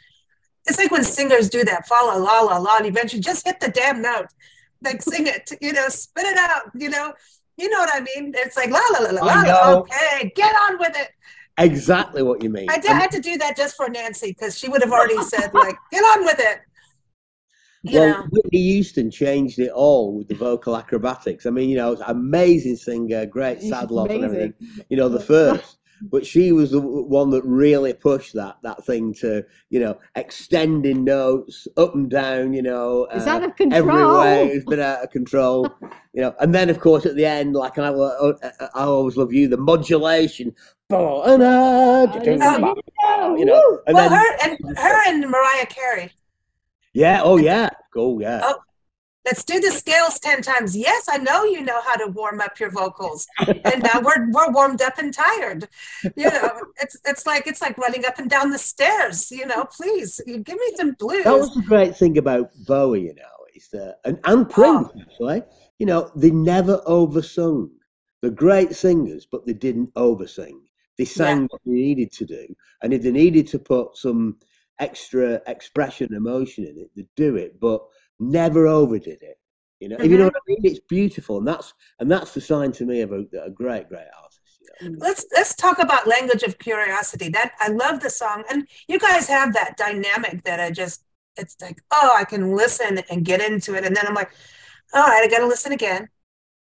It's 0.66 0.78
like 0.78 0.90
when 0.90 1.04
singers 1.04 1.48
do 1.48 1.64
that, 1.64 1.88
fa 1.88 1.94
la 2.02 2.14
la 2.14 2.40
la 2.40 2.58
la, 2.58 2.76
and 2.76 2.86
eventually 2.86 3.20
just 3.20 3.46
hit 3.46 3.60
the 3.60 3.68
damn 3.68 4.00
note. 4.00 4.28
Like 4.82 5.02
sing 5.02 5.26
it, 5.26 5.50
you 5.60 5.72
know, 5.72 5.88
spit 5.88 6.24
it 6.24 6.38
out, 6.38 6.70
you 6.74 6.88
know. 6.88 7.12
You 7.56 7.68
know 7.68 7.78
what 7.78 7.90
I 7.92 8.00
mean? 8.00 8.32
It's 8.34 8.56
like 8.56 8.70
la 8.70 8.80
la 8.92 9.00
la 9.00 9.10
la 9.10 9.22
la. 9.26 9.42
la. 9.42 9.78
Okay, 9.80 10.32
get 10.34 10.54
on 10.54 10.78
with 10.78 10.96
it. 10.96 11.10
Exactly 11.60 12.22
what 12.22 12.42
you 12.42 12.50
mean. 12.50 12.68
I 12.70 12.78
did, 12.78 12.90
I 12.90 12.94
had 12.94 13.10
to 13.12 13.20
do 13.20 13.36
that 13.38 13.56
just 13.56 13.76
for 13.76 13.88
Nancy 13.88 14.28
because 14.28 14.58
she 14.58 14.68
would 14.68 14.82
have 14.82 14.92
already 14.92 15.22
said 15.22 15.52
like, 15.52 15.76
"Get 15.92 16.02
on 16.02 16.24
with 16.24 16.38
it." 16.38 16.60
You 17.82 17.98
well, 17.98 18.08
know, 18.08 18.26
Whitney 18.30 18.62
Houston 18.72 19.10
changed 19.10 19.58
it 19.58 19.70
all 19.70 20.14
with 20.16 20.28
the 20.28 20.34
vocal 20.34 20.76
acrobatics. 20.76 21.46
I 21.46 21.50
mean, 21.50 21.70
you 21.70 21.76
know, 21.76 21.96
amazing 22.06 22.76
singer, 22.76 23.24
great 23.24 23.60
She's 23.60 23.70
sad 23.70 23.90
loss 23.90 24.10
and 24.10 24.24
everything. 24.24 24.54
You 24.90 24.98
know, 24.98 25.08
the 25.08 25.20
first, 25.20 25.78
but 26.02 26.26
she 26.26 26.52
was 26.52 26.72
the 26.72 26.80
one 26.80 27.30
that 27.30 27.42
really 27.44 27.94
pushed 27.94 28.34
that 28.34 28.58
that 28.62 28.84
thing 28.84 29.14
to 29.14 29.44
you 29.70 29.80
know 29.80 29.98
extending 30.14 31.04
notes 31.04 31.66
up 31.78 31.94
and 31.94 32.10
down. 32.10 32.52
You 32.52 32.62
know, 32.62 33.06
It's 33.12 33.26
uh, 33.26 33.30
out 33.30 33.44
of 33.44 33.52
every 33.52 33.70
control. 33.70 34.20
way 34.20 34.48
it's 34.48 34.64
been 34.66 34.80
out 34.80 35.02
of 35.04 35.10
control. 35.10 35.66
you 36.12 36.20
know, 36.20 36.34
and 36.40 36.54
then 36.54 36.68
of 36.68 36.80
course 36.80 37.06
at 37.06 37.16
the 37.16 37.24
end, 37.24 37.54
like 37.54 37.78
I, 37.78 37.90
wa- 37.90 38.34
I 38.74 38.82
always 38.82 39.16
love 39.16 39.32
you, 39.32 39.48
the 39.48 39.56
modulation. 39.56 40.54
Oh, 40.90 41.22
You 43.36 43.44
know, 43.44 43.80
and 43.86 43.94
well, 43.94 44.08
then 44.08 44.18
her 44.18 44.36
and 44.44 44.78
her 44.78 45.08
and 45.08 45.30
Mariah 45.30 45.66
Carey. 45.66 46.12
yeah, 46.92 47.20
oh 47.22 47.36
yeah, 47.36 47.70
oh 47.96 48.18
yeah. 48.20 48.40
Oh. 48.44 48.58
Let's 49.26 49.44
do 49.44 49.60
the 49.60 49.70
scales 49.70 50.18
ten 50.18 50.40
times. 50.40 50.74
Yes, 50.74 51.06
I 51.08 51.18
know 51.18 51.44
you 51.44 51.60
know 51.62 51.80
how 51.82 51.94
to 51.96 52.06
warm 52.06 52.40
up 52.40 52.58
your 52.58 52.70
vocals, 52.70 53.26
and 53.46 53.82
now 53.82 54.00
we're 54.02 54.30
we're 54.30 54.50
warmed 54.50 54.80
up 54.80 54.96
and 54.98 55.12
tired. 55.12 55.68
You 56.16 56.30
know, 56.30 56.50
it's 56.80 56.96
it's 57.04 57.26
like 57.26 57.46
it's 57.46 57.60
like 57.60 57.76
running 57.76 58.06
up 58.06 58.18
and 58.18 58.30
down 58.30 58.50
the 58.50 58.58
stairs. 58.58 59.30
You 59.30 59.44
know, 59.44 59.66
please 59.66 60.22
you 60.26 60.38
give 60.38 60.56
me 60.56 60.72
some 60.74 60.92
blues. 60.92 61.24
That 61.24 61.38
was 61.38 61.54
the 61.54 61.60
great 61.62 61.96
thing 61.96 62.16
about 62.16 62.50
Bowie, 62.66 63.02
you 63.02 63.14
know, 63.14 63.22
is 63.54 63.68
that 63.68 63.98
and, 64.06 64.18
and 64.24 64.48
Prince 64.48 64.88
oh. 64.96 65.00
actually, 65.02 65.42
you 65.78 65.84
know, 65.84 66.10
they 66.16 66.30
never 66.30 66.80
oversung. 66.86 67.70
They're 68.22 68.30
great 68.30 68.74
singers, 68.74 69.26
but 69.30 69.46
they 69.46 69.52
didn't 69.52 69.90
oversing. 69.96 70.62
They 71.00 71.06
sang 71.06 71.46
what 71.48 71.62
they 71.64 71.72
needed 71.72 72.12
to 72.12 72.26
do, 72.26 72.46
and 72.82 72.92
if 72.92 73.00
they 73.02 73.10
needed 73.10 73.46
to 73.48 73.58
put 73.58 73.96
some 73.96 74.36
extra 74.78 75.40
expression, 75.46 76.12
emotion 76.12 76.66
in 76.66 76.76
it, 76.76 76.90
they'd 76.94 77.08
do 77.16 77.36
it, 77.36 77.58
but 77.58 77.82
never 78.18 78.66
overdid 78.66 79.22
it. 79.22 79.38
You 79.80 79.88
know, 79.88 79.96
if 79.96 80.10
you 80.10 80.18
know 80.18 80.26
mm-hmm. 80.28 80.34
what 80.34 80.34
I 80.36 80.60
mean, 80.60 80.60
it's 80.64 80.80
beautiful, 80.90 81.38
and 81.38 81.48
that's 81.48 81.72
and 82.00 82.10
that's 82.10 82.34
the 82.34 82.40
sign 82.42 82.72
to 82.72 82.84
me 82.84 83.00
of 83.00 83.12
a, 83.12 83.24
a 83.42 83.48
great, 83.48 83.88
great 83.88 84.08
artist. 84.22 84.40
You 84.60 84.90
know? 84.90 84.96
Mm. 84.96 85.00
let's 85.00 85.24
let's 85.34 85.54
talk 85.54 85.78
about 85.78 86.06
language 86.06 86.42
of 86.42 86.58
curiosity 86.58 87.28
that 87.30 87.52
i 87.60 87.68
love 87.68 88.00
the 88.00 88.10
song 88.10 88.44
and 88.50 88.66
you 88.88 88.98
guys 88.98 89.26
have 89.26 89.52
that 89.54 89.76
dynamic 89.76 90.42
that 90.44 90.60
i 90.60 90.70
just 90.70 91.02
it's 91.36 91.56
like 91.60 91.82
oh 91.90 92.14
i 92.16 92.24
can 92.24 92.54
listen 92.54 93.00
and 93.10 93.24
get 93.24 93.40
into 93.42 93.74
it 93.74 93.84
and 93.84 93.96
then 93.96 94.06
i'm 94.06 94.14
like 94.14 94.30
all 94.94 95.06
right 95.06 95.24
i 95.24 95.28
gotta 95.28 95.46
listen 95.46 95.72
again 95.72 96.08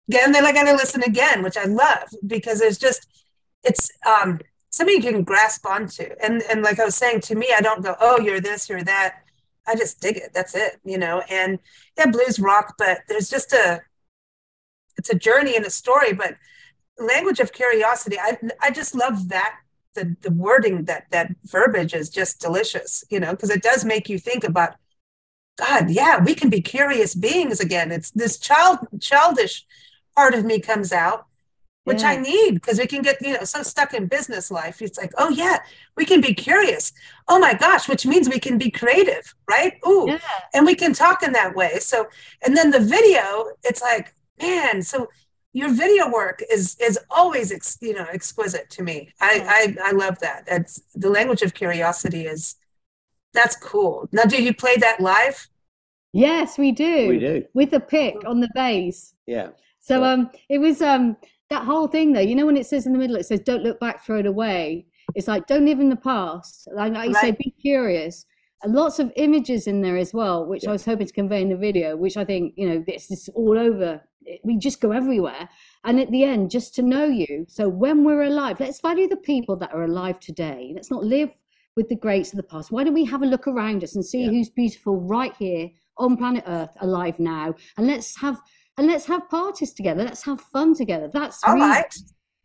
again 0.10 0.32
then 0.32 0.46
i 0.46 0.52
gotta 0.52 0.74
listen 0.74 1.04
again 1.04 1.44
which 1.44 1.58
i 1.58 1.66
love 1.66 2.08
because 2.28 2.60
there's 2.60 2.78
just 2.78 3.08
it's 3.64 3.92
um 4.08 4.40
something 4.70 4.96
you 4.96 5.02
can 5.02 5.24
grasp 5.24 5.66
onto 5.66 6.06
and 6.22 6.44
and 6.50 6.62
like 6.62 6.80
i 6.80 6.86
was 6.86 6.96
saying 6.96 7.20
to 7.20 7.36
me 7.36 7.54
i 7.56 7.62
don't 7.62 7.84
go 7.84 7.96
oh 8.00 8.20
you're 8.20 8.42
this 8.42 8.70
you're 8.70 8.84
that 8.84 9.24
I 9.68 9.76
just 9.76 10.00
dig 10.02 10.18
it. 10.18 10.32
That's 10.34 10.56
it, 10.56 10.80
you 10.86 10.98
know. 10.98 11.22
And 11.30 11.60
yeah, 11.98 12.08
blues 12.08 12.40
rock, 12.40 12.76
but 12.78 13.00
there's 13.08 13.30
just 13.30 13.54
a 13.54 13.82
it's 14.98 15.10
a 15.10 15.16
journey 15.16 15.56
and 15.56 15.66
a 15.66 15.70
story. 15.70 16.14
But 16.14 16.36
language 16.98 17.40
of 17.40 17.52
curiosity, 17.52 18.18
I 18.20 18.38
I 18.62 18.72
just 18.72 18.96
love 18.96 19.30
that 19.30 19.56
the 19.96 20.16
the 20.22 20.32
wording 20.32 20.86
that 20.86 21.08
that 21.12 21.36
verbiage 21.44 21.94
is 21.94 22.10
just 22.10 22.40
delicious, 22.40 23.04
you 23.10 23.20
know, 23.20 23.32
because 23.32 23.50
it 23.50 23.62
does 23.62 23.84
make 23.84 24.10
you 24.10 24.18
think 24.18 24.44
about 24.44 24.76
God, 25.58 25.90
yeah, 25.90 26.24
we 26.24 26.36
can 26.36 26.50
be 26.50 26.62
curious 26.62 27.16
beings 27.16 27.60
again. 27.60 27.92
It's 27.92 28.12
this 28.12 28.38
child 28.38 28.80
childish 29.02 29.66
part 30.16 30.34
of 30.34 30.46
me 30.46 30.60
comes 30.60 30.94
out 30.94 31.26
which 31.88 32.02
yeah. 32.02 32.10
I 32.10 32.18
need 32.18 32.56
because 32.56 32.80
we 32.80 32.86
can 32.86 33.02
get, 33.02 33.16
you 33.22 33.32
know, 33.32 33.46
so 33.46 33.64
stuck 33.64 33.94
in 33.94 34.08
business 34.08 34.52
life. 34.52 34.82
It's 34.82 34.98
like, 34.98 35.14
oh 35.18 35.30
yeah, 35.30 35.60
we 35.96 36.04
can 36.04 36.20
be 36.20 36.34
curious. 36.34 36.92
Oh 37.30 37.40
my 37.40 37.54
gosh, 37.54 37.88
which 37.88 38.06
means 38.06 38.28
we 38.28 38.40
can 38.40 38.58
be 38.58 38.70
creative, 38.70 39.34
right? 39.50 39.80
Ooh. 39.88 40.06
Yeah. 40.10 40.20
And 40.54 40.66
we 40.66 40.76
can 40.76 40.92
talk 40.92 41.24
in 41.24 41.32
that 41.32 41.56
way. 41.56 41.80
So 41.80 42.08
and 42.46 42.58
then 42.58 42.72
the 42.72 42.82
video, 42.82 43.46
it's 43.64 43.82
like, 43.82 44.14
man, 44.42 44.82
so 44.82 45.08
your 45.54 45.74
video 45.74 46.12
work 46.12 46.44
is 46.52 46.76
is 46.82 47.00
always 47.10 47.54
ex, 47.54 47.78
you 47.80 47.94
know 47.94 48.06
exquisite 48.12 48.70
to 48.72 48.84
me. 48.84 49.14
I, 49.22 49.76
I 49.82 49.90
I 49.90 49.92
love 49.92 50.20
that. 50.20 50.46
That's 50.46 50.82
the 50.94 51.10
language 51.10 51.42
of 51.42 51.54
curiosity 51.54 52.26
is 52.26 52.58
that's 53.34 53.56
cool. 53.56 54.10
Now 54.12 54.24
do 54.24 54.44
you 54.44 54.54
play 54.54 54.76
that 54.76 55.00
live? 55.00 55.48
Yes, 56.12 56.58
we 56.58 56.74
do. 56.74 57.08
We 57.08 57.20
do. 57.20 57.46
With 57.54 57.72
a 57.72 57.80
pick 57.80 58.26
on 58.26 58.42
the 58.42 58.50
bass. 58.54 59.14
Yeah. 59.26 59.52
So 59.80 60.04
um 60.04 60.32
it 60.50 60.58
was 60.58 60.82
um 60.82 61.16
that 61.50 61.64
whole 61.64 61.88
thing 61.88 62.14
though, 62.14 62.20
you 62.20 62.36
know, 62.36 62.46
when 62.46 62.58
it 62.58 62.66
says 62.66 62.86
in 62.86 62.94
the 62.94 63.00
middle, 63.00 63.16
it 63.16 63.26
says, 63.26 63.40
don't 63.40 63.64
look 63.64 63.80
back, 63.80 64.06
throw 64.06 64.20
it 64.20 64.26
away. 64.26 64.86
It's 65.16 65.28
like, 65.28 65.48
don't 65.48 65.66
live 65.66 65.80
in 65.80 65.90
the 65.90 65.96
past. 65.96 66.68
Like, 66.74 66.94
like 66.94 67.10
you 67.10 67.16
right. 67.16 67.22
say, 67.22 67.32
be 67.32 67.54
curious. 67.62 68.26
And 68.64 68.74
lots 68.74 69.00
of 69.00 69.12
images 69.16 69.68
in 69.68 69.82
there 69.82 69.98
as 69.98 70.14
well, 70.14 70.46
which 70.46 70.64
yeah. 70.64 70.70
I 70.70 70.74
was 70.74 70.84
hoping 70.84 71.08
to 71.08 71.14
convey 71.14 71.42
in 71.42 71.50
the 71.50 71.56
video, 71.56 71.96
which 71.96 72.18
I 72.18 72.26
think, 72.26 72.54
you 72.58 72.68
know, 72.68 72.84
it's 72.88 73.08
just 73.08 73.30
all 73.36 73.58
over. 73.58 74.02
We 74.44 74.58
just 74.58 74.82
go 74.82 74.92
everywhere. 74.92 75.48
And 75.86 76.00
at 76.00 76.12
the 76.12 76.24
end, 76.24 76.52
just 76.52 76.76
to 76.76 76.82
know 76.82 77.06
you. 77.06 77.46
So 77.48 77.70
when 77.70 78.04
we're 78.04 78.24
alive, 78.24 78.60
let's 78.60 78.82
value 78.82 79.08
the 79.08 79.16
people 79.16 79.56
that 79.58 79.74
are 79.74 79.84
alive 79.84 80.20
today. 80.20 80.74
Let's 80.76 80.92
not 80.92 81.04
live 81.04 81.30
with 81.78 81.88
the 81.88 81.96
greats 81.96 82.34
of 82.34 82.38
the 82.38 82.44
past. 82.44 82.72
Why 82.72 82.84
don't 82.84 82.96
we 82.96 83.06
have 83.06 83.22
a 83.22 83.28
look 83.28 83.48
around 83.48 83.84
us 83.84 83.96
and 83.96 84.04
see 84.04 84.24
yeah. 84.24 84.32
who's 84.32 84.50
beautiful 84.50 85.00
right 85.00 85.34
here 85.38 85.70
on 86.00 86.18
planet 86.18 86.44
Earth, 86.48 86.76
alive 86.82 87.20
now? 87.20 87.54
And 87.78 87.88
let's 87.88 88.20
have 88.20 88.42
and 88.78 88.88
let's 88.88 89.06
have 89.06 89.30
parties 89.30 89.74
together. 89.74 90.04
Let's 90.04 90.24
have 90.24 90.40
fun 90.40 90.76
together. 90.76 91.10
That's 91.12 91.44
all 91.44 91.56
really, 91.56 91.68
right. 91.68 91.96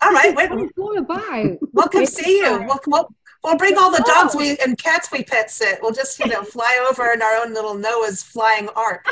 All 0.02 0.12
right. 0.12 0.34
What 0.34 0.52
it's 0.52 0.78
all 0.78 0.98
about. 0.98 1.58
We'll 1.72 1.88
come 1.88 2.06
see 2.06 2.38
you. 2.38 2.64
We'll, 2.66 2.80
we'll, 2.86 3.08
we'll 3.44 3.56
bring 3.56 3.76
all 3.78 3.90
the 3.90 4.04
oh. 4.06 4.14
dogs 4.14 4.34
we 4.34 4.56
and 4.58 4.76
cats 4.78 5.10
we 5.12 5.24
pet 5.24 5.50
sit. 5.50 5.78
We'll 5.82 5.92
just 5.92 6.18
you 6.18 6.26
know 6.26 6.42
fly 6.42 6.86
over 6.90 7.12
in 7.12 7.22
our 7.22 7.36
own 7.36 7.54
little 7.54 7.74
Noah's 7.74 8.22
flying 8.22 8.68
ark. 8.76 9.06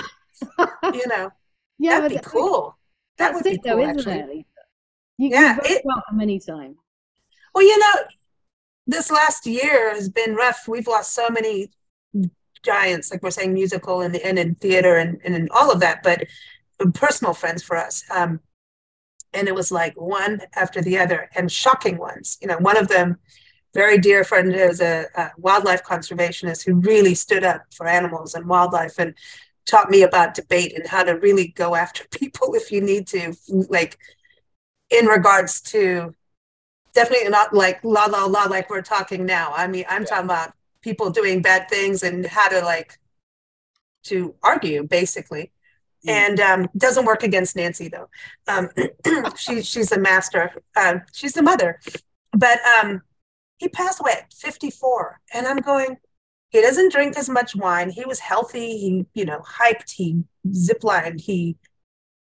you 0.93 1.07
know. 1.07 1.31
Yeah, 1.83 2.01
that'd 2.01 2.19
be 2.19 2.23
cool. 2.23 2.77
That 3.17 3.33
would 3.33 3.43
be 3.43 3.57
cool, 3.57 3.77
though, 3.77 3.81
isn't 3.81 4.01
actually. 4.01 4.41
it? 4.41 4.47
You 5.17 5.31
yeah, 5.31 5.57
it, 5.65 5.81
welcome 5.83 6.21
anytime. 6.21 6.77
Well, 7.55 7.65
you 7.65 7.79
know, 7.79 7.93
this 8.87 9.11
last 9.11 9.47
year 9.47 9.95
has 9.95 10.11
been 10.11 10.35
rough. 10.35 10.69
We've 10.69 10.87
lost 10.87 11.15
so 11.15 11.31
many 11.31 11.71
giants, 12.63 13.11
like 13.11 13.23
we're 13.23 13.31
saying, 13.31 13.55
musical 13.55 14.03
and, 14.03 14.15
and 14.17 14.39
in 14.39 14.57
theater 14.57 14.97
and, 14.97 15.21
and 15.25 15.35
in 15.35 15.49
all 15.53 15.71
of 15.73 15.81
that. 15.81 16.03
But 16.03 16.27
personal 16.89 17.35
friends 17.35 17.63
for 17.63 17.77
us. 17.77 18.05
Um, 18.11 18.41
and 19.33 19.49
it 19.49 19.55
was 19.55 19.71
like 19.71 20.01
one 20.01 20.41
after 20.55 20.83
the 20.83 20.99
other 20.99 21.31
and 21.35 21.51
shocking 21.51 21.99
ones. 21.99 22.39
You 22.41 22.49
know, 22.49 22.59
one 22.59 22.77
of 22.77 22.89
them, 22.89 23.19
very 23.75 23.99
dear 23.99 24.25
friend, 24.25 24.53
is 24.55 24.81
a, 24.81 25.07
a 25.15 25.31
wildlife 25.39 25.85
conservationist 25.85 26.65
who 26.65 26.75
really 26.75 27.15
stood 27.15 27.45
up 27.45 27.63
for 27.73 27.87
animals 27.87 28.35
and 28.35 28.47
wildlife 28.47 28.99
and 28.99 29.15
taught 29.67 29.91
me 29.91 30.03
about 30.03 30.35
debate 30.35 30.75
and 30.75 30.87
how 30.87 31.05
to 31.05 31.13
really 31.13 31.49
go 31.49 31.75
after 31.75 32.05
people 32.11 32.55
if 32.55 32.73
you 32.73 32.81
need 32.81 33.07
to, 33.09 33.35
like 33.49 33.99
in 34.91 35.07
regards 35.07 35.61
to 35.61 36.15
definitely 36.93 37.29
not 37.29 37.55
like 37.55 37.79
la 37.85 38.07
la 38.07 38.25
la 38.25 38.45
like 38.45 38.69
we're 38.69 38.83
talking 38.83 39.25
now. 39.25 39.53
I 39.55 39.69
mean, 39.69 39.85
I'm 39.89 40.03
yeah. 40.03 40.09
talking 40.09 40.25
about 40.25 40.53
people 40.83 41.11
doing 41.11 41.43
bad 41.43 41.69
things 41.69 42.03
and 42.03 42.27
how 42.27 42.49
to 42.49 42.61
like 42.63 42.99
to 44.03 44.35
argue 44.43 44.83
basically 44.83 45.53
and 46.07 46.41
um, 46.41 46.69
doesn't 46.77 47.05
work 47.05 47.23
against 47.23 47.57
Nancy 47.57 47.89
though. 47.89 48.09
Um, 48.49 48.69
she 49.37 49.63
she's 49.63 49.93
a 49.93 49.99
master. 49.99 50.53
Uh, 50.77 51.01
she's 51.13 51.33
the 51.33 51.43
mother, 51.43 51.81
but 52.33 52.59
um, 52.67 53.03
he 53.59 53.69
passed 53.69 54.01
away 54.01 54.13
at 54.13 54.33
54, 54.33 55.21
and 55.35 55.47
I'm 55.47 55.59
going. 55.59 55.97
He 56.51 56.61
doesn't 56.61 56.91
drink 56.91 57.17
as 57.17 57.29
much 57.29 57.55
wine. 57.55 57.91
He 57.91 58.05
was 58.05 58.19
healthy. 58.19 58.79
He 58.79 59.07
you 59.15 59.25
know 59.25 59.43
hiked. 59.47 59.93
He 59.93 60.25
ziplined. 60.49 61.21
He 61.21 61.57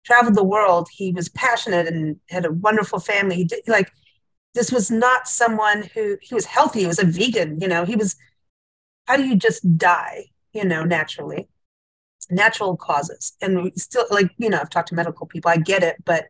traveled 0.04 0.34
the 0.34 0.44
world. 0.44 0.88
He 0.90 1.12
was 1.12 1.28
passionate 1.28 1.86
and 1.86 2.16
had 2.30 2.44
a 2.44 2.52
wonderful 2.52 2.98
family. 2.98 3.36
He 3.36 3.44
did, 3.44 3.60
like 3.68 3.92
this 4.54 4.72
was 4.72 4.90
not 4.90 5.28
someone 5.28 5.82
who 5.94 6.16
he 6.22 6.34
was 6.34 6.46
healthy. 6.46 6.80
He 6.80 6.86
was 6.86 6.98
a 6.98 7.04
vegan. 7.04 7.60
You 7.60 7.68
know 7.68 7.84
he 7.84 7.96
was. 7.96 8.16
How 9.06 9.16
do 9.16 9.24
you 9.24 9.36
just 9.36 9.78
die? 9.78 10.26
You 10.52 10.64
know 10.64 10.82
naturally 10.82 11.48
natural 12.30 12.76
causes. 12.76 13.32
And 13.40 13.72
still, 13.80 14.06
like, 14.10 14.30
you 14.38 14.50
know, 14.50 14.60
I've 14.60 14.70
talked 14.70 14.88
to 14.88 14.94
medical 14.94 15.26
people, 15.26 15.50
I 15.50 15.56
get 15.56 15.82
it. 15.82 15.96
But 16.04 16.26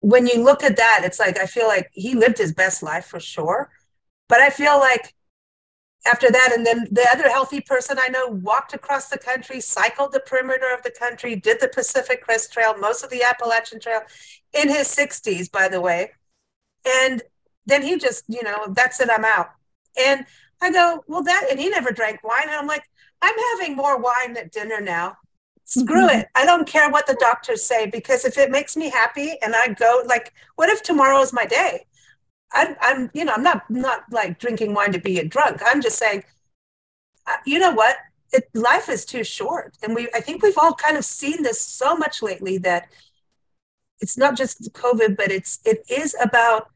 when 0.00 0.26
you 0.26 0.42
look 0.42 0.62
at 0.62 0.76
that, 0.76 1.02
it's 1.04 1.18
like, 1.18 1.38
I 1.38 1.46
feel 1.46 1.66
like 1.66 1.90
he 1.92 2.14
lived 2.14 2.38
his 2.38 2.52
best 2.52 2.82
life 2.82 3.06
for 3.06 3.20
sure. 3.20 3.70
But 4.28 4.40
I 4.40 4.50
feel 4.50 4.78
like 4.78 5.14
after 6.06 6.30
that, 6.30 6.52
and 6.54 6.64
then 6.64 6.86
the 6.90 7.06
other 7.10 7.28
healthy 7.28 7.60
person 7.60 7.98
I 8.00 8.08
know 8.08 8.28
walked 8.28 8.72
across 8.72 9.08
the 9.08 9.18
country, 9.18 9.60
cycled 9.60 10.12
the 10.12 10.20
perimeter 10.20 10.72
of 10.72 10.82
the 10.82 10.92
country, 10.96 11.34
did 11.36 11.60
the 11.60 11.68
Pacific 11.68 12.22
Crest 12.22 12.52
Trail, 12.52 12.76
most 12.78 13.02
of 13.02 13.10
the 13.10 13.22
Appalachian 13.22 13.80
Trail 13.80 14.00
in 14.52 14.68
his 14.68 14.86
60s, 14.88 15.50
by 15.50 15.68
the 15.68 15.80
way. 15.80 16.12
And 16.86 17.22
then 17.66 17.82
he 17.82 17.98
just, 17.98 18.24
you 18.28 18.42
know, 18.42 18.72
that's 18.74 19.00
it, 19.00 19.10
I'm 19.10 19.24
out. 19.24 19.50
And 20.00 20.24
I 20.60 20.70
go, 20.70 21.04
well, 21.06 21.22
that, 21.24 21.48
and 21.50 21.58
he 21.58 21.68
never 21.68 21.90
drank 21.90 22.22
wine. 22.22 22.44
And 22.44 22.52
I'm 22.52 22.66
like, 22.66 22.84
I'm 23.22 23.34
having 23.52 23.76
more 23.76 23.98
wine 23.98 24.36
at 24.36 24.52
dinner 24.52 24.80
now. 24.80 25.16
Screw 25.64 26.06
mm-hmm. 26.06 26.20
it. 26.20 26.28
I 26.34 26.46
don't 26.46 26.66
care 26.66 26.90
what 26.90 27.06
the 27.06 27.16
doctors 27.20 27.62
say 27.62 27.86
because 27.86 28.24
if 28.24 28.38
it 28.38 28.50
makes 28.50 28.76
me 28.76 28.88
happy 28.88 29.34
and 29.42 29.54
I 29.54 29.68
go, 29.68 30.02
like, 30.06 30.32
what 30.56 30.70
if 30.70 30.82
tomorrow 30.82 31.20
is 31.20 31.32
my 31.32 31.44
day? 31.44 31.84
I, 32.52 32.74
I'm, 32.80 33.10
you 33.12 33.26
know, 33.26 33.34
I'm 33.34 33.42
not 33.42 33.68
not 33.68 34.04
like 34.10 34.38
drinking 34.38 34.72
wine 34.72 34.92
to 34.92 34.98
be 34.98 35.18
a 35.18 35.24
drunk. 35.24 35.60
I'm 35.64 35.82
just 35.82 35.98
saying, 35.98 36.24
uh, 37.26 37.36
you 37.44 37.58
know 37.58 37.72
what? 37.72 37.96
It, 38.32 38.48
life 38.54 38.88
is 38.88 39.04
too 39.04 39.24
short, 39.24 39.76
and 39.82 39.94
we. 39.94 40.08
I 40.14 40.20
think 40.20 40.42
we've 40.42 40.56
all 40.56 40.74
kind 40.74 40.96
of 40.96 41.04
seen 41.04 41.42
this 41.42 41.60
so 41.60 41.96
much 41.96 42.22
lately 42.22 42.56
that 42.58 42.88
it's 44.00 44.16
not 44.16 44.36
just 44.36 44.72
COVID, 44.72 45.16
but 45.16 45.30
it's 45.30 45.60
it 45.64 45.84
is 45.90 46.16
about 46.22 46.70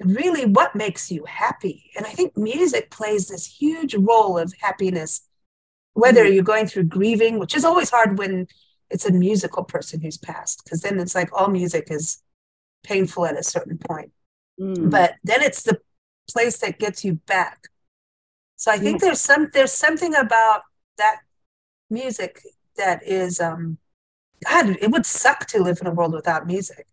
really 0.00 0.44
what 0.44 0.74
makes 0.74 1.10
you 1.10 1.24
happy. 1.24 1.90
And 1.96 2.06
I 2.06 2.10
think 2.10 2.36
music 2.36 2.90
plays 2.90 3.28
this 3.28 3.46
huge 3.46 3.94
role 3.94 4.38
of 4.38 4.52
happiness 4.60 5.27
whether 5.98 6.22
mm-hmm. 6.24 6.34
you're 6.34 6.44
going 6.44 6.66
through 6.66 6.84
grieving, 6.84 7.40
which 7.40 7.56
is 7.56 7.64
always 7.64 7.90
hard 7.90 8.18
when 8.18 8.46
it's 8.88 9.04
a 9.04 9.12
musical 9.12 9.64
person 9.64 10.00
who's 10.00 10.16
passed, 10.16 10.62
because 10.62 10.80
then 10.82 11.00
it's 11.00 11.14
like 11.14 11.28
all 11.32 11.48
music 11.48 11.88
is 11.90 12.22
painful 12.84 13.26
at 13.26 13.36
a 13.36 13.42
certain 13.42 13.78
point. 13.78 14.12
Mm. 14.60 14.90
But 14.90 15.14
then 15.24 15.42
it's 15.42 15.64
the 15.64 15.80
place 16.30 16.58
that 16.58 16.78
gets 16.78 17.04
you 17.04 17.14
back. 17.26 17.64
So 18.54 18.70
I 18.70 18.78
think 18.78 19.00
there's 19.00 19.20
some 19.20 19.50
there's 19.52 19.72
something 19.72 20.14
about 20.14 20.62
that 20.98 21.18
music 21.90 22.42
that 22.76 23.02
is 23.04 23.40
um 23.40 23.78
God, 24.44 24.76
it 24.80 24.92
would 24.92 25.06
suck 25.06 25.46
to 25.46 25.62
live 25.62 25.78
in 25.80 25.88
a 25.88 25.92
world 25.92 26.12
without 26.12 26.46
music. 26.46 26.86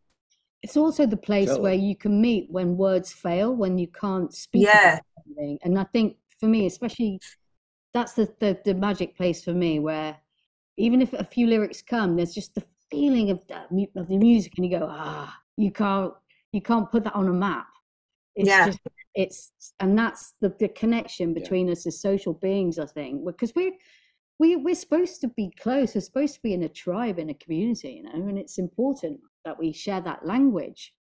It's 0.64 0.78
also 0.78 1.06
the 1.06 1.18
place 1.18 1.49
totally. 1.49 1.62
where 1.62 1.74
you 1.74 1.95
can 1.95 2.20
meet 2.20 2.49
when 2.49 2.76
words 2.76 3.14
fail, 3.14 3.56
when 3.56 3.78
you 3.78 3.88
can't 3.88 4.34
speak. 4.34 4.64
Yeah. 4.66 4.99
And 5.64 5.78
I 5.78 5.84
think 5.93 6.18
for 6.39 6.47
me, 6.47 6.66
especially 6.66 7.20
that's 7.96 8.12
the, 8.12 8.30
the, 8.41 8.60
the 8.66 8.74
magic 8.74 9.16
place 9.16 9.41
for 9.43 9.54
me 9.54 9.80
where 9.80 10.18
even 10.78 11.02
if 11.02 11.14
a 11.14 11.24
few 11.24 11.48
lyrics 11.48 11.82
come 11.82 12.18
there's 12.18 12.34
just 12.34 12.54
the 12.54 12.64
feeling 12.91 13.32
of 13.32 13.39
that 13.48 13.68
of 13.96 14.08
the 14.10 14.18
music 14.18 14.52
and 14.58 14.66
you 14.66 14.78
go 14.78 14.86
ah 14.88 15.34
you 15.58 15.72
can't 15.72 16.14
you 16.52 16.62
can't 16.62 16.91
put 16.91 17.04
that 17.06 17.16
on 17.16 17.30
a 17.30 17.34
map 17.34 17.68
it's 18.36 18.50
yeah. 18.50 18.66
just 18.68 18.80
it's 19.16 19.52
and 19.80 19.98
that's 19.98 20.34
the, 20.41 20.54
the 20.60 20.68
connection 20.68 21.34
between 21.34 21.68
yeah. 21.68 21.72
us 21.72 21.88
as 21.88 22.02
social 22.02 22.34
beings 22.34 22.78
i 22.78 22.86
think 22.86 23.26
because 23.26 23.54
we're 23.56 23.72
we, 24.38 24.58
we're 24.58 24.76
supposed 24.76 25.22
to 25.22 25.30
be 25.30 25.50
close 25.58 25.96
we're 25.96 26.02
supposed 26.02 26.36
to 26.36 26.41
be 26.41 26.54
in 26.54 26.64
a 26.64 26.70
tribe 26.70 27.18
in 27.18 27.30
a 27.30 27.34
community 27.36 27.93
you 27.93 28.04
know 28.04 28.12
and 28.12 28.38
it's 28.38 28.58
important 28.58 29.18
that 29.46 29.58
we 29.58 29.72
share 29.72 30.02
that 30.02 30.26
language 30.26 30.93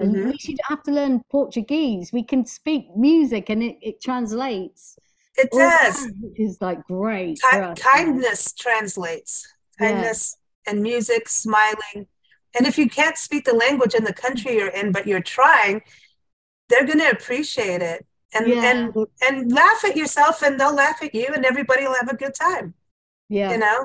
and 0.00 0.14
mm-hmm. 0.14 0.28
we 0.28 0.36
should 0.36 0.58
have 0.68 0.82
to 0.82 0.92
learn 0.92 1.22
portuguese 1.30 2.12
we 2.12 2.22
can 2.22 2.44
speak 2.44 2.84
music 2.94 3.48
and 3.48 3.62
it, 3.62 3.78
it 3.80 4.02
translates 4.02 4.98
it 5.36 5.50
does. 5.50 6.08
Which 6.20 6.38
is 6.38 6.58
like 6.60 6.82
great. 6.86 7.40
Ki- 7.50 7.74
kindness 7.76 8.52
translates. 8.52 9.46
Kindness 9.78 10.36
yeah. 10.66 10.72
and 10.72 10.82
music, 10.82 11.28
smiling. 11.28 12.06
And 12.54 12.66
if 12.66 12.76
you 12.78 12.88
can't 12.88 13.16
speak 13.16 13.44
the 13.46 13.54
language 13.54 13.94
in 13.94 14.04
the 14.04 14.12
country 14.12 14.56
you're 14.56 14.68
in, 14.68 14.92
but 14.92 15.06
you're 15.06 15.22
trying, 15.22 15.82
they're 16.68 16.84
going 16.86 16.98
to 17.00 17.10
appreciate 17.10 17.82
it. 17.82 18.06
and 18.34 18.46
Yeah. 18.48 18.64
and 18.70 19.06
and 19.26 19.52
laugh 19.52 19.84
at 19.84 19.94
yourself 19.96 20.42
and 20.42 20.58
they'll 20.58 20.74
laugh 20.74 21.02
at 21.02 21.14
you 21.14 21.28
and 21.34 21.44
everybody 21.44 21.82
will 21.86 21.94
have 22.02 22.08
a 22.08 22.16
good 22.16 22.34
time 22.34 22.72
Yeah. 23.28 23.50
you 23.52 23.58
know 23.58 23.78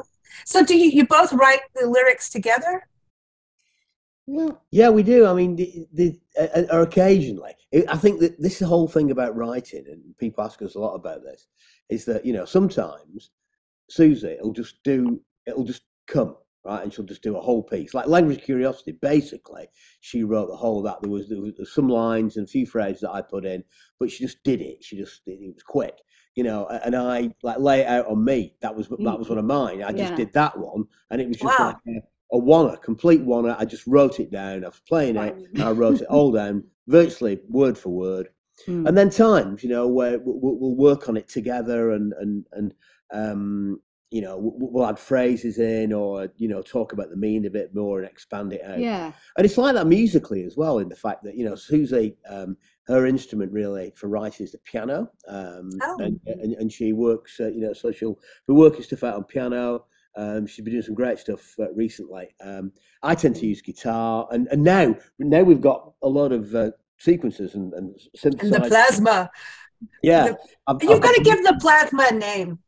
so 0.46 0.58
do 0.64 0.74
you 0.82 0.88
you 0.98 1.04
both 1.06 1.32
write 1.34 1.64
the 1.76 1.86
lyrics 1.96 2.30
together 2.30 2.88
Yeah, 4.72 4.90
we 4.98 5.04
do. 5.04 5.26
I 5.26 5.34
mean, 5.34 5.56
the, 5.60 5.68
the, 5.98 6.08
uh, 6.40 6.64
or 6.76 6.82
occasionally. 6.82 7.56
I 7.74 7.84
I 7.90 7.98
think 7.98 8.20
that 8.20 8.42
this 8.42 8.60
whole 8.60 8.88
thing 8.88 9.12
about 9.12 9.36
writing, 9.36 9.86
and 9.90 10.18
people 10.18 10.44
ask 10.44 10.62
us 10.62 10.76
a 10.76 10.80
lot 10.80 10.96
about 10.96 11.24
this, 11.24 11.48
is 11.90 12.06
that 12.06 12.26
you 12.26 12.34
know 12.34 12.46
sometimes 12.46 13.32
Susie 13.90 14.38
will 14.42 14.54
just 14.54 14.84
do 14.84 15.22
it'll 15.46 15.64
just 15.64 15.84
come 16.08 16.36
right, 16.64 16.84
and 16.84 16.94
she'll 16.94 17.06
just 17.06 17.24
do 17.24 17.38
a 17.38 17.42
whole 17.42 17.64
piece 17.64 17.94
like 17.94 18.08
language 18.08 18.44
curiosity. 18.44 18.94
Basically, 19.02 19.68
she 20.02 20.24
wrote 20.24 20.48
the 20.48 20.56
whole 20.56 20.80
of 20.80 20.86
that. 20.86 21.02
There 21.02 21.12
was 21.12 21.30
there 21.30 21.40
was 21.42 21.74
some 21.74 21.90
lines 21.90 22.38
and 22.38 22.48
a 22.48 22.52
few 22.52 22.66
phrases 22.66 23.02
that 23.02 23.12
I 23.12 23.22
put 23.22 23.46
in, 23.46 23.64
but 24.00 24.12
she 24.12 24.26
just 24.26 24.44
did 24.44 24.62
it. 24.62 24.84
She 24.84 24.98
just 24.98 25.22
it, 25.26 25.40
was 25.54 25.64
quick, 25.64 25.96
you 26.36 26.44
know. 26.44 26.68
And 26.68 26.96
I 26.96 27.32
like 27.44 27.60
lay 27.60 27.82
it 27.82 27.88
out 27.88 28.08
on 28.08 28.24
me. 28.24 28.56
That 28.62 28.76
was 28.76 28.88
that 28.90 29.20
was 29.20 29.30
one 29.30 29.38
of 29.38 29.46
mine. 29.46 29.84
I 29.84 29.92
just 29.92 30.12
Yeah. 30.12 30.16
did 30.16 30.34
that 30.34 30.58
one, 30.58 30.86
and 31.12 31.22
it 31.22 31.28
was 31.28 31.38
just 31.38 31.60
Wow. 31.60 31.68
like 31.68 31.78
a, 31.88 32.02
a 32.34 32.38
one, 32.38 32.70
a 32.74 32.78
complete 32.78 33.22
one. 33.22 33.50
I 33.50 33.66
just 33.66 33.88
wrote 33.88 34.20
it 34.20 34.32
down. 34.32 34.64
I 34.64 34.68
was 34.68 34.82
playing 34.88 35.16
it. 35.18 35.36
I 35.60 35.72
wrote 35.72 36.02
it 36.02 36.08
all 36.08 36.32
down, 36.32 36.64
virtually 36.88 37.40
word 37.50 37.78
for 37.78 37.90
word. 37.90 38.30
mm, 38.68 38.88
And 38.88 38.98
then 38.98 39.10
times, 39.10 39.64
you 39.64 39.70
know, 39.70 39.88
where 39.88 40.18
we- 40.20 40.34
we- 40.34 40.58
we'll 40.60 40.76
work 40.76 41.08
on 41.10 41.18
it 41.18 41.28
together, 41.28 41.92
and 41.92 42.14
and 42.20 42.46
and 42.54 42.74
um, 43.12 43.82
you 44.10 44.22
know, 44.22 44.38
we- 44.38 44.52
we'll 44.72 44.86
add 44.86 44.98
phrases 44.98 45.60
in, 45.60 45.92
or 45.94 46.30
you 46.38 46.48
know, 46.48 46.62
talk 46.62 46.94
about 46.94 47.10
the 47.10 47.16
meaning 47.18 47.46
a 47.46 47.50
bit 47.50 47.76
more 47.76 48.00
and 48.00 48.10
expand 48.10 48.54
it 48.54 48.64
out. 48.64 48.80
yeah. 48.80 49.12
And 49.38 49.46
it's 49.46 49.58
like 49.58 49.76
that 49.76 49.86
musically 49.88 50.44
as 50.44 50.56
well, 50.58 50.80
in 50.80 50.88
the 50.90 50.96
fact 50.96 51.24
that 51.26 51.36
you 51.36 51.44
know, 51.46 51.56
Susie, 51.56 52.18
um, 52.30 52.58
her 52.88 53.06
instrument 53.06 53.52
really 53.52 53.92
for 53.96 54.08
writing 54.08 54.46
is 54.46 54.54
the 54.54 54.60
piano, 54.60 55.12
um, 55.28 55.70
Oh. 55.84 55.98
and, 56.00 56.20
and 56.26 56.54
and 56.54 56.72
she 56.72 56.94
works, 56.94 57.40
uh, 57.40 57.48
you 57.50 57.62
know, 57.62 57.74
so 57.74 57.92
she'll 57.92 58.18
be 58.48 58.54
working 58.54 58.82
stuff 58.84 59.04
out 59.04 59.16
on 59.16 59.24
piano. 59.26 59.86
Um, 60.18 60.48
she's 60.48 60.64
been 60.66 60.74
doing 60.74 60.84
some 60.84 60.96
great 60.96 61.20
stuff 61.20 61.54
uh, 61.60 61.72
recently. 61.74 62.28
Um, 62.44 62.72
I 63.04 63.14
tend 63.16 63.36
to 63.38 63.46
use 63.46 63.62
guitar, 63.62 64.28
and, 64.32 64.48
and 64.52 64.64
now 64.64 64.96
now 65.20 65.44
we've 65.44 65.62
got 65.62 65.94
a 66.02 66.10
lot 66.10 66.32
of 66.32 66.54
uh, 66.56 66.72
sequences 66.98 67.54
and, 67.56 67.72
and 67.74 67.96
and 68.24 68.34
the 68.54 68.62
plasma 68.68 69.30
yeah, 70.02 70.24
the- 70.30 70.38
I've- 70.66 70.80
you've 70.84 70.94
I've 70.96 71.02
got 71.02 71.14
to 71.14 71.24
got- 71.24 71.36
give 71.36 71.44
the 71.46 71.58
plasma 71.62 72.08
a 72.12 72.16
name 72.16 72.60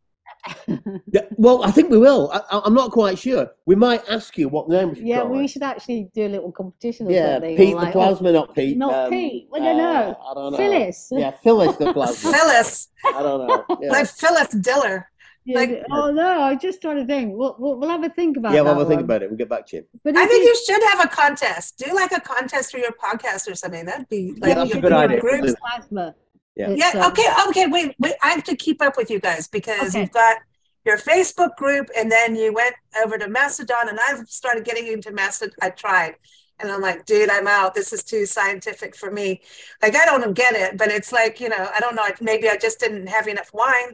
Yeah, 1.11 1.21
well, 1.37 1.63
I 1.63 1.71
think 1.71 1.89
we 1.89 1.97
will. 1.97 2.29
I, 2.31 2.37
I- 2.51 2.61
I'm 2.63 2.73
not 2.75 2.91
quite 2.91 3.17
sure. 3.17 3.49
We 3.65 3.73
might 3.75 4.07
ask 4.07 4.37
you 4.37 4.47
what 4.47 4.69
name 4.69 4.93
we 4.93 5.01
Yeah, 5.01 5.21
call 5.21 5.31
we 5.31 5.45
it. 5.45 5.49
should 5.49 5.63
actually 5.63 6.09
do 6.13 6.27
a 6.27 6.29
little 6.29 6.51
competition 6.51 7.07
or 7.07 7.11
Yeah, 7.11 7.33
something. 7.35 7.55
or 7.55 7.57
Pete 7.57 7.69
the 7.71 7.75
like, 7.75 7.89
oh, 7.95 7.99
plasma, 7.99 8.31
not 8.31 8.53
Pete. 8.55 8.77
not 8.77 8.93
um, 8.93 9.09
Pete. 9.09 9.47
I 9.53 9.59
don't 9.59 9.77
know. 9.77 9.83
uh, 10.21 10.31
I 10.31 10.33
don't 10.35 10.51
know. 10.51 10.57
Phyllis. 10.57 11.07
Yeah, 11.11 11.31
Phyllis 11.31 11.75
the 11.77 11.91
plasma. 11.97 12.31
phyllis 12.31 12.87
I 13.05 13.21
don't 13.23 13.47
know. 13.47 13.65
Yeah, 13.81 13.89
like 13.91 14.07
phyllis 14.07 14.49
diller 14.49 15.09
Yeah, 15.09 15.18
like- 15.55 15.83
oh 15.91 16.11
no, 16.11 16.41
I 16.41 16.55
just 16.55 16.81
trying 16.81 16.97
to 16.97 17.05
think. 17.05 17.35
We'll, 17.37 17.55
we'll, 17.59 17.77
we'll 17.79 17.89
have 17.89 18.03
a 18.03 18.09
think 18.09 18.37
about 18.37 18.51
it. 18.51 18.55
yeah 18.55 18.61
we'll 18.61 18.73
have 18.77 18.85
a 18.85 18.89
think 18.89 19.01
about 19.01 19.23
it. 19.23 19.29
We'll 19.29 19.37
get 19.37 19.49
back 19.49 19.65
to 19.67 19.77
you. 19.77 19.85
But 20.03 20.17
i 20.17 20.25
think 20.25 20.41
is- 20.43 20.47
you 20.47 20.55
should 20.75 20.83
have 20.89 21.05
a 21.05 21.07
contest 21.07 21.77
do 21.77 21.93
like 21.95 22.11
a 22.11 22.19
contest 22.21 22.71
for 22.71 22.77
your 22.77 22.91
podcast 22.91 23.49
or 23.51 23.55
something 23.55 23.85
that'd 23.85 24.09
be 24.09 24.33
like 24.39 24.55
that's 24.55 24.69
a 24.71 24.73
could 24.73 24.81
good 24.83 24.91
idea. 24.93 25.19
groups. 25.21 25.53
Plasma. 25.61 26.15
Yeah. 26.55 26.69
It's, 26.71 26.79
Yeah. 26.93 27.05
um, 27.05 27.11
Okay. 27.11 27.27
Okay. 27.49 27.67
Wait. 27.67 27.95
Wait. 27.99 28.13
I 28.23 28.29
have 28.29 28.43
to 28.45 28.55
keep 28.55 28.81
up 28.81 28.97
with 28.97 29.09
you 29.09 29.19
guys 29.19 29.47
because 29.47 29.89
Okay. 29.95 30.01
you've 30.01 30.11
got 30.11 30.37
your 30.85 30.97
Facebook 30.97 31.55
group, 31.57 31.87
and 31.97 32.09
then 32.11 32.35
you 32.35 32.53
went 32.53 32.73
over 33.03 33.17
to 33.17 33.27
Mastodon, 33.29 33.89
and 33.89 33.99
I've 34.07 34.27
started 34.29 34.63
getting 34.65 34.87
into 34.87 35.11
Mastodon. 35.11 35.53
I 35.61 35.69
tried, 35.69 36.15
and 36.59 36.71
I'm 36.71 36.81
like, 36.81 37.05
dude, 37.05 37.29
I'm 37.29 37.47
out. 37.47 37.75
This 37.75 37.91
is 37.93 38.03
too 38.03 38.25
scientific 38.25 38.95
for 38.95 39.11
me. 39.11 39.41
Like, 39.81 39.95
I 39.95 40.05
don't 40.05 40.33
get 40.33 40.55
it, 40.55 40.77
but 40.77 40.89
it's 40.89 41.11
like, 41.11 41.39
you 41.39 41.49
know, 41.49 41.69
I 41.75 41.79
don't 41.81 41.95
know. 41.95 42.05
Maybe 42.21 42.49
I 42.49 42.57
just 42.57 42.79
didn't 42.79 43.07
have 43.07 43.27
enough 43.27 43.51
wine. 43.53 43.93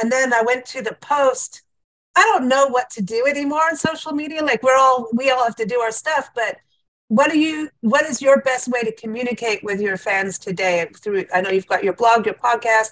And 0.00 0.10
then 0.10 0.32
I 0.32 0.42
went 0.42 0.64
to 0.66 0.82
the 0.82 0.96
post. 1.00 1.62
I 2.14 2.22
don't 2.22 2.48
know 2.48 2.66
what 2.68 2.90
to 2.90 3.02
do 3.02 3.26
anymore 3.26 3.62
on 3.62 3.76
social 3.76 4.12
media. 4.12 4.42
Like, 4.42 4.62
we're 4.62 4.76
all 4.76 5.08
we 5.12 5.30
all 5.30 5.44
have 5.44 5.56
to 5.56 5.66
do 5.66 5.80
our 5.80 5.90
stuff, 5.90 6.30
but 6.34 6.58
what 7.08 7.30
do 7.30 7.38
you 7.38 7.68
what 7.80 8.04
is 8.04 8.20
your 8.20 8.40
best 8.40 8.68
way 8.68 8.82
to 8.82 8.92
communicate 8.92 9.62
with 9.62 9.80
your 9.80 9.96
fans 9.96 10.38
today 10.38 10.88
through 10.96 11.24
i 11.32 11.40
know 11.40 11.50
you've 11.50 11.66
got 11.66 11.84
your 11.84 11.92
blog 11.92 12.26
your 12.26 12.34
podcast 12.34 12.90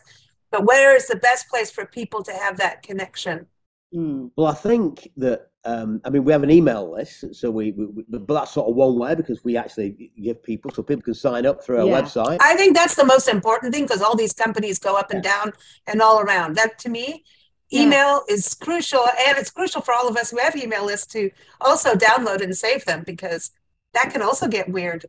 but 0.51 0.65
where 0.65 0.95
is 0.95 1.09
the 1.09 1.17
best 1.17 1.49
place 1.49 1.71
for 1.71 1.85
people 1.85 2.23
to 2.23 2.33
have 2.33 2.57
that 2.57 2.83
connection 2.83 3.47
mm, 3.95 4.31
Well, 4.37 4.47
I 4.47 4.55
think 4.55 5.11
that 5.17 5.49
um, 5.65 6.01
I 6.05 6.11
mean 6.11 6.25
we 6.25 6.33
have 6.33 6.43
an 6.43 6.51
email 6.51 6.91
list, 6.93 7.35
so 7.35 7.51
we, 7.51 7.73
we, 7.73 7.87
we 7.87 8.03
but 8.09 8.35
that's 8.35 8.53
sort 8.53 8.69
of 8.69 8.75
one 8.77 8.99
way 8.99 9.15
because 9.15 9.43
we 9.45 9.57
actually 9.57 10.11
give 10.23 10.43
people 10.43 10.71
so 10.71 10.83
people 10.83 11.03
can 11.03 11.15
sign 11.15 11.47
up 11.47 11.65
through 11.65 11.79
our 11.81 11.87
Yeah. 11.87 12.03
website. 12.03 12.37
i 12.41 12.55
think 12.55 12.77
that's 12.77 12.97
the 12.97 13.05
most 13.05 13.29
important 13.29 13.73
thing 13.73 13.85
because 13.85 14.03
all 14.03 14.15
these 14.17 14.35
companies 14.35 14.79
go 14.79 14.97
up 14.97 15.11
and 15.11 15.23
down 15.23 15.53
and 15.87 16.03
all 16.03 16.21
around 16.21 16.57
that 16.57 16.79
to 16.81 16.91
me 16.91 17.25
Yeah. 17.71 17.83
email 17.85 18.23
is 18.29 18.53
crucial 18.55 19.05
and 19.27 19.39
it's 19.39 19.51
crucial 19.51 19.81
for 19.81 19.95
all 19.95 20.07
of 20.09 20.17
us 20.19 20.31
who 20.31 20.39
have 20.39 20.55
email 20.55 20.85
lists 20.85 21.07
to 21.15 21.31
also 21.63 21.95
download 21.95 22.43
and 22.43 22.55
save 22.57 22.85
them 22.85 23.03
because 23.07 23.51
that 23.95 24.13
can 24.13 24.21
also 24.23 24.47
get 24.49 24.69
weird 24.69 25.07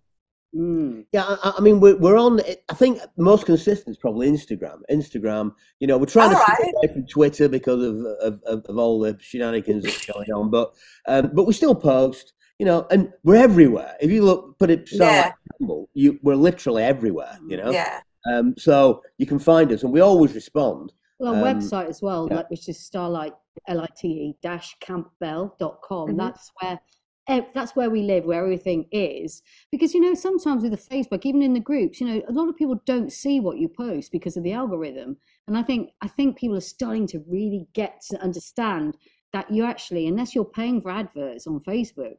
mm. 0.56 1.06
Yeah, 1.12 1.26
I, 1.28 1.54
I 1.58 1.62
mean 1.62 1.80
we're, 1.80 1.98
we're 1.98 2.18
on. 2.18 2.40
I 2.70 2.74
think 2.76 3.00
most 3.18 3.46
consistent 3.46 3.90
is 3.90 3.98
probably 3.98 4.30
Instagram. 4.30 4.80
Instagram, 4.92 5.54
you 5.80 5.88
know, 5.88 5.98
we're 5.98 6.06
trying 6.06 6.32
to 6.32 6.38
All 6.38 6.44
stay 6.46 6.64
right. 6.64 6.74
away 6.84 6.94
from 6.94 7.06
Twitter 7.08 7.48
because 7.50 7.82
of, 7.84 7.96
of, 8.22 8.42
of, 8.46 8.66
of 8.66 8.78
all 8.78 9.00
the 9.00 9.18
shenanigans 9.20 9.84
that's 9.84 10.06
going 10.06 10.32
on, 10.32 10.50
but 10.50 10.74
um, 11.08 11.32
but 11.34 11.46
we 11.46 11.54
still 11.54 11.76
post. 11.76 12.34
You 12.58 12.66
know, 12.66 12.88
and 12.90 13.12
we're 13.24 13.36
everywhere. 13.36 13.96
If 14.00 14.12
you 14.12 14.24
look, 14.24 14.58
put 14.58 14.70
it 14.70 14.88
Yeah. 14.90 15.34
Campbell, 15.60 15.90
you 15.94 16.18
we're 16.24 16.36
literally 16.36 16.84
everywhere. 16.84 17.38
You 17.48 17.58
know, 17.58 17.72
yeah 17.72 18.00
um, 18.32 18.56
so 18.58 19.02
you 19.18 19.26
can 19.26 19.40
find 19.40 19.72
us, 19.72 19.84
and 19.84 19.92
we 19.92 20.00
always 20.00 20.34
respond. 20.34 20.94
Well, 21.20 21.36
Um, 21.36 21.44
website 21.44 21.88
as 21.88 22.02
well, 22.02 22.28
yeah. 22.30 22.38
like 22.38 22.50
which 22.50 22.68
is 22.70 22.80
starlight 22.80 23.34
lite 23.70 24.36
dash 24.42 24.76
campbell.com. 24.80 26.10
Mhm. 26.12 26.18
That's 26.18 26.52
where 26.62 26.72
ev- 26.74 26.80
Eh, 27.28 27.42
that's 27.56 27.76
where 27.76 27.90
we 27.90 28.04
live, 28.04 28.26
where 28.26 28.44
everything 28.44 28.86
is. 28.92 29.42
Because 29.72 29.94
you 29.94 30.02
know, 30.02 30.14
sometimes 30.14 30.64
with 30.64 30.72
the 30.72 30.78
Facebook, 30.78 31.26
even 31.26 31.42
in 31.42 31.54
the 31.54 31.60
groups, 31.60 32.00
you 32.00 32.08
know, 32.08 32.22
a 32.28 32.32
lot 32.32 32.50
of 32.50 32.56
people 32.56 32.80
don't 32.86 33.12
see 33.12 33.40
what 33.40 33.58
you 33.58 33.68
post 33.68 34.12
because 34.12 34.38
of 34.38 34.44
the 34.44 34.54
algorithm. 34.54 35.18
And 35.48 35.58
I 35.58 35.64
think 35.64 35.90
I 36.02 36.08
think 36.08 36.38
people 36.38 36.58
are 36.58 36.62
starting 36.62 37.08
to 37.08 37.24
really 37.28 37.68
get 37.74 38.02
to 38.12 38.22
understand 38.22 38.98
that 39.34 39.50
you 39.52 39.66
actually, 39.66 40.08
unless 40.08 40.36
you're 40.36 40.46
paying 40.46 40.82
for 40.82 40.92
adverts 40.92 41.48
on 41.48 41.60
Facebook, 41.60 42.18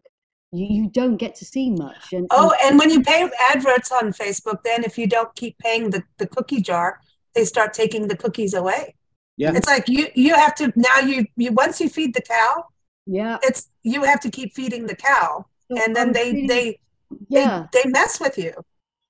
you, 0.52 0.66
you 0.82 0.90
don't 0.90 1.16
get 1.16 1.34
to 1.36 1.44
see 1.44 1.70
much. 1.70 2.12
And, 2.12 2.26
oh 2.30 2.54
and 2.62 2.78
when 2.78 2.90
you 2.90 3.02
pay 3.02 3.28
adverts 3.50 3.90
on 3.92 4.12
facebook 4.12 4.62
then 4.64 4.84
if 4.84 4.96
you 4.98 5.06
don't 5.06 5.34
keep 5.34 5.58
paying 5.58 5.90
the, 5.90 6.02
the 6.18 6.26
cookie 6.26 6.60
jar 6.60 7.00
they 7.34 7.44
start 7.44 7.74
taking 7.74 8.08
the 8.08 8.16
cookies 8.16 8.54
away 8.54 8.94
Yeah. 9.36 9.52
it's 9.54 9.66
like 9.66 9.88
you 9.88 10.08
you 10.14 10.34
have 10.34 10.54
to 10.56 10.72
now 10.76 11.00
you 11.00 11.26
you 11.36 11.52
once 11.52 11.80
you 11.80 11.88
feed 11.88 12.14
the 12.14 12.22
cow 12.22 12.64
yeah, 13.06 13.38
it's 13.42 13.70
you 13.82 14.02
have 14.02 14.20
to 14.20 14.30
keep 14.30 14.54
feeding 14.54 14.86
the 14.86 14.96
cow 14.96 15.44
so 15.70 15.82
and 15.82 15.94
then 15.94 16.08
I'm 16.08 16.12
they 16.12 16.32
really- 16.32 16.46
they 16.46 16.78
yeah. 17.28 17.66
they, 17.72 17.82
they 17.84 17.90
mess 17.90 18.20
with 18.20 18.36
you 18.38 18.52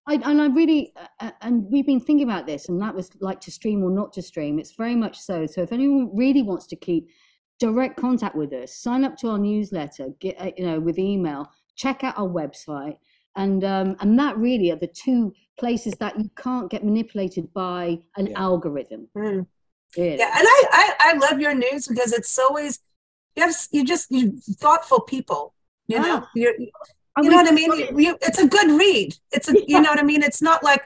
I, 0.09 0.15
and 0.15 0.41
I 0.41 0.47
really, 0.47 0.93
uh, 1.19 1.33
and 1.41 1.67
we've 1.69 1.85
been 1.85 1.99
thinking 1.99 2.29
about 2.31 2.47
this, 2.47 2.69
and 2.69 2.81
that 2.81 2.95
was 2.95 3.11
like 3.21 3.41
to 3.41 3.51
stream 3.51 3.83
or 3.83 3.91
not 3.91 4.13
to 4.13 4.23
stream. 4.23 4.61
It's 4.61 4.71
very 4.77 4.95
much 4.95 5.19
so. 5.19 5.47
So 5.47 5.63
if 5.63 5.73
anyone 5.73 6.17
really 6.17 6.43
wants 6.43 6.67
to 6.69 6.77
keep 6.77 7.09
direct 7.59 7.97
contact 7.99 8.37
with 8.37 8.53
us, 8.53 8.73
sign 8.77 9.05
up 9.05 9.17
to 9.19 9.31
our 9.31 9.39
newsletter, 9.39 10.11
get 10.21 10.41
uh, 10.41 10.53
you 10.57 10.65
know 10.65 10.79
with 10.79 10.97
email, 11.01 11.51
check 11.75 12.05
out 12.05 12.17
our 12.17 12.29
website, 12.29 12.99
and 13.35 13.65
um, 13.65 13.97
and 13.99 14.17
that 14.21 14.39
really 14.39 14.71
are 14.71 14.77
the 14.77 14.87
two 14.87 15.35
places 15.59 15.95
that 15.95 16.17
you 16.21 16.31
can't 16.37 16.71
get 16.71 16.85
manipulated 16.85 17.53
by 17.53 17.99
an 18.17 18.29
Yeah. 18.29 18.41
algorithm. 18.41 19.09
Mm. 19.17 19.47
Really. 19.97 20.19
yeah 20.19 20.33
and 20.39 20.47
I, 20.47 20.63
I 20.73 20.95
i 21.01 21.13
love 21.15 21.41
your 21.41 21.55
news 21.55 21.87
because 21.89 22.13
it's 22.13 22.39
always 22.39 22.81
you 23.37 23.43
have 23.45 23.55
you 23.71 23.85
just 23.85 24.11
you 24.11 24.39
thoughtful 24.61 25.01
people 25.01 25.55
you 25.89 25.99
know 26.01 26.27
you're 26.35 26.55
And 27.17 27.25
you 27.25 27.31
know 27.31 27.37
what 27.37 27.49
I 27.49 27.55
mean? 27.55 27.73
You, 27.79 27.99
you- 27.99 28.19
it's 28.21 28.39
a 28.39 28.47
good 28.47 28.71
read. 28.79 29.17
It's 29.33 29.49
a, 29.49 29.55
you 29.67 29.81
know 29.81 29.89
what 29.91 29.99
I 29.99 30.03
mean? 30.03 30.23
It's 30.23 30.43
not 30.43 30.63
like, 30.63 30.83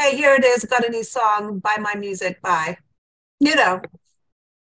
hey, 0.00 0.16
here 0.16 0.34
it 0.34 0.42
is, 0.42 0.64
got 0.64 0.86
a 0.86 0.90
new 0.90 1.04
song, 1.04 1.58
buy 1.58 1.76
my 1.78 1.94
music, 1.94 2.40
buy. 2.40 2.78
You 3.40 3.54
know, 3.56 3.74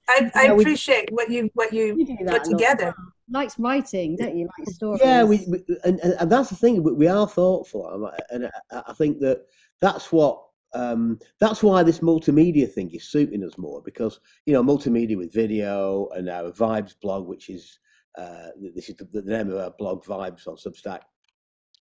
I, 0.08 0.30
I 0.34 0.44
Yeah, 0.46 0.52
we- 0.54 0.62
appreciate 0.64 1.12
what 1.12 1.30
you 1.30 1.50
what 1.54 1.72
you 1.72 1.94
You 1.96 2.06
put 2.06 2.20
a 2.20 2.24
lot. 2.32 2.44
together. 2.44 2.94
Likes 3.30 3.58
writing, 3.58 4.16
don't 4.16 4.36
you? 4.36 4.48
Like 4.58 4.68
stories. 4.74 5.00
Yeah, 5.04 5.22
we, 5.22 5.36
we 5.46 5.58
and, 5.84 6.00
and 6.00 6.14
and 6.20 6.32
that's 6.32 6.48
the 6.50 6.56
thing. 6.56 6.82
We, 6.82 6.92
we 7.02 7.06
are 7.06 7.28
thoughtful, 7.28 7.86
um, 7.86 8.10
and 8.30 8.46
I, 8.72 8.82
I 8.90 8.92
think 8.94 9.20
that 9.20 9.44
that's 9.80 10.10
what 10.10 10.47
um, 10.74 11.18
that's 11.40 11.62
why 11.62 11.82
this 11.82 12.00
multimedia 12.00 12.70
thing 12.70 12.90
is 12.94 13.08
suiting 13.10 13.44
us 13.44 13.56
more 13.58 13.80
because 13.82 14.20
you 14.46 14.52
know 14.52 14.62
multimedia 14.62 15.16
with 15.16 15.32
video 15.32 16.08
and 16.14 16.28
our 16.28 16.50
Vibes 16.50 16.94
blog, 17.00 17.26
which 17.26 17.48
is 17.48 17.78
uh, 18.16 18.48
this 18.74 18.88
is 18.88 18.96
the, 18.96 19.04
the 19.12 19.22
name 19.22 19.50
of 19.50 19.58
our 19.58 19.72
blog, 19.78 20.04
Vibes 20.04 20.46
on 20.46 20.56
Substack, 20.56 21.00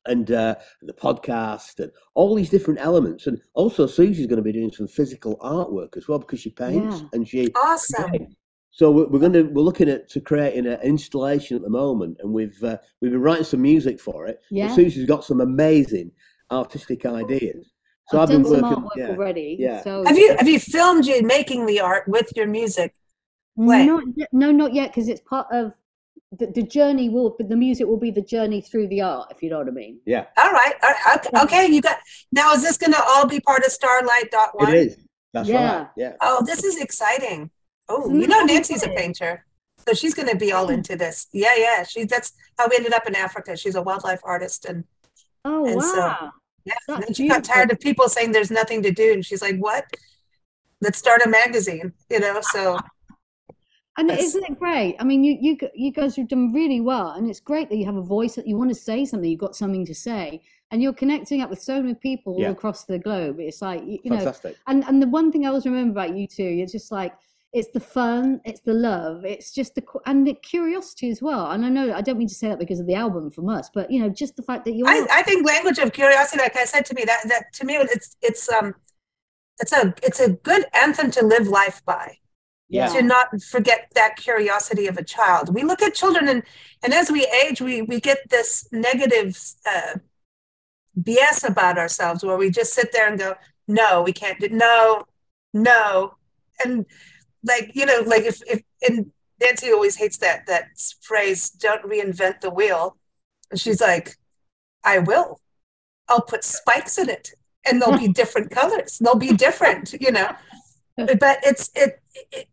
and 0.05 0.31
uh, 0.31 0.55
the 0.83 0.93
podcast 0.93 1.79
and 1.79 1.91
all 2.15 2.35
these 2.35 2.49
different 2.49 2.79
elements, 2.79 3.27
and 3.27 3.41
also 3.55 3.87
Susie's 3.87 4.27
going 4.27 4.37
to 4.37 4.43
be 4.43 4.53
doing 4.53 4.71
some 4.71 4.87
physical 4.87 5.37
artwork 5.39 5.97
as 5.97 6.07
well 6.07 6.19
because 6.19 6.39
she 6.39 6.51
paints 6.51 7.01
Yeah. 7.01 7.07
and 7.13 7.27
she 7.27 7.51
Awesome. 7.55 8.27
so 8.69 8.91
we're, 8.91 9.07
we're 9.07 9.19
going 9.19 9.33
to 9.33 9.43
we're 9.43 9.63
looking 9.63 9.89
at 9.89 10.07
to 10.11 10.21
creating 10.21 10.67
an 10.67 10.79
installation 10.81 11.57
at 11.57 11.63
the 11.63 11.69
moment, 11.69 12.17
and 12.21 12.31
we've 12.31 12.63
uh, 12.63 12.77
we've 13.01 13.11
been 13.11 13.21
writing 13.21 13.43
some 13.43 13.61
music 13.61 13.99
for 13.99 14.27
it. 14.27 14.39
Yeah. 14.51 14.73
Susie's 14.73 15.05
got 15.07 15.25
some 15.25 15.41
amazing 15.41 16.11
artistic 16.51 17.05
ideas, 17.05 17.73
So 18.09 18.17
I've 18.17 18.23
I've 18.23 18.29
been 18.29 18.43
done 18.43 18.51
some 18.51 18.61
working. 18.61 18.83
artwork 18.83 18.89
Yeah. 18.97 19.07
already. 19.09 19.57
Yeah. 19.59 19.81
So 19.83 20.05
Have 20.05 20.17
you 20.17 20.35
have 20.37 20.47
you 20.47 20.59
filmed 20.59 21.05
you 21.05 21.21
making 21.23 21.65
the 21.65 21.79
art 21.81 22.07
with 22.07 22.31
your 22.35 22.47
music? 22.47 22.93
play? 23.57 23.85
Not 23.85 24.03
yet, 24.15 24.29
no, 24.31 24.51
not 24.51 24.73
yet, 24.73 24.91
because 24.91 25.07
it's 25.09 25.21
part 25.21 25.47
of 25.51 25.73
the, 26.31 26.47
the 26.47 26.61
journey. 26.63 27.09
Will 27.09 27.35
but 27.37 27.49
the 27.49 27.55
music 27.55 27.87
will 27.87 27.97
be 27.97 28.11
the 28.11 28.21
journey 28.21 28.61
through 28.61 28.87
the 28.87 29.01
art, 29.01 29.31
if 29.31 29.41
you 29.43 29.49
know 29.49 29.57
what 29.59 29.67
I 29.67 29.71
mean. 29.71 29.99
Yeah. 30.05 30.25
All 30.37 30.51
right. 30.51 30.73
All 30.83 30.89
right. 31.05 31.25
Okay, 31.25 31.41
okay, 31.43 31.67
you 31.73 31.81
got 31.81 31.97
now 32.31 32.53
is 32.53 32.61
this 32.61 32.77
gonna 32.77 33.01
all 33.07 33.25
be 33.27 33.39
part 33.39 33.63
of 33.65 33.71
Starlight 33.71 34.29
Dot 34.31 34.51
One? 34.53 34.73
It 34.73 34.87
is. 34.87 34.97
That's 35.33 35.49
Yeah. 35.49 35.77
right. 35.79 35.87
Yeah. 35.97 36.13
Oh, 36.21 36.43
this 36.45 36.63
is 36.63 36.79
exciting. 36.79 37.49
Oh, 37.89 38.09
you 38.13 38.27
know 38.27 38.41
Nancy's 38.43 38.83
a 38.83 38.89
painter. 38.89 39.45
So 39.87 39.93
she's 39.93 40.13
gonna 40.13 40.35
be 40.35 40.51
all 40.51 40.69
into 40.69 40.95
this. 40.95 41.27
Yeah, 41.33 41.55
yeah. 41.57 41.83
She 41.83 42.03
that's 42.05 42.31
how 42.57 42.67
we 42.69 42.75
ended 42.77 42.93
up 42.93 43.07
in 43.07 43.15
Africa. 43.15 43.55
She's 43.57 43.75
a 43.75 43.81
wildlife 43.81 44.21
artist 44.23 44.65
and 44.65 44.83
Oh 45.45 45.65
And 45.65 45.81
so- 45.81 45.97
wow! 45.99 46.31
Yeah. 46.67 46.95
And 46.95 47.03
then 47.03 47.13
she 47.13 47.27
got 47.27 47.43
tired 47.43 47.71
of 47.71 47.79
people 47.79 48.07
saying 48.09 48.31
there's 48.31 48.51
nothing 48.51 48.81
to 48.83 48.91
do. 48.91 49.13
And 49.13 49.25
she's 49.25 49.41
like, 49.41 49.57
What? 49.57 49.85
Let's 50.81 50.99
start 50.99 51.21
a 51.25 51.29
magazine, 51.29 51.93
you 52.09 52.19
know. 52.19 52.39
So 52.41 52.77
And 53.97 54.09
That's- 54.09 54.27
isn't 54.27 54.43
it 54.51 54.59
great? 54.59 54.95
I 54.99 55.03
mean, 55.03 55.23
you 55.23 55.37
you 55.41 55.57
you 55.73 55.91
guys 55.91 56.15
have 56.17 56.27
done 56.27 56.53
really 56.53 56.81
well, 56.81 57.09
and 57.11 57.27
it's 57.29 57.39
great 57.39 57.67
that 57.69 57.77
you 57.77 57.85
have 57.85 57.95
a 57.95 58.01
voice 58.17 58.35
that 58.35 58.47
you 58.47 58.55
want 58.55 58.69
to 58.69 58.75
say 58.89 59.05
something. 59.05 59.29
You've 59.29 59.39
got 59.39 59.55
something 59.55 59.85
to 59.87 59.95
say, 59.95 60.41
and 60.69 60.83
you're 60.83 60.93
connecting 60.93 61.41
up 61.41 61.49
with 61.49 61.61
so 61.61 61.81
many 61.81 61.95
people 61.95 62.33
all 62.35 62.51
across 62.51 62.85
the 62.85 62.99
globe. 62.99 63.39
It's 63.39 63.61
like 63.61 63.81
you, 63.89 63.97
you 64.03 64.11
know, 64.11 64.33
and 64.67 64.83
and 64.87 65.01
the 65.01 65.07
one 65.07 65.31
thing 65.31 65.45
I 65.45 65.49
always 65.49 65.65
remember 65.65 65.93
about 65.99 66.15
you 66.15 66.27
two, 66.27 66.43
you're 66.43 66.67
just 66.67 66.91
like 66.91 67.13
it's 67.53 67.69
the 67.73 67.79
fun, 67.79 68.41
it's 68.45 68.61
the 68.61 68.73
love, 68.73 69.23
it's 69.23 69.51
just 69.53 69.75
the 69.75 69.83
and 70.05 70.27
the 70.27 70.33
curiosity 70.33 71.09
as 71.09 71.21
well. 71.21 71.51
And 71.51 71.65
I 71.65 71.69
know 71.69 71.93
I 71.93 72.01
don't 72.01 72.17
mean 72.17 72.27
to 72.27 72.33
say 72.33 72.49
that 72.49 72.59
because 72.59 72.79
of 72.79 72.87
the 72.87 72.95
album 72.95 73.31
from 73.31 73.49
us, 73.49 73.69
but 73.73 73.89
you 73.89 74.01
know, 74.01 74.09
just 74.09 74.35
the 74.35 74.43
fact 74.43 74.65
that 74.65 74.73
you're 74.73 74.87
I, 74.87 75.05
I 75.11 75.23
think 75.23 75.47
language 75.47 75.79
of 75.79 75.93
curiosity, 75.93 76.41
like 76.41 76.57
I 76.57 76.65
said 76.65 76.85
to 76.87 76.93
me, 76.93 77.03
that 77.05 77.21
that 77.27 77.53
to 77.53 77.65
me 77.65 77.75
it's 77.77 78.17
it's 78.21 78.51
um 78.51 78.75
it's 79.59 79.71
a 79.71 79.93
it's 80.03 80.19
a 80.19 80.31
good 80.31 80.65
anthem 80.73 81.09
to 81.11 81.25
live 81.25 81.47
life 81.47 81.83
by. 81.85 82.17
Yeah. 82.69 82.87
to 82.87 83.01
not 83.01 83.41
forget 83.41 83.89
that 83.95 84.17
curiosity 84.17 84.87
of 84.87 84.97
a 84.97 85.03
child. 85.03 85.55
We 85.55 85.63
look 85.63 85.81
at 85.81 85.93
children 85.93 86.27
and 86.27 86.43
and 86.83 86.93
as 86.93 87.09
we 87.09 87.25
age, 87.45 87.61
we 87.61 87.81
we 87.81 88.01
get 88.01 88.17
this 88.29 88.67
negative 88.73 89.39
uh, 89.65 89.99
BS 91.01 91.47
about 91.47 91.77
ourselves 91.77 92.25
where 92.25 92.35
we 92.35 92.49
just 92.49 92.73
sit 92.73 92.91
there 92.91 93.07
and 93.07 93.17
go, 93.17 93.35
no, 93.69 94.01
we 94.01 94.11
can't 94.11 94.37
do 94.37 94.49
no, 94.49 95.05
no, 95.53 96.15
and 96.63 96.85
like 97.47 97.71
you 97.73 97.85
know, 97.85 98.03
like 98.05 98.23
if 98.23 98.41
if 98.47 98.61
and 98.87 99.11
Nancy 99.41 99.71
always 99.71 99.95
hates 99.95 100.17
that 100.17 100.45
that 100.47 100.67
phrase, 101.01 101.49
don't 101.49 101.83
reinvent 101.83 102.41
the 102.41 102.49
wheel. 102.49 102.97
And 103.51 103.59
she's 103.59 103.81
like, 103.81 104.17
I 104.83 104.99
will. 104.99 105.39
I'll 106.09 106.21
put 106.21 106.43
spikes 106.43 106.97
in 106.97 107.09
it 107.09 107.31
and 107.65 107.81
they'll 107.81 107.97
be 107.97 108.07
different 108.21 108.51
colors. 108.51 108.99
They'll 108.99 109.15
be 109.15 109.33
different, 109.33 109.93
you 109.99 110.11
know. 110.11 110.31
But 110.97 111.37
it's 111.43 111.69
it, 111.75 112.01
it 112.31 112.49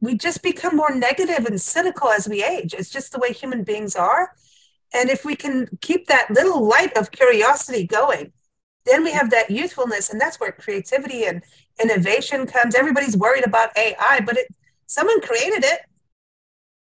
we 0.00 0.16
just 0.16 0.42
become 0.42 0.76
more 0.76 0.92
negative 0.92 1.46
and 1.46 1.60
cynical 1.60 2.08
as 2.08 2.28
we 2.28 2.42
age. 2.42 2.74
It's 2.74 2.90
just 2.90 3.12
the 3.12 3.20
way 3.20 3.32
human 3.32 3.62
beings 3.62 3.94
are. 3.94 4.34
And 4.92 5.08
if 5.08 5.24
we 5.24 5.36
can 5.36 5.68
keep 5.80 6.06
that 6.06 6.30
little 6.30 6.66
light 6.66 6.96
of 6.96 7.12
curiosity 7.12 7.86
going, 7.86 8.32
then 8.86 9.04
we 9.04 9.12
have 9.12 9.30
that 9.30 9.50
youthfulness, 9.50 10.10
and 10.10 10.20
that's 10.20 10.40
where 10.40 10.52
creativity 10.52 11.24
and 11.24 11.44
innovation 11.82 12.46
comes. 12.46 12.74
Everybody's 12.74 13.16
worried 13.16 13.46
about 13.46 13.76
AI, 13.76 14.20
but 14.24 14.36
it 14.36 14.48
someone 14.86 15.20
created 15.20 15.64
it, 15.64 15.80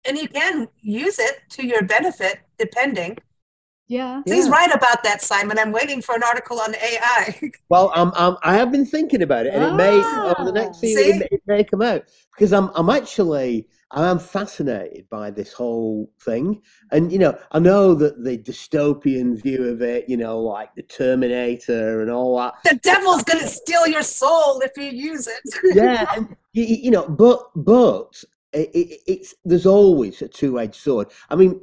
and 0.06 0.16
you 0.16 0.28
can 0.28 0.68
use 0.80 1.18
it 1.18 1.40
to 1.50 1.66
your 1.66 1.82
benefit, 1.82 2.40
depending. 2.58 3.18
Yeah. 3.88 4.22
Please 4.26 4.46
Yeah. 4.46 4.52
write 4.52 4.74
about 4.74 5.02
that, 5.02 5.22
Simon. 5.22 5.58
I'm 5.58 5.72
waiting 5.72 6.00
for 6.02 6.14
an 6.14 6.22
article 6.22 6.60
on 6.60 6.74
AI. 6.76 7.40
Well, 7.70 7.92
I'm, 7.94 8.12
I'm, 8.14 8.36
have 8.42 8.72
been 8.72 8.86
thinking 8.86 9.20
about 9.22 9.44
it, 9.46 9.52
and 9.54 9.62
it 9.62 9.74
may 9.74 9.96
over 9.98 10.50
the 10.50 10.58
Ah, 10.58 10.64
next 10.64 10.80
few 10.80 10.96
see? 10.96 11.10
it, 11.10 11.18
may- 11.18 11.28
it 11.30 11.42
may 11.46 11.64
come 11.64 11.82
out 11.82 12.04
because 12.34 12.52
I'm 12.52 12.70
I'm 12.74 12.88
actually 12.88 13.68
I 13.90 14.08
am 14.08 14.18
fascinated 14.18 15.06
by 15.10 15.30
this 15.30 15.52
whole 15.52 16.10
thing, 16.20 16.62
and 16.92 17.12
you 17.12 17.18
know 17.18 17.36
I 17.52 17.58
know 17.58 17.94
that 17.94 18.24
the 18.24 18.38
dystopian 18.38 19.42
view 19.42 19.64
of 19.64 19.82
it, 19.82 20.08
you 20.08 20.16
know, 20.16 20.38
like 20.40 20.74
the 20.76 20.82
Terminator 20.82 22.00
and 22.02 22.10
all 22.10 22.38
that. 22.38 22.54
the 22.64 22.76
devil's 22.82 23.22
going 23.24 23.40
to 23.42 23.48
steal 23.48 23.86
your 23.86 24.02
soul 24.02 24.60
if 24.60 24.72
you 24.76 24.84
use 24.90 25.26
it. 25.26 25.40
Yeah, 25.74 26.06
and 26.16 26.34
you, 26.54 26.64
you 26.64 26.90
know, 26.90 27.06
but 27.08 27.50
but 27.54 28.22
it, 28.54 28.70
it, 28.74 29.00
it's 29.06 29.34
there's 29.44 29.66
always 29.66 30.22
a 30.22 30.28
two 30.28 30.58
edged 30.58 30.76
sword. 30.76 31.08
I 31.28 31.34
mean, 31.36 31.60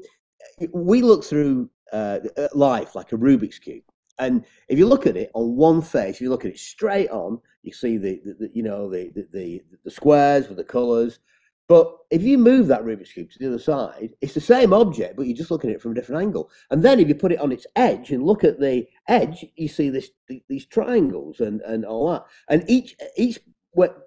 we 0.72 1.02
look 1.02 1.24
through 1.24 1.70
uh, 1.96 2.48
life 2.54 2.96
like 2.96 3.12
a 3.12 3.18
Rubik's 3.18 3.60
cube. 3.60 3.84
And 4.18 4.46
if 4.70 4.78
you 4.80 4.88
look 4.88 5.08
at 5.08 5.18
it 5.18 5.30
on 5.34 5.56
one 5.56 5.82
face, 5.82 6.16
if 6.16 6.22
you 6.22 6.30
look 6.30 6.46
at 6.46 6.52
it 6.52 6.60
straight 6.60 7.10
on, 7.10 7.40
you 7.64 7.74
see 7.74 7.98
the, 7.98 8.22
the, 8.24 8.34
the 8.34 8.50
you 8.54 8.64
know 8.64 8.90
the, 8.90 9.12
the 9.34 9.62
the 9.84 9.92
squares 9.92 10.48
with 10.48 10.58
the 10.58 10.64
colours. 10.64 11.20
But 11.68 11.98
if 12.12 12.22
you 12.22 12.38
move 12.38 12.68
that 12.68 12.84
Rubik's 12.84 13.12
cube 13.12 13.32
to 13.32 13.40
the 13.40 13.48
other 13.48 13.60
side, 13.60 14.12
it's 14.22 14.36
the 14.36 14.42
same 14.42 14.72
object, 14.72 15.16
but 15.18 15.26
you're 15.26 15.36
just 15.36 15.50
looking 15.50 15.72
at 15.72 15.78
it 15.78 15.82
from 15.82 15.94
a 15.94 15.96
different 15.96 16.22
angle. 16.22 16.52
And 16.70 16.84
then 16.84 17.00
if 17.00 17.08
you 17.08 17.16
put 17.16 17.32
it 17.32 17.40
on 17.40 17.52
its 17.52 17.66
edge 17.76 18.12
and 18.12 18.24
look 18.24 18.44
at 18.44 18.60
the 18.60 18.86
edge, 19.08 19.44
you 19.56 19.68
see 19.68 19.90
this 19.90 20.12
these 20.48 20.66
triangles 20.68 21.40
and 21.40 21.62
and 21.62 21.86
all 21.86 22.12
that. 22.12 22.26
And 22.50 22.64
each 22.70 22.96
each 23.18 23.40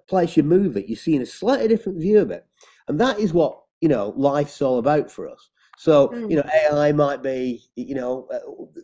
place 0.07 0.37
you 0.37 0.43
move 0.43 0.77
it, 0.77 0.87
you're 0.87 0.97
seeing 0.97 1.21
a 1.21 1.25
slightly 1.25 1.67
different 1.67 1.99
view 1.99 2.19
of 2.19 2.31
it. 2.31 2.45
And 2.87 2.99
that 2.99 3.19
is 3.19 3.33
what 3.33 3.59
you 3.81 3.89
know 3.89 4.13
life's 4.15 4.61
all 4.61 4.79
about 4.79 5.11
for 5.11 5.27
us. 5.27 5.49
So 5.79 6.09
Mm. 6.09 6.29
you 6.29 6.35
know 6.35 6.43
AI 6.53 6.91
might 6.91 7.23
be 7.23 7.63
you 7.77 7.95
know 7.95 8.27
uh, 8.33 8.39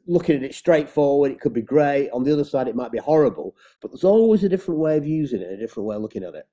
looking 0.08 0.38
at 0.38 0.44
it 0.44 0.56
straightforward. 0.56 1.30
It 1.30 1.42
could 1.42 1.52
be 1.52 1.62
great. 1.62 2.10
On 2.12 2.24
the 2.24 2.32
other 2.32 2.46
side, 2.46 2.70
it 2.70 2.76
might 2.76 2.94
be 2.94 3.00
horrible. 3.00 3.54
But 3.82 3.92
there's 3.92 4.06
always 4.06 4.46
a 4.46 4.50
different 4.50 4.80
way 4.80 4.96
of 4.96 5.06
using 5.06 5.42
it, 5.42 5.52
a 5.52 5.58
different 5.58 5.88
way 5.88 5.98
of 5.98 6.02
looking 6.02 6.24
at 6.24 6.36
it. 6.36 6.48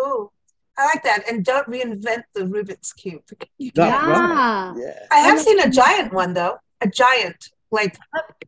Ooh, 0.00 0.28
I 0.76 0.86
like 0.86 1.04
that. 1.04 1.22
And 1.30 1.44
don't 1.44 1.68
reinvent 1.68 2.24
the 2.34 2.40
Rubik's 2.40 2.92
Cube. 2.92 3.22
You 3.58 3.70
right. 3.76 3.86
Yeah. 3.86 4.74
Yeah. 4.76 5.06
I 5.12 5.18
have 5.18 5.38
seen 5.38 5.60
a 5.60 5.70
giant 5.70 6.12
one, 6.12 6.34
though. 6.34 6.56
A 6.80 6.88
giant, 6.88 7.50
like 7.70 7.96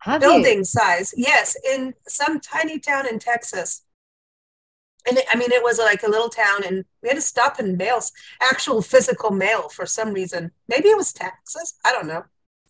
Have 0.01 0.23
you? 0.23 0.29
building 0.29 0.65
size. 0.65 1.15
Yes, 1.17 1.57
in 1.73 1.95
some 2.09 2.41
tiny 2.41 2.81
town 2.81 3.07
in 3.07 3.21
Texas. 3.21 3.83
And 5.07 5.19
it, 5.19 5.25
I 5.33 5.37
mean, 5.37 5.51
it 5.51 5.63
was 5.63 5.79
like 5.79 6.03
a 6.03 6.09
little 6.09 6.29
town, 6.29 6.65
and 6.65 6.85
we 7.03 7.09
had 7.09 7.17
to 7.17 7.23
stop 7.23 7.59
and 7.59 7.77
mail 7.77 8.01
actual 8.41 8.83
physical 8.83 9.31
mail 9.31 9.69
for 9.69 9.87
some 9.87 10.13
reason. 10.13 10.53
Maybe 10.69 10.89
it 10.89 10.97
was 10.97 11.13
taxes. 11.13 11.75
I 11.85 11.93
don't 11.93 12.07
know. 12.07 12.25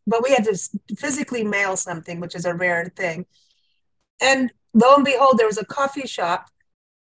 But 0.07 0.23
we 0.25 0.31
had 0.31 0.45
to 0.45 0.59
physically 0.97 1.45
mail 1.45 1.77
something, 1.77 2.21
which 2.21 2.35
is 2.35 2.45
a 2.45 2.55
rare 2.55 2.93
thing. 2.97 3.27
And 4.21 4.53
lo 4.75 4.95
and 4.95 5.05
behold, 5.05 5.39
there 5.39 5.47
was 5.47 5.59
a 5.59 5.65
coffee 5.65 6.07
shop 6.07 6.51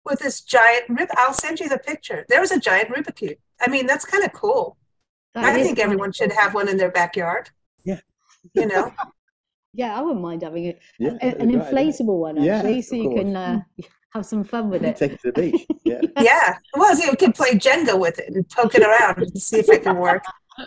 with 0.03 0.19
this 0.19 0.41
giant 0.41 0.85
rib. 0.89 1.09
I'll 1.15 1.33
send 1.33 1.59
you 1.59 1.69
the 1.69 1.77
picture. 1.77 2.25
There 2.27 2.41
was 2.41 2.51
a 2.51 2.59
giant 2.59 2.89
Rubik's 2.89 3.19
cube. 3.19 3.37
I 3.61 3.69
mean, 3.69 3.85
that's 3.85 4.05
kind 4.05 4.23
of 4.23 4.33
cool. 4.33 4.77
That 5.35 5.45
I 5.45 5.61
think 5.61 5.79
everyone 5.79 6.11
should 6.11 6.31
have 6.31 6.53
one 6.55 6.67
in 6.67 6.77
their 6.77 6.91
backyard. 6.91 7.51
Yeah. 7.85 7.99
You 8.55 8.65
know, 8.65 8.91
Yeah, 9.73 9.97
I 9.97 10.01
wouldn't 10.01 10.21
mind 10.21 10.41
having 10.41 10.65
it. 10.65 10.79
Yeah, 10.97 11.11
a, 11.21 11.27
an 11.37 11.49
be 11.49 11.53
great, 11.53 11.53
yeah. 11.53 11.71
inflatable 11.71 12.19
one 12.19 12.41
Yeah, 12.41 12.57
actually, 12.57 12.81
so 12.81 12.95
you 12.95 13.13
can 13.13 13.35
uh, 13.35 13.59
have 14.13 14.25
some 14.25 14.43
fun 14.43 14.69
with 14.69 14.83
it. 14.83 14.97
Take 14.97 15.13
it 15.13 15.21
to 15.21 15.31
the 15.31 15.51
beach. 15.51 15.67
Yeah. 15.83 16.01
yeah. 16.21 16.57
Well, 16.75 16.95
see, 16.95 17.09
we 17.09 17.15
could 17.15 17.35
play 17.35 17.51
Jenga 17.51 17.99
with 17.99 18.19
it 18.19 18.33
and 18.33 18.47
poke 18.49 18.75
it 18.75 18.81
around 18.81 19.19
and 19.19 19.41
see 19.41 19.59
if 19.59 19.69
it 19.69 19.83
can 19.83 19.97
work. 19.97 20.23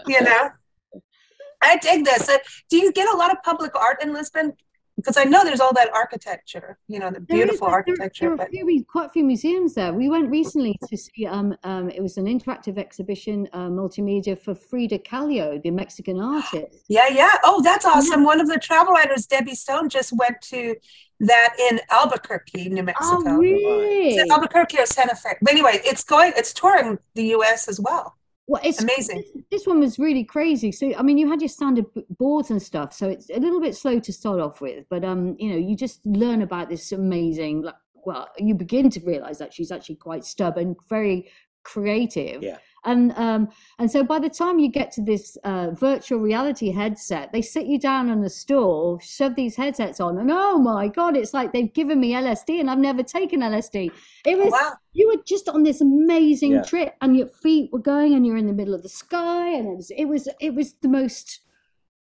You 0.07 0.23
know, 0.23 0.51
I 1.63 1.77
dig 1.79 2.05
this. 2.05 2.29
Uh, 2.29 2.39
do 2.71 2.77
you 2.77 2.93
get 2.93 3.13
a 3.13 3.17
lot 3.17 3.31
of 3.31 3.43
public 3.43 3.75
art 3.75 4.03
in 4.03 4.13
Lisbon? 4.13 4.53
Because 4.97 5.17
I 5.17 5.25
know 5.25 5.43
there's 5.43 5.61
all 5.61 5.73
that 5.73 5.93
architecture. 5.95 6.79
You 6.87 6.99
know, 6.99 7.11
the 7.11 7.21
There 7.21 7.39
is- 7.39 7.45
beautiful 7.45 7.67
there- 7.69 7.77
architecture. 7.77 8.25
There, 8.27 8.33
are 8.35 8.37
But 8.37 8.49
a 8.49 8.51
few, 8.51 8.85
quite 8.85 9.07
a 9.07 9.09
few 9.09 9.25
museums 9.25 9.75
there. 9.75 9.93
We 9.93 10.09
went 10.09 10.31
recently 10.31 10.79
to 10.89 10.97
see. 10.97 11.27
Um, 11.27 11.57
um, 11.65 11.89
it 11.91 12.03
was 12.03 12.19
an 12.19 12.27
interactive 12.27 12.77
exhibition, 12.79 13.49
uh, 13.55 13.69
multimedia 13.69 14.39
for 14.39 14.55
Frida 14.55 14.99
Kahlo, 14.99 15.63
the 15.63 15.71
Mexican 15.71 16.21
artist. 16.35 16.85
yeah, 16.89 17.09
yeah. 17.09 17.31
Oh, 17.43 17.63
that's 17.63 17.87
awesome. 17.87 18.23
One 18.25 18.41
of 18.41 18.49
the 18.49 18.59
travel 18.59 18.93
writers, 18.93 19.27
Debbie 19.27 19.55
Stone, 19.55 19.89
just 19.89 20.13
went 20.13 20.41
to 20.43 20.77
that 21.21 21.55
in 21.71 21.81
Albuquerque, 21.91 22.69
New 22.69 22.83
Mexico. 22.83 23.23
Oh, 23.27 23.37
really? 23.39 24.17
Is 24.17 24.31
Albuquerque 24.31 24.79
or 24.79 24.87
Santa 24.87 25.15
Fe? 25.17 25.31
But 25.41 25.53
anyway, 25.53 25.81
it's 25.85 26.05
going. 26.05 26.33
It's 26.37 26.53
touring 26.53 26.99
the 27.15 27.25
U.S. 27.37 27.67
as 27.69 27.81
well. 27.81 28.17
Well, 28.49 28.61
it's 28.65 28.83
Amazing. 28.83 29.25
This, 29.35 29.45
this 29.51 29.67
one 29.67 29.81
was 29.81 29.99
really 29.99 30.25
crazy. 30.25 30.73
So, 30.73 30.93
I 30.97 31.03
mean, 31.03 31.17
you 31.17 31.29
had 31.31 31.41
your 31.41 31.49
standard 31.49 31.87
boards 32.11 32.51
and 32.51 32.61
stuff, 32.61 32.93
so 32.93 33.09
it's 33.09 33.31
a 33.31 33.39
little 33.39 33.61
bit 33.61 33.77
slow 33.77 34.01
to 34.01 34.13
start 34.13 34.41
off 34.41 34.61
with. 34.61 34.85
But 34.91 35.05
um, 35.05 35.37
you 35.39 35.51
know, 35.51 35.57
you 35.57 35.77
just 35.77 36.05
learn 36.05 36.43
about 36.43 36.69
this 36.69 36.91
amazing. 36.93 37.63
Like, 37.63 37.77
well, 38.05 38.29
you 38.39 38.55
begin 38.55 38.91
to 38.91 39.01
realize 39.01 39.39
that 39.39 39.55
she's 39.55 39.71
actually 39.71 39.97
quite 39.97 40.25
stubborn, 40.25 40.75
very 40.89 41.31
creative. 41.63 42.43
Yeah. 42.43 42.59
And 42.85 43.13
um, 43.17 43.49
and 43.79 43.91
so 43.91 44.03
by 44.03 44.19
the 44.19 44.29
time 44.29 44.59
you 44.59 44.69
get 44.69 44.91
to 44.93 45.03
this 45.03 45.37
uh, 45.45 45.71
virtual 45.71 46.19
reality 46.19 46.73
headset, 46.73 47.31
they 47.33 47.41
sit 47.43 47.67
you 47.67 47.79
down 47.79 48.11
on 48.11 48.25
a 48.25 48.29
stool, 48.29 48.99
shove 49.01 49.37
these 49.37 49.55
headsets 49.57 50.01
on, 50.01 50.19
and 50.19 50.31
oh 50.33 50.59
my 50.59 50.89
god, 50.89 51.17
it's 51.17 51.33
like 51.33 51.53
they've 51.53 51.73
given 51.73 52.01
me 52.01 52.13
LSD, 52.13 52.59
and 52.59 52.69
I've 52.71 52.79
never 52.79 53.03
taken 53.03 53.41
LSD. 53.41 53.93
It 54.27 54.37
was 54.39 54.51
Wow. 54.53 54.73
you 54.93 55.09
were 55.09 55.23
just 55.25 55.49
on 55.49 55.63
this 55.63 55.81
amazing 55.81 56.53
Yeah. 56.53 56.63
trip 56.63 56.97
and 57.01 57.17
your 57.17 57.29
feet 57.29 57.73
were 57.73 57.79
going 57.79 58.15
and 58.15 58.27
you're 58.27 58.37
in 58.37 58.47
the 58.47 58.53
middle 58.53 58.75
of 58.75 58.83
the 58.83 58.89
sky 58.89 59.53
and 59.53 59.69
it 59.69 59.77
was 59.77 59.91
it 59.91 60.05
was 60.07 60.29
it 60.41 60.55
was 60.55 60.75
the 60.83 60.89
most 60.89 61.41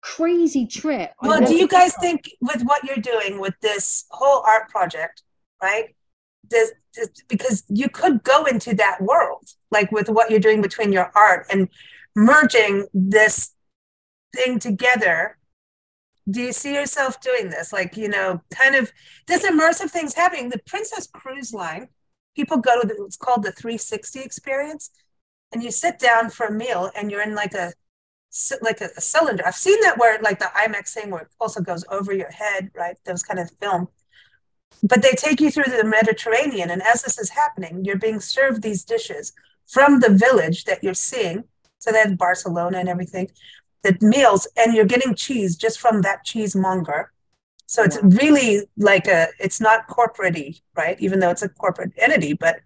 crazy 0.01 0.65
trip. 0.67 1.11
Well, 1.21 1.41
do 1.45 1.55
you 1.55 1.67
guys 1.67 1.93
think 1.95 2.29
with 2.41 2.61
what 2.63 2.83
you're 2.83 2.97
doing 2.97 3.39
with 3.39 3.55
this 3.61 4.05
whole 4.11 4.43
art 4.47 4.69
project, 4.69 5.23
right? 5.61 5.95
Because 7.27 7.63
you 7.69 7.89
could 7.89 8.23
go 8.23 8.45
into 8.45 8.75
that 8.75 9.01
world, 9.01 9.49
like 9.75 9.91
with 9.91 10.09
what 10.09 10.31
you're 10.31 10.47
doing 10.47 10.61
between 10.61 10.91
your 10.93 11.11
art 11.13 11.45
and 11.51 11.67
merging 12.15 12.87
this 12.93 13.51
thing 14.33 14.57
together. 14.57 15.37
Do 16.29 16.41
you 16.41 16.53
see 16.53 16.73
yourself 16.73 17.21
doing 17.21 17.49
this? 17.49 17.71
Like, 17.73 17.97
you 17.97 18.09
know, 18.09 18.41
kind 18.51 18.73
of 18.73 18.91
this 19.27 19.45
immersive 19.45 19.91
thing's 19.91 20.15
happening. 20.15 20.49
The 20.49 20.61
Princess 20.65 21.07
Cruise 21.07 21.53
Line, 21.53 21.89
people 22.35 22.57
go 22.57 22.81
to 22.81 22.87
the, 22.87 22.95
it's 23.05 23.17
called 23.17 23.43
the 23.43 23.51
360 23.51 24.21
experience, 24.21 24.89
and 25.51 25.61
you 25.61 25.71
sit 25.71 25.99
down 25.99 26.29
for 26.29 26.47
a 26.47 26.51
meal 26.51 26.89
and 26.95 27.11
you're 27.11 27.21
in 27.21 27.35
like 27.35 27.53
a 27.53 27.73
like 28.61 28.81
a, 28.81 28.89
a, 28.97 29.01
cylinder. 29.01 29.43
I've 29.45 29.55
seen 29.55 29.79
that 29.81 29.97
where 29.97 30.19
like 30.21 30.39
the 30.39 30.51
IMAX 30.63 30.93
thing 30.93 31.09
where 31.09 31.21
it 31.21 31.27
also 31.39 31.61
goes 31.61 31.85
over 31.89 32.11
your 32.13 32.31
head, 32.31 32.69
right? 32.75 32.97
Those 33.05 33.23
kind 33.23 33.39
of 33.39 33.49
film. 33.61 33.87
But 34.83 35.01
they 35.01 35.11
take 35.11 35.39
you 35.39 35.49
through 35.51 35.71
the 35.71 35.85
Mediterranean, 35.85 36.69
and 36.69 36.81
as 36.81 37.03
this 37.03 37.17
is 37.17 37.29
happening, 37.29 37.85
you're 37.85 38.05
being 38.07 38.19
served 38.19 38.61
these 38.61 38.83
dishes 38.83 39.31
from 39.67 39.99
the 39.99 40.09
village 40.09 40.65
that 40.65 40.83
you're 40.83 40.93
seeing. 40.93 41.43
So 41.79 41.91
they 41.91 42.03
Barcelona 42.17 42.79
and 42.79 42.89
everything, 42.89 43.29
the 43.83 43.97
meals, 44.01 44.47
and 44.57 44.73
you're 44.73 44.85
getting 44.85 45.13
cheese 45.15 45.55
just 45.55 45.79
from 45.79 46.01
that 46.01 46.25
cheesemonger. 46.25 47.11
So 47.67 47.83
it's 47.83 47.99
really 48.01 48.67
like 48.77 49.07
a, 49.07 49.27
it's 49.39 49.59
not 49.59 49.87
corporate 49.87 50.61
right? 50.75 50.99
Even 50.99 51.19
though 51.19 51.29
it's 51.29 51.41
a 51.41 51.49
corporate 51.49 51.93
entity, 51.97 52.33
but, 52.33 52.57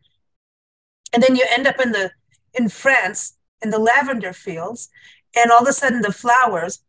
and 1.14 1.24
then 1.24 1.36
you 1.36 1.46
end 1.50 1.68
up 1.68 1.80
in 1.80 1.92
the, 1.92 2.12
in 2.54 2.70
France, 2.70 3.38
in 3.62 3.70
the 3.70 3.80
lavender 3.80 4.34
fields, 4.34 4.90
and 5.36 5.52
all 5.52 5.62
of 5.62 5.68
a 5.68 5.74
sudden 5.74 6.02
the 6.02 6.12
flowers 6.12 6.80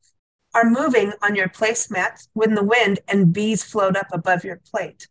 are 0.55 0.69
moving 0.69 1.13
on 1.23 1.37
your 1.37 1.49
placemat 1.49 2.27
with 2.35 2.55
the 2.55 2.65
wind 2.65 3.01
and 3.09 3.33
bees 3.33 3.63
float 3.63 3.97
up 3.97 4.09
above 4.13 4.45
your 4.45 4.61
plate 4.71 5.09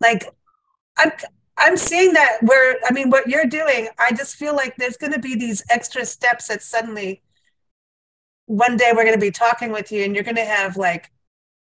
like 0.00 0.24
i'm 0.96 1.12
i'm 1.58 1.76
seeing 1.76 2.12
that 2.12 2.38
where 2.42 2.76
i 2.88 2.92
mean 2.92 3.10
what 3.10 3.28
you're 3.28 3.46
doing 3.46 3.88
i 3.98 4.10
just 4.12 4.36
feel 4.36 4.54
like 4.54 4.76
there's 4.76 4.96
going 4.96 5.12
to 5.12 5.18
be 5.18 5.34
these 5.34 5.62
extra 5.70 6.04
steps 6.04 6.48
that 6.48 6.62
suddenly 6.62 7.22
one 8.48 8.76
day 8.76 8.92
we're 8.94 9.04
going 9.04 9.18
to 9.18 9.20
be 9.20 9.30
talking 9.30 9.70
with 9.70 9.92
you 9.92 10.02
and 10.04 10.14
you're 10.14 10.24
going 10.24 10.36
to 10.36 10.44
have 10.44 10.76
like 10.76 11.10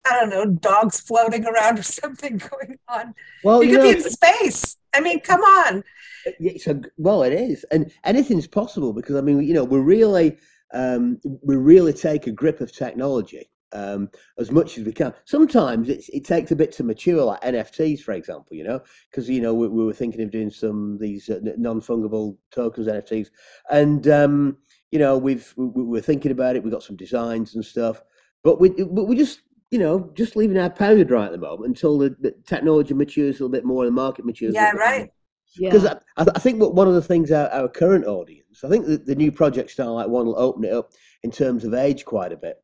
i 0.05 0.12
don't 0.18 0.30
know 0.30 0.45
dogs 0.45 1.01
floating 1.01 1.47
around 1.47 1.78
or 1.78 1.82
something 2.01 2.36
going 2.36 2.78
on. 2.88 3.14
Well 3.45 3.62
you, 3.62 3.70
you 3.70 3.76
could 3.76 3.84
know, 3.84 3.93
be 3.93 3.99
in 3.99 4.11
space. 4.11 4.76
I 4.93 5.01
mean 5.01 5.20
come 5.20 5.40
on. 5.40 5.84
It's 6.24 6.66
a, 6.66 6.80
well 6.97 7.22
it 7.22 7.32
is. 7.32 7.64
And 7.70 7.93
anything's 8.05 8.49
possible 8.49 8.93
because 8.93 9.16
i 9.16 9.20
mean 9.20 9.43
you 9.43 9.55
know 9.55 9.64
we're 9.64 9.80
really 9.80 10.38
um, 10.74 11.20
we 11.22 11.57
really 11.57 11.93
take 11.93 12.26
a 12.26 12.32
grip 12.32 12.62
of 12.62 12.72
technology 12.72 13.51
um, 13.72 14.10
as 14.38 14.50
much 14.50 14.78
as 14.78 14.84
we 14.84 14.92
can. 14.92 15.12
Sometimes 15.24 15.88
it 15.88 16.24
takes 16.24 16.50
a 16.50 16.56
bit 16.56 16.72
to 16.72 16.84
mature, 16.84 17.24
like 17.24 17.40
NFTs, 17.42 18.00
for 18.00 18.12
example, 18.12 18.56
you 18.56 18.64
know, 18.64 18.80
because, 19.10 19.28
you 19.28 19.40
know, 19.40 19.54
we, 19.54 19.68
we, 19.68 19.84
were 19.84 19.92
thinking 19.92 20.22
of 20.22 20.30
doing 20.30 20.50
some 20.50 20.98
these 20.98 21.28
uh, 21.28 21.40
non 21.56 21.80
fungible 21.80 22.36
tokens, 22.50 22.86
NFTs. 22.86 23.28
And, 23.70 24.06
um, 24.08 24.56
you 24.90 24.98
know, 24.98 25.16
we've, 25.18 25.52
we, 25.56 25.82
we're 25.82 26.02
thinking 26.02 26.32
about 26.32 26.56
it. 26.56 26.62
We've 26.62 26.72
got 26.72 26.82
some 26.82 26.96
designs 26.96 27.54
and 27.54 27.64
stuff. 27.64 28.02
But 28.44 28.60
we, 28.60 28.70
but 28.70 29.04
we 29.04 29.16
just, 29.16 29.40
you 29.70 29.78
know, 29.78 30.10
just 30.14 30.36
leaving 30.36 30.58
our 30.58 30.70
powder 30.70 31.04
dry 31.04 31.26
at 31.26 31.32
the 31.32 31.38
moment 31.38 31.68
until 31.68 31.98
the, 31.98 32.14
the 32.20 32.34
technology 32.46 32.94
matures 32.94 33.36
a 33.36 33.44
little 33.44 33.48
bit 33.48 33.64
more 33.64 33.84
and 33.84 33.96
the 33.96 34.00
market 34.00 34.24
matures. 34.24 34.54
Yeah, 34.54 34.72
right. 34.72 35.10
Because 35.58 35.84
yeah. 35.84 35.94
I, 36.16 36.26
I, 36.34 36.38
think 36.38 36.60
what 36.60 36.74
one 36.74 36.88
of 36.88 36.94
the 36.94 37.02
things 37.02 37.30
our, 37.30 37.48
our 37.50 37.68
current 37.68 38.06
audience, 38.06 38.64
I 38.64 38.70
think 38.70 38.86
the, 38.86 38.96
the 38.96 39.14
new 39.14 39.30
project 39.30 39.70
style 39.70 39.94
like 39.94 40.08
one 40.08 40.26
will 40.26 40.38
open 40.38 40.64
it 40.64 40.72
up 40.72 40.92
in 41.22 41.30
terms 41.30 41.64
of 41.64 41.74
age 41.74 42.04
quite 42.06 42.32
a 42.32 42.36
bit. 42.36 42.56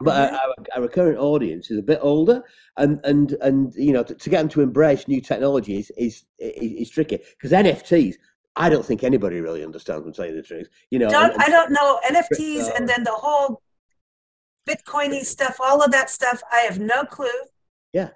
But 0.00 0.32
mm-hmm. 0.32 0.36
our, 0.76 0.82
our, 0.82 0.88
current 0.88 1.18
audience 1.18 1.70
is 1.70 1.78
a 1.78 1.82
bit 1.82 2.00
older, 2.02 2.42
and 2.76 3.00
and 3.04 3.32
and 3.40 3.72
you 3.74 3.92
know 3.92 4.02
to, 4.02 4.14
to 4.14 4.30
get 4.30 4.38
them 4.38 4.48
to 4.50 4.60
embrace 4.60 5.06
new 5.06 5.20
technology 5.20 5.78
is 5.78 5.90
is, 5.96 6.24
is, 6.38 6.72
is 6.72 6.90
tricky 6.90 7.18
because 7.30 7.52
NFTs. 7.52 8.16
I 8.56 8.68
don't 8.68 8.86
think 8.86 9.02
anybody 9.02 9.40
really 9.40 9.64
understands. 9.64 10.06
I'm 10.06 10.14
saying 10.14 10.36
the 10.36 10.42
truth. 10.42 10.68
You 10.90 11.00
know, 11.00 11.10
don't, 11.10 11.24
and, 11.24 11.34
and, 11.34 11.42
I 11.42 11.48
don't 11.48 11.72
know 11.72 12.00
NFTs 12.08 12.76
and 12.76 12.88
then 12.88 13.02
the 13.02 13.10
whole 13.10 13.60
Bitcoiny 14.68 15.24
stuff, 15.24 15.56
all 15.60 15.82
of 15.82 15.90
that 15.90 16.08
stuff. 16.08 16.42
I 16.52 16.60
have 16.60 16.78
no 16.78 17.04
clue. 17.04 17.26
Yeah, 17.92 18.10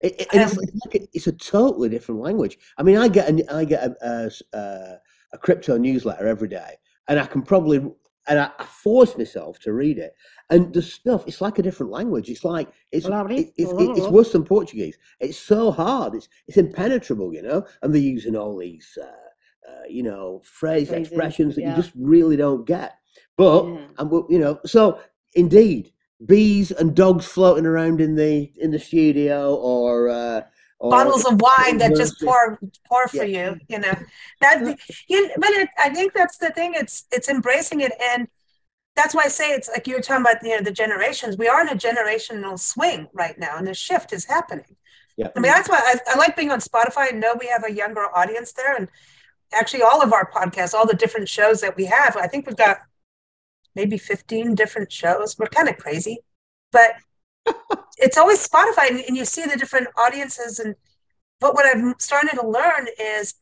it, 0.00 0.20
it, 0.20 0.28
it's, 0.32 0.52
it's, 0.52 0.80
like 0.84 0.94
a, 0.94 1.08
it's, 1.12 1.26
a, 1.26 1.32
totally 1.32 1.88
different 1.88 2.20
language. 2.20 2.58
I 2.76 2.82
mean, 2.82 2.96
I 2.96 3.08
get 3.08 3.30
a, 3.30 3.54
I 3.54 3.64
get 3.64 3.84
a, 3.84 4.30
a, 4.52 4.98
a, 5.32 5.38
crypto 5.38 5.78
newsletter 5.78 6.26
every 6.26 6.48
day, 6.48 6.76
and 7.08 7.18
I 7.18 7.26
can 7.26 7.42
probably 7.42 7.78
and 8.26 8.38
I, 8.38 8.50
I, 8.58 8.64
force 8.64 9.16
myself 9.16 9.58
to 9.60 9.72
read 9.72 9.98
it. 9.98 10.14
And 10.50 10.72
the 10.74 10.82
stuff, 10.82 11.24
it's 11.26 11.40
like 11.40 11.58
a 11.58 11.62
different 11.62 11.90
language. 11.90 12.28
It's 12.28 12.44
like 12.44 12.68
it's 12.92 13.06
it, 13.06 13.52
it's, 13.56 13.72
it's 13.98 14.08
worse 14.08 14.32
than 14.32 14.44
Portuguese. 14.44 14.98
It's 15.20 15.38
so 15.38 15.70
hard. 15.70 16.14
It's 16.14 16.28
it's 16.46 16.58
impenetrable, 16.58 17.32
you 17.32 17.42
know. 17.42 17.66
And 17.82 17.94
they're 17.94 18.02
using 18.02 18.36
all 18.36 18.58
these, 18.58 18.98
uh, 19.00 19.06
uh, 19.06 19.84
you 19.88 20.02
know, 20.02 20.42
phrase 20.44 20.88
Phrases, 20.88 21.08
expressions 21.08 21.54
that 21.54 21.62
yeah. 21.62 21.70
you 21.70 21.76
just 21.76 21.92
really 21.96 22.36
don't 22.36 22.66
get. 22.66 22.98
But 23.36 23.66
yeah. 23.66 23.86
and 23.98 24.10
you 24.28 24.38
know, 24.38 24.60
so 24.66 25.00
indeed, 25.34 25.92
bees 26.26 26.70
and 26.70 26.94
dogs 26.94 27.24
floating 27.24 27.66
around 27.66 28.00
in 28.00 28.14
the 28.14 28.52
in 28.56 28.70
the 28.70 28.78
studio 28.78 29.54
or 29.56 30.08
uh, 30.08 30.42
bottles 30.80 31.24
of 31.24 31.40
wine 31.40 31.78
that 31.78 31.94
just 31.96 32.20
pour 32.20 32.58
pour 32.86 33.08
for 33.08 33.24
yeah. 33.24 33.50
you 33.50 33.60
you 33.68 33.78
know 33.78 33.94
that 34.40 34.78
you 35.08 35.30
but 35.38 35.50
it, 35.50 35.68
i 35.78 35.88
think 35.88 36.12
that's 36.12 36.38
the 36.38 36.50
thing 36.50 36.72
it's 36.74 37.04
it's 37.10 37.28
embracing 37.28 37.80
it 37.80 37.92
and 38.00 38.28
that's 38.96 39.14
why 39.14 39.22
i 39.24 39.28
say 39.28 39.52
it's 39.52 39.68
like 39.68 39.86
you 39.86 39.94
were 39.94 40.00
talking 40.00 40.22
about 40.22 40.42
you 40.42 40.56
know 40.56 40.62
the 40.62 40.72
generations 40.72 41.36
we 41.36 41.48
are 41.48 41.60
in 41.60 41.68
a 41.68 41.76
generational 41.76 42.58
swing 42.58 43.08
right 43.12 43.38
now 43.38 43.56
and 43.56 43.66
the 43.66 43.74
shift 43.74 44.12
is 44.12 44.24
happening 44.26 44.76
yeah. 45.16 45.28
i 45.36 45.40
mean 45.40 45.52
that's 45.52 45.68
why 45.68 45.80
I, 45.82 46.12
I 46.12 46.18
like 46.18 46.36
being 46.36 46.50
on 46.50 46.60
spotify 46.60 47.10
and 47.10 47.20
know 47.20 47.36
we 47.38 47.46
have 47.46 47.64
a 47.64 47.72
younger 47.72 48.06
audience 48.14 48.52
there 48.52 48.76
and 48.76 48.88
actually 49.52 49.82
all 49.82 50.02
of 50.02 50.12
our 50.12 50.30
podcasts 50.30 50.74
all 50.74 50.86
the 50.86 50.94
different 50.94 51.28
shows 51.28 51.60
that 51.60 51.76
we 51.76 51.86
have 51.86 52.16
i 52.16 52.26
think 52.26 52.46
we've 52.46 52.56
got 52.56 52.78
maybe 53.74 53.98
15 53.98 54.54
different 54.54 54.92
shows. 54.92 55.36
We're 55.38 55.46
kind 55.46 55.68
of 55.68 55.76
crazy, 55.78 56.18
but 56.72 56.94
it's 57.98 58.18
always 58.18 58.46
Spotify 58.46 58.90
and, 58.90 59.00
and 59.00 59.16
you 59.16 59.24
see 59.24 59.44
the 59.44 59.56
different 59.56 59.88
audiences. 59.98 60.58
And 60.58 60.76
but 61.40 61.54
what 61.54 61.66
I'm 61.66 61.94
starting 61.98 62.38
to 62.38 62.46
learn 62.46 62.88
is 63.00 63.34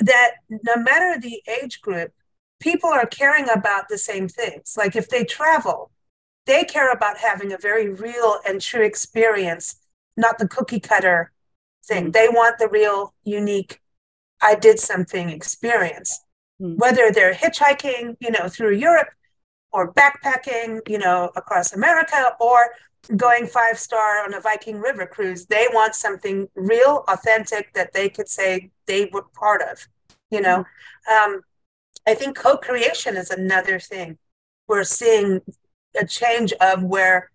that 0.00 0.32
no 0.50 0.76
matter 0.76 1.18
the 1.18 1.42
age 1.62 1.80
group, 1.80 2.12
people 2.60 2.90
are 2.90 3.06
caring 3.06 3.48
about 3.48 3.88
the 3.88 3.98
same 3.98 4.28
things. 4.28 4.74
Like 4.76 4.96
if 4.96 5.08
they 5.08 5.24
travel, 5.24 5.90
they 6.46 6.64
care 6.64 6.92
about 6.92 7.18
having 7.18 7.52
a 7.52 7.58
very 7.58 7.88
real 7.88 8.38
and 8.46 8.60
true 8.60 8.84
experience, 8.84 9.76
not 10.16 10.38
the 10.38 10.48
cookie 10.48 10.80
cutter 10.80 11.32
thing. 11.84 12.08
Mm. 12.08 12.12
They 12.12 12.28
want 12.28 12.58
the 12.58 12.68
real, 12.68 13.14
unique, 13.24 13.80
I 14.40 14.54
did 14.54 14.78
something 14.78 15.28
experience. 15.30 16.20
Mm. 16.60 16.78
Whether 16.78 17.10
they're 17.10 17.34
hitchhiking, 17.34 18.16
you 18.20 18.30
know, 18.30 18.48
through 18.48 18.76
Europe 18.76 19.08
or 19.72 19.92
backpacking, 19.92 20.88
you 20.88 20.98
know, 20.98 21.30
across 21.36 21.72
America 21.72 22.34
or 22.40 22.70
going 23.16 23.46
five 23.46 23.78
star 23.78 24.24
on 24.24 24.34
a 24.34 24.40
Viking 24.40 24.80
River 24.80 25.06
cruise. 25.06 25.46
They 25.46 25.68
want 25.72 25.94
something 25.94 26.48
real, 26.54 27.04
authentic 27.08 27.72
that 27.74 27.92
they 27.92 28.08
could 28.08 28.28
say 28.28 28.70
they 28.86 29.08
were 29.12 29.22
part 29.34 29.62
of, 29.62 29.86
you 30.30 30.40
know. 30.40 30.64
Mm-hmm. 31.08 31.32
Um, 31.32 31.40
I 32.06 32.14
think 32.14 32.36
co 32.36 32.56
creation 32.56 33.16
is 33.16 33.30
another 33.30 33.78
thing. 33.78 34.18
We're 34.68 34.84
seeing 34.84 35.40
a 35.98 36.06
change 36.06 36.52
of 36.60 36.82
where 36.82 37.30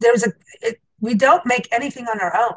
there's 0.00 0.24
a, 0.24 0.32
it, 0.62 0.80
we 1.00 1.14
don't 1.14 1.44
make 1.46 1.68
anything 1.72 2.06
on 2.06 2.20
our 2.20 2.36
own, 2.36 2.54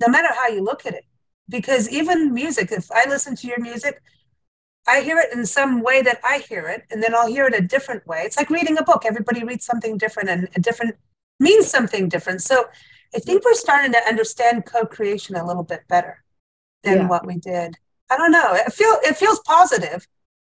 no 0.00 0.08
matter 0.08 0.28
how 0.34 0.48
you 0.48 0.62
look 0.62 0.86
at 0.86 0.94
it. 0.94 1.04
Because 1.48 1.88
even 1.88 2.34
music, 2.34 2.72
if 2.72 2.90
I 2.90 3.08
listen 3.08 3.36
to 3.36 3.46
your 3.46 3.60
music, 3.60 4.02
I 4.88 5.00
hear 5.00 5.18
it 5.18 5.32
in 5.32 5.46
some 5.46 5.82
way 5.82 6.02
that 6.02 6.20
I 6.24 6.38
hear 6.38 6.66
it, 6.68 6.84
and 6.90 7.02
then 7.02 7.14
I'll 7.14 7.28
hear 7.28 7.46
it 7.46 7.54
a 7.54 7.60
different 7.60 8.06
way. 8.06 8.22
It's 8.22 8.36
like 8.36 8.50
reading 8.50 8.78
a 8.78 8.82
book. 8.82 9.04
Everybody 9.04 9.44
reads 9.44 9.64
something 9.64 9.98
different, 9.98 10.28
and 10.28 10.48
a 10.56 10.60
different 10.60 10.96
means 11.40 11.68
something 11.68 12.08
different. 12.08 12.42
So 12.42 12.66
I 13.14 13.18
think 13.18 13.44
we're 13.44 13.54
starting 13.54 13.92
to 13.92 14.08
understand 14.08 14.66
co-creation 14.66 15.36
a 15.36 15.46
little 15.46 15.64
bit 15.64 15.82
better 15.88 16.24
than 16.82 16.98
yeah. 16.98 17.08
what 17.08 17.26
we 17.26 17.36
did. 17.36 17.76
I 18.10 18.16
don't 18.16 18.32
know. 18.32 18.54
It 18.54 18.72
feel 18.72 18.96
it 19.02 19.16
feels 19.16 19.40
positive. 19.40 20.06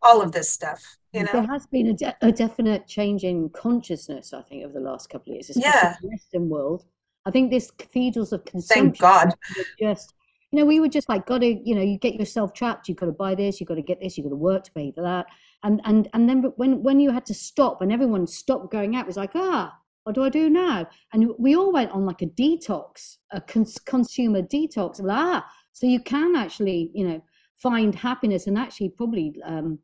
All 0.03 0.23
of 0.23 0.33
this 0.33 0.51
stuff, 0.51 0.81
you 1.13 1.25
know. 1.25 1.33
There 1.33 1.47
has 1.47 1.67
been 1.67 1.89
a, 1.89 1.93
de- 1.93 2.17
a 2.23 2.31
definite 2.31 2.87
change 2.87 3.25
in 3.25 3.49
consciousness. 3.51 4.33
I 4.33 4.43
think 4.43 4.65
over 4.65 4.75
the 4.75 4.81
last 4.81 5.11
couple 5.11 5.33
of 5.33 5.37
years, 5.37 5.51
especially 5.51 5.71
yeah. 5.71 5.89
in 5.89 5.97
the 6.03 6.09
Western 6.09 6.49
world. 6.49 6.85
I 7.27 7.31
think 7.31 7.51
this 7.51 7.71
cathedrals 7.71 8.33
of 8.33 8.45
consumption. 8.45 8.93
Thank 8.93 8.99
God. 8.99 9.35
Just 9.79 10.15
you 10.51 10.59
know, 10.59 10.65
we 10.65 10.81
were 10.81 10.89
just 10.89 11.09
like, 11.09 11.27
got 11.27 11.43
to, 11.43 11.47
you 11.47 11.75
know, 11.75 11.83
you 11.83 11.99
get 11.99 12.15
yourself 12.15 12.55
trapped. 12.55 12.89
You've 12.89 12.97
got 12.97 13.07
to 13.07 13.13
buy 13.13 13.35
this. 13.35 13.61
You've 13.61 13.69
got 13.69 13.75
to 13.75 13.83
get 13.83 14.01
this. 14.01 14.17
You've 14.17 14.25
got 14.25 14.31
to 14.31 14.37
work 14.37 14.65
to 14.65 14.73
pay 14.73 14.93
for 14.93 15.03
that. 15.03 15.27
And 15.63 15.81
and 15.85 16.09
and 16.15 16.29
then 16.29 16.43
when 16.57 16.83
when 16.83 17.01
you 17.01 17.11
had 17.11 17.27
to 17.27 17.35
stop 17.35 17.83
and 17.83 17.93
everyone 17.93 18.27
stopped 18.27 18.73
going 18.73 18.97
out, 18.97 19.03
it 19.03 19.07
was 19.07 19.17
like, 19.17 19.33
ah, 19.35 19.77
what 20.05 20.15
do 20.15 20.23
I 20.23 20.31
do 20.31 20.49
now? 20.49 20.89
And 21.13 21.33
we 21.39 21.55
all 21.55 21.73
went 21.73 21.91
on 21.91 22.07
like 22.07 22.23
a 22.23 22.27
detox, 22.27 23.17
a 23.31 23.41
cons- 23.41 23.79
consumer 23.79 24.41
detox. 24.41 25.03
Like, 25.03 25.19
ah, 25.19 25.47
so 25.73 25.87
you 25.87 26.01
can 26.01 26.35
actually, 26.35 26.91
you 26.95 27.07
know, 27.07 27.23
find 27.63 27.95
happiness 27.95 28.47
and 28.47 28.59
actually 28.59 28.91
probably 28.91 29.35
um, 29.45 29.79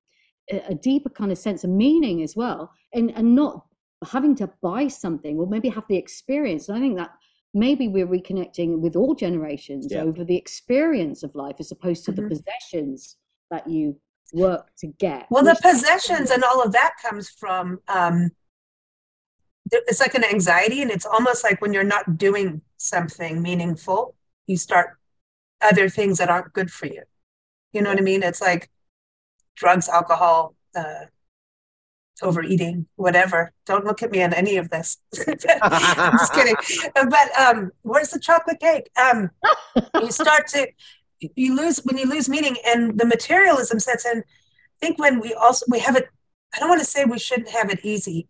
a, 0.51 0.75
deeper 0.75 1.09
kind 1.09 1.33
of 1.33 1.39
sense 1.39 1.65
of 1.65 1.71
meaning 1.71 2.23
as 2.23 2.37
well, 2.37 2.71
and 2.93 3.11
and 3.17 3.35
not 3.35 3.67
having 4.11 4.35
to 4.37 4.51
buy 4.63 4.87
something 4.89 5.39
or 5.39 5.47
maybe 5.47 5.69
have 5.69 5.85
the 5.89 5.97
experience. 5.97 6.69
And 6.69 6.77
I 6.77 6.81
think 6.81 6.97
that 6.97 7.11
maybe 7.55 7.89
we're 7.89 8.07
reconnecting 8.07 8.81
with 8.81 8.97
all 8.97 9.15
generations 9.15 9.89
Yeah. 9.91 10.03
over 10.03 10.25
the 10.25 10.37
experience 10.37 11.23
of 11.23 11.35
life 11.35 11.57
as 11.59 11.71
opposed 11.71 12.05
to 12.05 12.13
Mhm. 12.13 12.17
the 12.17 12.29
possessions 12.29 13.17
that 13.51 13.69
you 13.69 13.99
work 14.33 14.75
to 14.77 14.89
get. 14.89 15.27
Well, 15.31 15.45
the 15.45 15.59
possessions 15.63 16.31
and 16.31 16.43
all 16.45 16.63
of 16.63 16.73
that 16.73 16.95
comes 17.01 17.31
from 17.31 17.81
um, 17.89 18.31
it's 19.71 20.01
like 20.01 20.15
an 20.15 20.25
anxiety, 20.25 20.83
and 20.83 20.91
it's 20.91 21.07
almost 21.07 21.43
like 21.43 21.61
when 21.63 21.73
you're 21.73 21.85
not 21.85 22.19
doing 22.19 22.61
something 22.77 23.41
meaningful, 23.41 24.15
you 24.47 24.57
start 24.57 24.99
other 25.63 25.89
things 25.89 26.19
that 26.19 26.29
aren't 26.29 26.53
good 26.53 26.71
for 26.71 26.87
you. 26.87 27.03
You 27.75 27.83
know 27.83 27.91
what 27.91 27.99
I 27.99 28.03
mean? 28.03 28.23
It's 28.23 28.41
like 28.41 28.71
drugs, 29.57 29.89
alcohol, 29.89 30.55
uh, 30.75 31.07
overeating, 32.23 32.87
whatever. 32.95 33.53
Don't 33.67 33.85
look 33.85 34.03
at 34.03 34.13
me 34.13 34.23
on 34.23 34.33
any 34.33 34.57
of 34.57 34.71
this. 34.71 34.99
I'm 35.63 36.13
just 36.19 36.33
kidding. 36.33 36.55
But 36.95 37.39
um, 37.39 37.73
where's 37.83 38.11
the 38.11 38.21
chocolate 38.21 38.61
cake? 38.61 38.91
Um, 38.97 39.31
you 40.01 40.13
start 40.13 40.47
to 40.49 40.69
you 41.35 41.57
lose 41.57 41.81
when 41.85 41.99
you 41.99 42.07
lose 42.07 42.29
meaning 42.29 42.57
and 42.67 42.99
the 42.99 43.07
materialism 43.07 43.81
sets 43.81 44.07
in. 44.07 44.19
I 44.19 44.87
think 44.87 44.99
when 44.99 45.21
we 45.21 45.35
also 45.35 45.67
we 45.69 45.81
have 45.81 45.97
it. 45.97 46.09
I 46.55 46.61
don't 46.61 46.69
want 46.69 46.81
to 46.81 46.87
say 46.87 47.05
we 47.05 47.19
shouldn't 47.19 47.51
have 47.51 47.71
it 47.71 47.81
easy. 47.83 48.29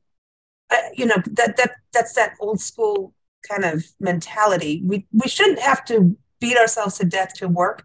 Uh, 0.70 0.76
you 0.95 1.05
know 1.05 1.16
that 1.32 1.57
that 1.59 1.72
that's 1.92 2.14
that 2.14 2.34
old 2.40 2.61
school 2.61 3.12
kind 3.47 3.64
of 3.64 3.84
mentality. 4.01 4.82
We 4.84 5.07
we 5.12 5.28
shouldn't 5.28 5.59
have 5.59 5.84
to 5.86 6.16
beat 6.40 6.57
ourselves 6.57 6.99
to 6.99 7.05
death 7.05 7.34
to 7.34 7.49
work 7.49 7.84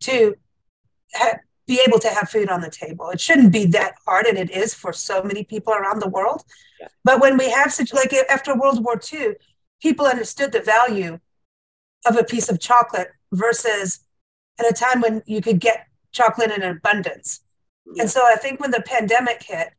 to 0.00 0.36
ha- 1.14 1.38
be 1.66 1.80
able 1.86 1.98
to 2.00 2.08
have 2.08 2.28
food 2.28 2.50
on 2.50 2.60
the 2.60 2.70
table. 2.70 3.10
It 3.10 3.20
shouldn't 3.20 3.52
be 3.52 3.64
that 3.66 3.94
hard, 4.06 4.26
and 4.26 4.36
it 4.36 4.50
is 4.50 4.74
for 4.74 4.92
so 4.92 5.22
many 5.22 5.44
people 5.44 5.72
around 5.72 6.00
the 6.00 6.08
world. 6.08 6.42
Yeah. 6.80 6.88
But 7.04 7.20
when 7.20 7.36
we 7.36 7.50
have 7.50 7.72
such 7.72 7.92
like 7.92 8.12
after 8.12 8.58
World 8.58 8.84
War 8.84 9.00
II, 9.12 9.34
people 9.80 10.06
understood 10.06 10.52
the 10.52 10.60
value 10.60 11.18
of 12.06 12.16
a 12.16 12.24
piece 12.24 12.48
of 12.48 12.60
chocolate 12.60 13.12
versus 13.32 14.00
at 14.58 14.70
a 14.70 14.74
time 14.74 15.00
when 15.00 15.22
you 15.26 15.40
could 15.40 15.60
get 15.60 15.86
chocolate 16.12 16.50
in 16.50 16.62
abundance. 16.62 17.40
Yeah. 17.94 18.02
And 18.02 18.10
so 18.10 18.22
I 18.24 18.36
think 18.36 18.60
when 18.60 18.72
the 18.72 18.82
pandemic 18.82 19.42
hit, 19.42 19.72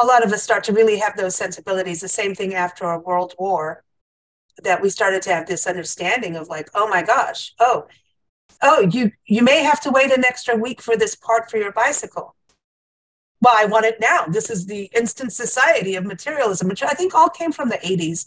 a 0.00 0.06
lot 0.06 0.24
of 0.24 0.32
us 0.32 0.42
start 0.42 0.64
to 0.64 0.72
really 0.72 0.98
have 0.98 1.16
those 1.16 1.34
sensibilities. 1.34 2.00
The 2.00 2.08
same 2.08 2.34
thing 2.34 2.54
after 2.54 2.84
a 2.84 2.98
world 2.98 3.34
war, 3.38 3.84
that 4.62 4.82
we 4.82 4.90
started 4.90 5.22
to 5.22 5.34
have 5.34 5.46
this 5.46 5.66
understanding 5.66 6.36
of 6.36 6.48
like, 6.48 6.68
oh 6.74 6.88
my 6.88 7.02
gosh, 7.02 7.54
oh, 7.60 7.86
oh, 8.62 8.80
you 8.80 9.12
you 9.26 9.42
may 9.42 9.62
have 9.62 9.80
to 9.82 9.90
wait 9.90 10.12
an 10.12 10.24
extra 10.24 10.56
week 10.56 10.80
for 10.82 10.96
this 10.96 11.14
part 11.14 11.50
for 11.50 11.58
your 11.58 11.72
bicycle. 11.72 12.34
Well, 13.40 13.54
I 13.56 13.66
want 13.66 13.86
it 13.86 13.98
now. 14.00 14.26
This 14.26 14.50
is 14.50 14.66
the 14.66 14.90
instant 14.96 15.32
society 15.32 15.94
of 15.94 16.04
materialism, 16.04 16.68
which 16.68 16.82
I 16.82 16.90
think 16.90 17.14
all 17.14 17.28
came 17.28 17.52
from 17.52 17.68
the 17.68 17.76
80s. 17.76 18.26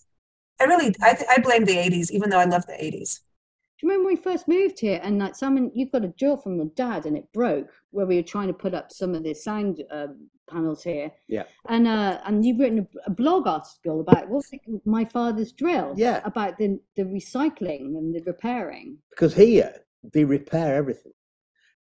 I 0.59 0.63
really, 0.63 0.95
I, 1.01 1.13
th- 1.13 1.29
I 1.29 1.39
blame 1.39 1.65
the 1.65 1.75
80s, 1.75 2.11
even 2.11 2.29
though 2.29 2.39
I 2.39 2.45
love 2.45 2.65
the 2.65 2.73
80s. 2.73 3.19
Do 3.19 3.87
you 3.87 3.89
remember 3.89 4.05
when 4.05 4.15
we 4.15 4.21
first 4.21 4.47
moved 4.47 4.79
here 4.79 5.01
and 5.03 5.17
like 5.19 5.35
someone—you've 5.35 5.91
got 5.91 6.05
a 6.05 6.09
drill 6.09 6.37
from 6.37 6.55
your 6.57 6.69
dad 6.75 7.07
and 7.07 7.17
it 7.17 7.25
broke 7.33 7.71
where 7.89 8.05
we 8.05 8.15
were 8.15 8.21
trying 8.23 8.47
to 8.47 8.53
put 8.53 8.73
up 8.73 8.91
some 8.91 9.15
of 9.15 9.23
the 9.23 9.33
sound 9.33 9.83
um, 9.91 10.29
panels 10.49 10.83
here. 10.83 11.11
Yeah. 11.27 11.43
And 11.67 11.87
uh, 11.87 12.19
and 12.25 12.45
you've 12.45 12.59
written 12.59 12.87
a, 13.07 13.09
a 13.09 13.09
blog 13.09 13.47
article 13.47 14.01
about 14.01 14.29
what's 14.29 14.53
it, 14.53 14.61
my 14.85 15.03
father's 15.05 15.51
drill. 15.51 15.93
Yeah. 15.97 16.21
About 16.23 16.59
the 16.59 16.79
the 16.95 17.03
recycling 17.03 17.97
and 17.97 18.13
the 18.13 18.21
repairing. 18.25 18.97
because 19.09 19.33
here 19.33 19.73
they 20.03 20.23
repair 20.23 20.75
everything. 20.75 21.13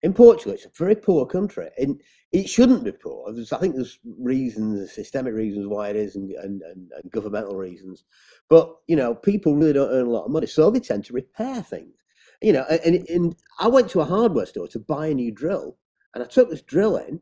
In 0.03 0.15
Portugal, 0.15 0.53
it's 0.55 0.65
a 0.65 0.71
very 0.75 0.95
poor 0.95 1.27
country, 1.27 1.69
and 1.77 2.01
it 2.33 2.49
shouldn't 2.49 2.85
be 2.85 2.93
poor. 2.93 3.33
There's, 3.33 3.53
I 3.53 3.59
think 3.59 3.75
there's 3.75 3.99
reasons, 4.19 4.93
systemic 4.93 5.35
reasons 5.35 5.67
why 5.67 5.91
it 5.91 5.97
is, 5.97 6.17
and, 6.17 6.31
and, 6.31 6.63
and, 6.63 6.91
and 6.91 7.13
governmental 7.13 7.57
reasons. 7.57 8.05
But 8.49 8.75
you 8.89 8.97
know, 8.97 9.15
people 9.15 9.55
really 9.55 9.75
don't 9.75 9.91
earn 9.91 10.07
a 10.07 10.11
lot 10.11 10.25
of 10.25 10.31
money, 10.31 10.47
so 10.47 10.71
they 10.71 10.81
tend 10.81 11.05
to 11.07 11.13
repair 11.13 11.63
things. 11.63 11.95
You 12.41 12.55
know, 12.55 12.63
and, 12.63 13.07
and, 13.11 13.37
I 13.59 13.69
went 13.69 13.91
to 13.91 14.01
a 14.01 14.07
hardware 14.07 14.47
store 14.47 14.69
to 14.69 14.79
buy 14.79 15.09
a 15.09 15.15
new 15.15 15.31
drill, 15.31 15.77
and 16.15 16.25
I 16.25 16.27
took 16.27 16.49
this 16.49 16.63
drill 16.63 16.97
in, 16.97 17.21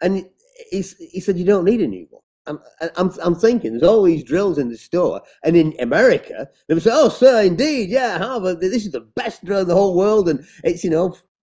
and 0.00 0.24
he, 0.70 0.84
he 1.10 1.18
said, 1.20 1.36
"You 1.36 1.44
don't 1.44 1.64
need 1.64 1.80
a 1.80 1.88
new 1.88 2.06
one." 2.10 2.22
I'm, 2.46 2.58
I'm, 2.96 3.10
I'm 3.22 3.34
thinking 3.34 3.72
there's 3.72 3.82
all 3.82 4.02
these 4.02 4.24
drills 4.24 4.58
in 4.58 4.68
the 4.68 4.76
store, 4.76 5.20
and 5.44 5.56
in 5.56 5.74
America, 5.78 6.48
they 6.66 6.74
would 6.74 6.82
say, 6.82 6.90
"Oh, 6.92 7.08
sir, 7.08 7.42
indeed, 7.42 7.90
yeah, 7.90 8.18
Harvard, 8.18 8.60
this 8.60 8.86
is 8.86 8.92
the 8.92 9.00
best 9.00 9.44
drill 9.44 9.60
in 9.60 9.68
the 9.68 9.74
whole 9.74 9.96
world, 9.96 10.28
and 10.28 10.44
it's 10.64 10.82
you 10.82 10.90
know, 10.90 11.16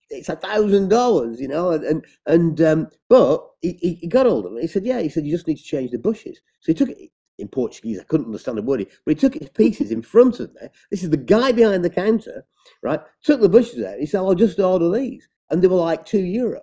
it's 0.10 0.30
a 0.30 0.36
thousand 0.36 0.90
dollars, 0.90 1.40
you 1.40 1.48
know." 1.48 1.72
And 1.72 1.84
and, 1.86 2.06
and 2.26 2.62
um, 2.62 2.88
but 3.10 3.46
he, 3.62 3.98
he 4.02 4.08
got 4.08 4.26
hold 4.26 4.46
of 4.46 4.54
it. 4.58 4.62
He 4.62 4.68
said, 4.68 4.86
"Yeah," 4.86 5.02
he 5.02 5.10
said, 5.10 5.26
"You 5.26 5.32
just 5.32 5.48
need 5.48 5.58
to 5.58 5.64
change 5.64 5.92
the 5.92 6.00
bushes." 6.00 6.40
So 6.60 6.72
he 6.72 6.74
took 6.74 6.90
it 6.90 7.12
in 7.40 7.48
Portuguese. 7.48 8.00
I 8.00 8.04
couldn't 8.04 8.28
understand 8.28 8.60
a 8.60 8.62
word, 8.62 8.86
but 9.06 9.12
he 9.12 9.16
took 9.16 9.36
it 9.36 9.54
pieces 9.54 9.92
in 9.92 10.02
front 10.02 10.40
of 10.40 10.54
me. 10.56 10.68
This 10.92 11.04
is 11.04 11.10
the 11.10 11.18
guy 11.18 11.52
behind 11.52 11.84
the 11.84 11.90
counter, 11.90 12.46
right? 12.84 13.00
Took 13.24 13.42
the 13.42 13.50
bushes 13.50 13.84
out. 13.84 14.00
He 14.00 14.06
said, 14.06 14.20
"I'll 14.20 14.36
just 14.36 14.60
order 14.60 14.92
these," 14.92 15.28
and 15.50 15.62
they 15.62 15.68
were 15.68 15.78
like 15.78 16.06
two 16.06 16.24
euros. 16.24 16.60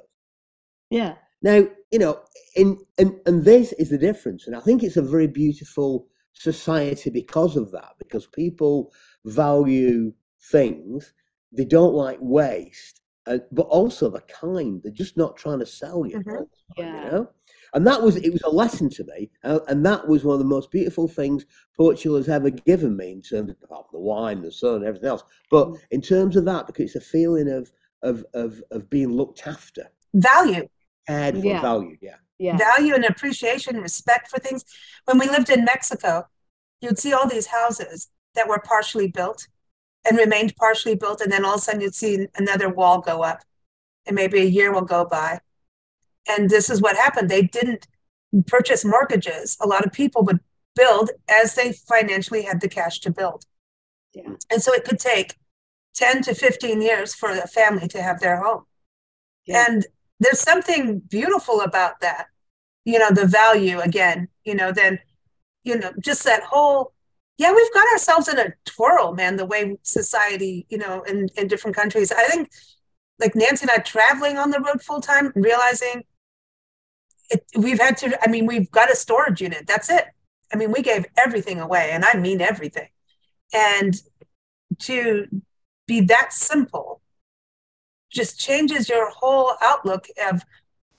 Yeah. 0.91 1.15
Now, 1.43 1.67
you 1.91 1.99
know, 1.99 2.21
in 2.57 2.79
and 2.99 3.19
and 3.27 3.45
this 3.45 3.73
is 3.75 3.91
the 3.91 3.99
difference, 3.99 4.47
and 4.47 4.55
I 4.57 4.61
think 4.61 4.83
it's 4.83 4.97
a 4.97 5.03
very 5.03 5.27
beautiful 5.27 6.07
society 6.33 7.11
because 7.11 7.57
of 7.57 7.71
that, 7.73 7.95
because 7.99 8.27
people 8.27 8.93
value 9.25 10.13
things, 10.51 11.13
they 11.53 11.65
don't 11.65 11.95
like 11.95 12.19
waste, 12.21 13.01
uh, 13.27 13.39
but 13.53 13.67
also 13.67 14.11
the 14.11 14.21
kind. 14.23 14.81
They're 14.83 14.93
just 14.93 15.17
not 15.17 15.37
trying 15.37 15.61
to 15.61 15.67
sell 15.67 16.07
you, 16.07 16.19
Mhm. 16.19 16.25
time, 16.25 16.47
Yeah. 16.77 17.05
you 17.05 17.11
know. 17.11 17.31
And 17.73 17.87
that 17.87 18.03
was 18.03 18.17
it 18.17 18.33
was 18.33 18.43
a 18.43 18.51
lesson 18.51 18.91
to 18.91 19.05
me, 19.05 19.31
uh, 19.45 19.61
and 19.69 19.85
that 19.87 20.07
was 20.09 20.25
one 20.25 20.35
of 20.35 20.41
the 20.41 20.45
most 20.45 20.71
beautiful 20.71 21.09
things 21.09 21.47
Portugal 21.77 22.17
has 22.17 22.29
ever 22.29 22.51
given 22.51 22.97
me 22.97 23.13
in 23.13 23.23
terms 23.23 23.51
of 23.71 23.85
the 23.93 23.99
wine, 23.99 24.43
the 24.43 24.53
sun, 24.53 24.77
and 24.77 24.85
everything 24.85 25.09
else. 25.09 25.23
But 25.51 25.69
Mm. 25.69 25.79
in 25.93 26.01
terms 26.03 26.37
of 26.37 26.45
that, 26.47 26.67
because 26.67 26.87
it's 26.87 26.97
a 26.97 27.01
feeling 27.01 27.49
of 27.49 27.73
of 28.03 28.25
of 28.35 28.63
of 28.71 28.91
being 28.91 29.13
looked 29.13 29.47
after, 29.47 29.91
Value, 30.15 30.69
cared 31.07 31.37
for, 31.41 31.47
Yeah. 31.47 31.61
valued. 31.61 31.99
Yeah. 32.01 32.17
Yeah. 32.39 32.57
value 32.57 32.95
and 32.95 33.05
appreciation, 33.05 33.77
respect 33.83 34.31
for 34.31 34.39
things. 34.39 34.65
When 35.05 35.19
we 35.19 35.27
lived 35.29 35.51
in 35.51 35.63
Mexico, 35.65 36.27
you'd 36.81 36.99
see 36.99 37.13
all 37.13 37.29
these 37.29 37.49
houses 37.49 38.09
that 38.35 38.49
were 38.49 38.59
partially 38.61 39.09
built 39.09 39.47
and 40.07 40.17
remained 40.17 40.57
partially 40.57 40.95
built, 40.95 41.21
and 41.21 41.31
then 41.31 41.45
all 41.45 41.57
of 41.57 41.61
a 41.61 41.63
sudden 41.63 41.83
you'd 41.83 41.95
see 41.95 42.29
another 42.37 42.71
wall 42.71 43.01
go 43.01 43.23
up, 43.23 43.43
and 44.07 44.17
maybe 44.17 44.41
a 44.41 44.45
year 44.45 44.73
will 44.73 44.81
go 44.81 45.05
by. 45.05 45.41
And 46.27 46.49
this 46.49 46.71
is 46.71 46.81
what 46.81 46.97
happened. 46.97 47.29
They 47.29 47.43
didn't 47.43 47.87
purchase 48.47 48.87
mortgages. 48.87 49.59
A 49.61 49.67
lot 49.69 49.85
of 49.85 49.93
people 49.93 50.23
would 50.25 50.41
build 50.75 51.11
as 51.29 51.55
they 51.57 51.73
financially 51.73 52.43
had 52.43 52.63
the 52.63 52.69
cash 52.69 53.01
to 53.01 53.11
build. 53.11 53.45
Yeah. 54.15 54.31
And 54.51 54.63
so 54.63 54.73
it 54.73 54.85
could 54.85 54.99
take 54.99 55.37
10 55.95 56.23
to 56.23 56.35
15 56.35 56.81
years 56.81 57.15
for 57.15 57.31
a 57.31 57.47
family 57.47 57.87
to 57.89 58.01
have 58.01 58.21
their 58.21 58.39
home. 58.43 58.65
Yeah. 59.45 59.67
And 59.69 59.87
there's 60.21 60.41
something 60.41 61.01
beautiful 61.01 61.63
about 61.63 62.01
that. 62.01 62.27
You 62.85 62.99
know, 62.99 63.11
the 63.11 63.27
value 63.27 63.81
again, 63.81 64.29
you 64.45 64.55
know, 64.55 64.73
then, 64.73 65.01
you 65.65 65.79
know, 65.79 65.93
just 66.01 66.25
that 66.25 66.43
whole, 66.43 66.93
yeah, 67.39 67.53
we've 67.53 67.75
got 67.75 67.91
ourselves 67.93 68.29
in 68.29 68.39
a 68.39 68.53
twirl, 68.65 69.15
man, 69.15 69.37
the 69.37 69.47
way 69.47 69.79
society, 69.83 70.67
you 70.69 70.79
know, 70.79 71.03
in, 71.03 71.29
in 71.37 71.49
different 71.49 71.77
countries. 71.77 72.13
I 72.13 72.25
think 72.25 72.51
like 73.19 73.35
Nancy 73.35 73.65
and 73.65 73.71
I 73.71 73.79
traveling 73.79 74.39
on 74.39 74.51
the 74.51 74.61
road 74.61 74.83
full 74.83 75.01
time, 75.01 75.33
realizing 75.35 76.05
it, 77.31 77.45
we've 77.57 77.81
had 77.81 77.97
to, 77.99 78.19
I 78.23 78.29
mean, 78.31 78.47
we've 78.47 78.71
got 78.71 78.91
a 78.91 78.97
storage 78.97 79.41
unit. 79.41 79.67
That's 79.67 79.91
it. 79.91 80.07
I 80.53 80.57
mean, 80.57 80.73
we 80.73 80.83
gave 80.83 81.07
everything 81.17 81.61
away, 81.61 81.91
and 81.93 82.05
I 82.05 82.15
mean 82.15 82.41
everything. 82.41 82.89
And 83.53 83.95
to 84.81 85.27
be 85.87 86.01
that 86.03 86.33
simple 86.33 87.00
just 88.11 88.39
changes 88.39 88.89
your 88.89 89.11
whole 89.11 89.55
outlook 89.63 90.07
of 90.31 90.43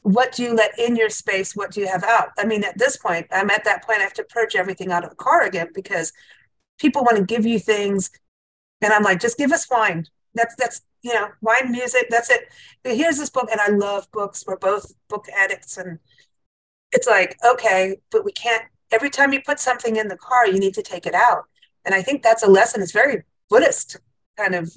what 0.04 0.32
do 0.32 0.44
you 0.44 0.56
let 0.56 0.78
in 0.80 0.96
your 0.96 1.10
space, 1.10 1.56
what 1.56 1.72
do 1.72 1.80
you 1.80 1.88
have 1.88 2.04
out. 2.04 2.30
I 2.38 2.46
mean, 2.46 2.64
at 2.64 2.78
this 2.78 2.98
point, 2.98 3.28
I'm 3.32 3.52
at 3.52 3.64
that 3.66 3.86
point, 3.86 4.00
I 4.00 4.04
have 4.04 4.14
to 4.14 4.24
purge 4.24 4.56
everything 4.56 4.92
out 4.92 5.04
of 5.04 5.12
the 5.12 5.16
car 5.16 5.44
again 5.44 5.70
because 5.74 6.12
people 6.80 7.04
want 7.04 7.18
to 7.18 7.24
give 7.24 7.46
you 7.46 7.60
things. 7.60 8.10
And 8.82 8.92
I'm 8.92 9.04
like, 9.04 9.20
just 9.20 9.38
give 9.38 9.52
us 9.52 9.70
wine. 9.70 10.08
That's, 10.34 10.56
that's, 10.56 10.82
you 11.04 11.14
know, 11.14 11.28
wine, 11.42 11.72
music, 11.72 12.08
that's 12.10 12.32
it. 12.32 12.42
But 12.84 12.96
here's 12.96 13.18
this 13.18 13.30
book, 13.30 13.50
and 13.52 13.62
I 13.62 13.68
love 13.68 14.12
books. 14.12 14.44
We're 14.48 14.58
both 14.58 14.92
book 15.08 15.26
addicts. 15.38 15.78
And 15.78 16.00
it's 16.92 17.08
like, 17.08 17.38
okay, 17.46 17.98
but 18.12 18.26
we 18.26 18.32
can't, 18.32 18.64
every 18.92 19.10
time 19.10 19.34
you 19.34 19.42
put 19.42 19.60
something 19.60 19.98
in 19.98 20.08
the 20.08 20.18
car, 20.18 20.48
you 20.48 20.60
need 20.60 20.74
to 20.76 20.82
take 20.82 21.06
it 21.06 21.14
out. 21.14 21.44
And 21.86 21.94
I 21.94 22.02
think 22.02 22.24
that's 22.24 22.44
a 22.44 22.50
lesson. 22.50 22.82
It's 22.82 22.92
very 22.92 23.24
Buddhist 23.50 23.98
kind 24.38 24.56
of 24.56 24.72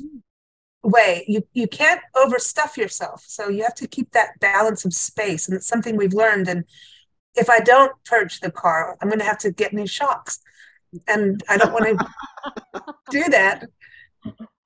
way. 0.84 1.24
You 1.26 1.42
you 1.52 1.66
can't 1.66 2.00
overstuff 2.14 2.76
yourself. 2.76 3.24
So 3.26 3.48
you 3.48 3.62
have 3.62 3.74
to 3.76 3.88
keep 3.88 4.12
that 4.12 4.38
balance 4.40 4.84
of 4.84 4.92
space. 4.94 5.48
And 5.48 5.56
it's 5.56 5.66
something 5.66 5.96
we've 5.96 6.14
learned. 6.14 6.48
And 6.48 6.64
if 7.34 7.48
I 7.50 7.60
don't 7.60 7.92
purge 8.04 8.40
the 8.40 8.50
car, 8.50 8.96
I'm 9.00 9.08
gonna 9.08 9.24
have 9.24 9.38
to 9.38 9.50
get 9.50 9.72
new 9.72 9.86
shocks. 9.86 10.38
And 11.08 11.42
I 11.48 11.56
don't 11.56 11.72
want 11.72 11.86
to 11.86 12.84
do 13.10 13.24
that, 13.30 13.64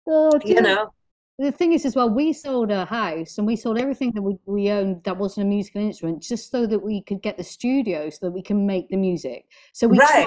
Oh, 0.07 0.39
you 0.45 0.55
dear. 0.55 0.63
know. 0.63 0.93
the 1.39 1.53
thing 1.53 1.73
is 1.73 1.85
as 1.87 1.95
well 1.95 2.11
we 2.11 2.33
sold 2.33 2.71
our 2.73 2.85
house 2.87 3.39
and 3.39 3.47
we 3.47 3.57
sold 3.57 3.79
everything 3.79 4.13
that 4.15 4.23
we, 4.23 4.37
we 4.47 4.71
owned 4.71 5.03
that 5.05 5.17
wasn't 5.17 5.47
a 5.47 5.49
musical 5.49 5.81
instrument 5.81 6.21
just 6.23 6.51
so 6.51 6.67
that 6.67 6.81
we 6.81 7.03
could 7.03 7.23
get 7.23 7.37
the 7.37 7.45
studio 7.45 8.11
so 8.11 8.19
that 8.23 8.33
we 8.33 8.43
can 8.43 8.67
make 8.67 8.89
the 8.89 8.97
music 8.97 9.45
so 9.73 9.87
we 9.87 9.99
Right. 9.99 10.09
try, 10.09 10.27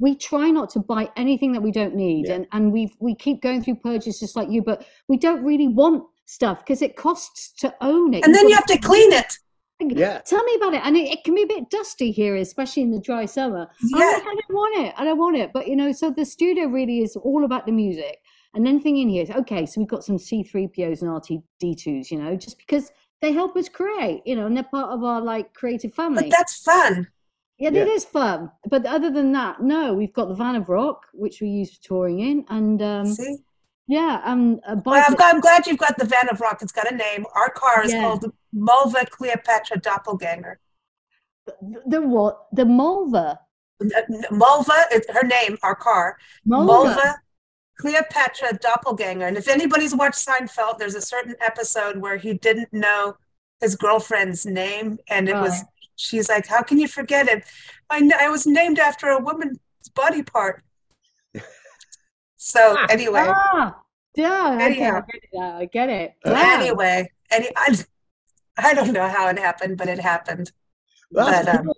we 0.00 0.14
try 0.14 0.50
not 0.50 0.70
to 0.70 0.78
buy 0.80 1.10
anything 1.16 1.52
that 1.52 1.60
we 1.60 1.72
don't 1.72 1.94
need 1.94 2.26
Yeah. 2.26 2.34
and 2.34 2.46
and 2.52 2.72
we 2.72 2.92
we 3.00 3.14
keep 3.14 3.42
going 3.42 3.62
through 3.62 3.76
purchases 3.76 4.20
just 4.20 4.36
like 4.36 4.48
you 4.50 4.62
but 4.62 4.86
we 5.08 5.16
don't 5.16 5.42
really 5.44 5.68
want 5.68 6.04
stuff 6.26 6.60
because 6.60 6.82
it 6.82 6.94
costs 6.96 7.52
to 7.60 7.74
own 7.80 8.14
it 8.14 8.24
And 8.24 8.34
then 8.34 8.42
You've 8.42 8.50
you 8.50 8.56
have 8.56 8.66
got 8.66 8.74
to 8.74 8.80
clean 8.80 9.12
it. 9.12 9.38
Yeah. 9.80 10.18
Tell 10.26 10.42
me 10.42 10.54
about 10.56 10.74
it. 10.74 10.82
And 10.84 10.96
it, 10.96 11.08
it 11.08 11.22
can 11.24 11.34
be 11.36 11.42
a 11.44 11.46
bit 11.46 11.70
dusty 11.70 12.10
here, 12.10 12.34
especially 12.34 12.82
in 12.82 12.90
the 12.90 12.98
dry 13.00 13.26
summer. 13.26 13.68
I'm 13.94 14.00
Yeah. 14.00 14.06
like, 14.06 14.22
I 14.22 14.34
don't 14.34 14.50
want 14.50 14.84
it. 14.86 14.94
I 14.98 15.04
don't 15.04 15.18
want 15.18 15.36
it. 15.36 15.52
But 15.54 15.68
you 15.68 15.76
know, 15.76 15.92
so 15.92 16.10
the 16.10 16.24
studio 16.24 16.66
really 16.66 16.98
is 17.00 17.14
all 17.16 17.44
about 17.44 17.64
the 17.64 17.72
music. 17.72 18.18
And 18.54 18.66
then 18.66 18.80
thing 18.80 18.96
in 18.98 19.08
here 19.08 19.22
is 19.22 19.30
okay, 19.30 19.66
so 19.66 19.80
we've 19.80 19.88
got 19.88 20.02
some 20.04 20.16
C3POs 20.16 21.02
and 21.02 21.10
R2D2s, 21.10 22.10
you 22.10 22.18
know, 22.18 22.34
just 22.34 22.58
because 22.58 22.90
they 23.22 23.32
help 23.32 23.56
us 23.56 23.68
create, 23.68 24.22
you 24.26 24.34
know, 24.36 24.46
and 24.46 24.56
they're 24.56 24.64
part 24.64 24.90
of 24.90 25.04
our 25.04 25.20
like 25.20 25.54
creative 25.54 25.94
family. 25.94 26.24
But 26.24 26.30
that's 26.36 26.56
fun. 26.62 27.06
Yeah, 27.58 27.70
Yeah. 27.70 27.82
it 27.82 27.88
is 27.88 28.04
fun. 28.04 28.50
But 28.68 28.86
other 28.86 29.10
than 29.10 29.32
that, 29.32 29.60
no, 29.62 29.94
we've 29.94 30.12
got 30.12 30.28
the 30.28 30.34
Van 30.34 30.54
of 30.56 30.68
Rock, 30.68 31.06
which 31.12 31.40
we 31.40 31.48
use 31.48 31.76
for 31.76 31.82
touring 31.82 32.20
in, 32.20 32.44
and 32.48 32.80
um, 32.82 33.06
See? 33.06 33.38
yeah, 33.86 34.20
um, 34.24 34.60
Well. 34.84 35.04
I'm, 35.06 35.14
glad- 35.14 35.34
I'm 35.34 35.40
glad 35.40 35.66
you've 35.66 35.78
got 35.78 35.96
the 35.98 36.04
Van 36.06 36.28
of 36.30 36.40
Rock. 36.40 36.58
It's 36.62 36.72
got 36.72 36.90
a 36.90 36.94
name. 36.94 37.24
Our 37.34 37.50
car 37.50 37.84
is 37.84 37.92
Yeah. 37.92 38.02
called 38.02 38.20
the 38.22 38.32
Mulva 38.54 39.08
Cleopatra 39.10 39.78
Doppelganger. 39.80 40.58
the, 41.46 41.82
the 41.86 42.02
what? 42.02 42.46
The 42.52 42.64
Mulva. 42.64 43.38
Mulva 44.30 44.84
is 44.92 45.02
her 45.10 45.26
name, 45.26 45.56
our 45.62 45.74
car. 45.74 46.16
Mulva. 46.46 46.66
Mulva 46.96 47.14
Cleopatra 47.80 48.58
Doppelganger. 48.58 49.26
And 49.26 49.36
if 49.36 49.48
anybody's 49.48 49.94
watched 49.94 50.26
Seinfeld, 50.26 50.78
there's 50.78 50.94
a 50.96 51.00
certain 51.00 51.36
episode 51.40 51.98
where 51.98 52.16
he 52.16 52.34
didn't 52.34 52.72
know 52.72 53.16
his 53.60 53.76
girlfriend's 53.76 54.44
name. 54.44 54.98
And 55.08 55.28
it 55.28 55.34
was. 55.36 55.62
She's 55.98 56.28
like, 56.28 56.46
How 56.46 56.62
can 56.62 56.78
you 56.78 56.88
forget 56.88 57.28
it? 57.28 57.44
I, 57.90 58.08
I 58.20 58.28
was 58.28 58.46
named 58.46 58.78
after 58.78 59.08
a 59.08 59.18
woman's 59.18 59.58
body 59.94 60.22
part. 60.22 60.62
So, 62.36 62.76
anyway, 62.88 63.24
Ah, 63.28 63.76
yeah, 64.14 64.54
okay, 64.70 64.88
I 64.88 65.00
get 65.00 65.10
it. 65.32 65.38
I 65.40 65.64
get 65.66 65.88
it. 65.90 66.14
Wow. 66.24 66.60
anyway, 66.60 67.10
any, 67.30 67.48
I, 67.56 67.76
I 68.56 68.74
don't 68.74 68.92
know 68.92 69.08
how 69.08 69.28
it 69.28 69.38
happened, 69.38 69.76
but 69.76 69.88
it 69.88 69.98
happened. 69.98 70.52
That's 71.10 71.46
But, 71.46 71.54
um, 71.56 71.70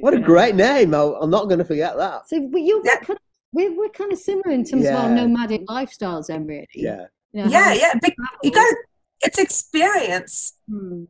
what 0.00 0.14
a 0.14 0.20
great 0.20 0.54
name. 0.54 0.94
I'll, 0.94 1.16
I'm 1.20 1.30
not 1.30 1.44
going 1.48 1.58
to 1.58 1.64
forget 1.64 1.96
that. 1.98 2.28
So 2.28 2.40
we, 2.40 2.62
you, 2.62 2.80
Yeah. 2.84 2.94
we're, 2.94 3.04
kind 3.04 3.10
of, 3.18 3.22
we're, 3.52 3.76
we're 3.76 3.88
kind 3.90 4.12
of 4.12 4.18
similar 4.18 4.50
in 4.50 4.64
terms 4.64 4.86
of 4.86 4.94
our 4.94 5.10
nomadic 5.10 5.66
lifestyles, 5.66 6.28
then, 6.28 6.46
really. 6.46 6.66
Yeah. 6.74 7.06
You 7.32 7.44
know, 7.44 7.50
Yeah, 7.50 7.74
yeah. 7.74 7.92
But 8.00 8.14
you 8.42 8.50
got 8.50 8.74
it's 9.20 9.38
experience, 9.38 10.54
Hmm. 10.70 11.04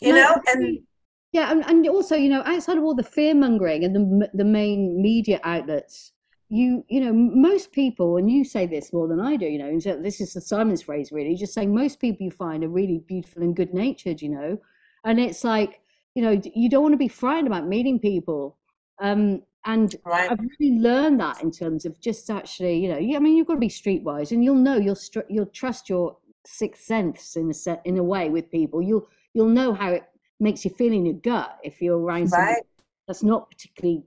you 0.00 0.14
No, 0.14 0.20
know, 0.22 0.28
I 0.46 0.50
and 0.52 0.62
think- 0.64 0.84
yeah, 1.32 1.52
and, 1.52 1.64
and 1.66 1.86
also, 1.88 2.16
you 2.16 2.28
know, 2.28 2.42
outside 2.44 2.76
of 2.76 2.84
all 2.84 2.94
the 2.94 3.02
fear 3.02 3.34
mongering 3.34 3.84
and 3.84 3.94
the 3.94 4.30
the 4.34 4.44
main 4.44 5.00
media 5.00 5.40
outlets, 5.44 6.12
you 6.48 6.84
you 6.88 7.00
know, 7.00 7.12
most 7.12 7.70
people, 7.72 8.16
and 8.16 8.30
you 8.30 8.44
say 8.44 8.66
this 8.66 8.92
more 8.92 9.06
than 9.06 9.20
I 9.20 9.36
do, 9.36 9.46
you 9.46 9.58
know, 9.58 9.68
and 9.68 9.82
so 9.82 9.96
this 9.96 10.20
is 10.20 10.32
the 10.32 10.40
Simon's 10.40 10.82
phrase, 10.82 11.12
really, 11.12 11.36
just 11.36 11.54
saying 11.54 11.72
most 11.72 12.00
people 12.00 12.24
you 12.24 12.32
find 12.32 12.64
are 12.64 12.68
really 12.68 12.98
beautiful 13.06 13.42
and 13.42 13.54
good 13.54 13.72
natured, 13.72 14.20
you 14.20 14.28
know, 14.28 14.58
and 15.04 15.20
it's 15.20 15.44
like, 15.44 15.80
you 16.14 16.22
know, 16.22 16.40
you 16.54 16.68
don't 16.68 16.82
want 16.82 16.94
to 16.94 16.98
be 16.98 17.08
frightened 17.08 17.46
about 17.46 17.68
meeting 17.68 18.00
people, 18.00 18.56
um, 19.00 19.42
and 19.64 19.94
right. 20.04 20.32
I've 20.32 20.40
really 20.40 20.78
learned 20.78 21.20
that 21.20 21.42
in 21.42 21.52
terms 21.52 21.84
of 21.84 22.00
just 22.00 22.28
actually, 22.28 22.78
you 22.78 22.88
know, 22.88 22.98
yeah, 22.98 23.18
I 23.18 23.20
mean, 23.20 23.36
you've 23.36 23.46
got 23.46 23.54
to 23.54 23.60
be 23.60 23.68
streetwise, 23.68 24.32
and 24.32 24.42
you'll 24.42 24.56
know 24.56 24.76
you'll 24.76 24.96
str- 24.96 25.28
you'll 25.28 25.46
trust 25.46 25.88
your 25.88 26.16
sixth 26.44 26.82
sense 26.84 27.36
in 27.36 27.50
a 27.50 27.54
set 27.54 27.82
in 27.84 27.98
a 27.98 28.02
way 28.02 28.30
with 28.30 28.50
people. 28.50 28.82
You'll 28.82 29.06
you'll 29.32 29.48
know 29.48 29.74
how 29.74 29.90
it 29.92 30.04
makes 30.40 30.64
you 30.64 30.70
feel 30.70 30.92
in 30.92 31.06
your 31.06 31.14
gut 31.14 31.58
if 31.62 31.80
you're 31.82 31.98
around 31.98 32.28
somebody 32.28 32.54
Right. 32.54 32.62
that's 33.06 33.22
not 33.22 33.50
particularly, 33.50 34.04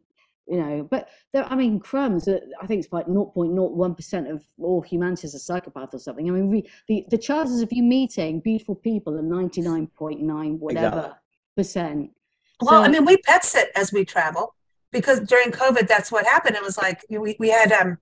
you 0.47 0.57
know. 0.57 0.83
But 0.89 1.09
there, 1.31 1.45
I 1.45 1.55
mean, 1.55 1.79
crumbs. 1.79 2.27
uh, 2.27 2.39
I 2.61 2.65
think 2.67 2.83
it's 2.83 2.91
like 2.93 3.07
0.01 3.07 3.95
percent 3.95 4.27
of 4.27 4.43
all 4.59 4.81
humanity 4.81 5.27
is 5.27 5.35
a 5.35 5.39
psychopath 5.39 5.93
or 5.93 5.99
something. 5.99 6.27
I 6.27 6.31
mean, 6.33 6.49
re, 6.49 6.69
the 6.87 7.05
the 7.09 7.17
chances 7.17 7.61
of 7.61 7.71
you 7.71 7.83
meeting 7.83 8.39
beautiful 8.39 8.75
people 8.75 9.17
are 9.17 9.21
99.9 9.21 10.59
whatever 10.59 11.15
percent. 11.55 12.11
Well, 12.61 12.83
I 12.83 12.87
mean, 12.87 13.05
we 13.05 13.17
pet 13.17 13.43
sit 13.43 13.71
as 13.75 13.91
we 13.91 14.05
travel 14.05 14.55
because 14.91 15.19
during 15.21 15.51
COVID, 15.51 15.87
that's 15.87 16.11
what 16.11 16.25
happened. 16.25 16.55
It 16.55 16.63
was 16.63 16.77
like 16.77 17.05
we, 17.09 17.35
we 17.39 17.49
had 17.49 17.71
um, 17.71 17.97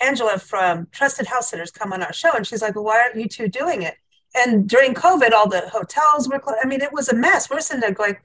Angela 0.00 0.38
from 0.38 0.86
Trusted 0.92 1.26
House 1.26 1.50
Sitters 1.50 1.70
come 1.70 1.92
on 1.92 2.02
our 2.02 2.12
show, 2.12 2.32
and 2.32 2.46
she's 2.46 2.62
like, 2.62 2.74
"Well, 2.76 2.84
why 2.84 3.00
aren't 3.00 3.16
you 3.16 3.26
two 3.28 3.48
doing 3.48 3.82
it?" 3.82 3.96
And 4.34 4.68
during 4.68 4.94
COVID, 4.94 5.32
all 5.32 5.48
the 5.48 5.68
hotels 5.68 6.28
were 6.28 6.38
closed. 6.38 6.60
I 6.62 6.66
mean, 6.66 6.82
it 6.82 6.92
was 6.92 7.08
a 7.08 7.14
mess. 7.14 7.48
We're 7.48 7.60
sitting 7.60 7.80
there 7.80 7.92
going, 7.92 8.16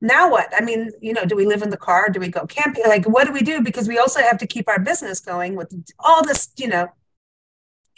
"Now 0.00 0.30
what?" 0.30 0.52
I 0.56 0.64
mean, 0.64 0.90
you 1.00 1.12
know, 1.12 1.24
do 1.24 1.36
we 1.36 1.46
live 1.46 1.62
in 1.62 1.70
the 1.70 1.76
car? 1.76 2.08
Do 2.08 2.20
we 2.20 2.28
go 2.28 2.46
camping? 2.46 2.84
Like, 2.86 3.06
what 3.06 3.26
do 3.26 3.32
we 3.32 3.42
do? 3.42 3.60
Because 3.62 3.88
we 3.88 3.98
also 3.98 4.20
have 4.20 4.38
to 4.38 4.46
keep 4.46 4.68
our 4.68 4.80
business 4.80 5.20
going 5.20 5.54
with 5.56 5.72
all 5.98 6.24
this, 6.24 6.50
you 6.56 6.68
know. 6.68 6.88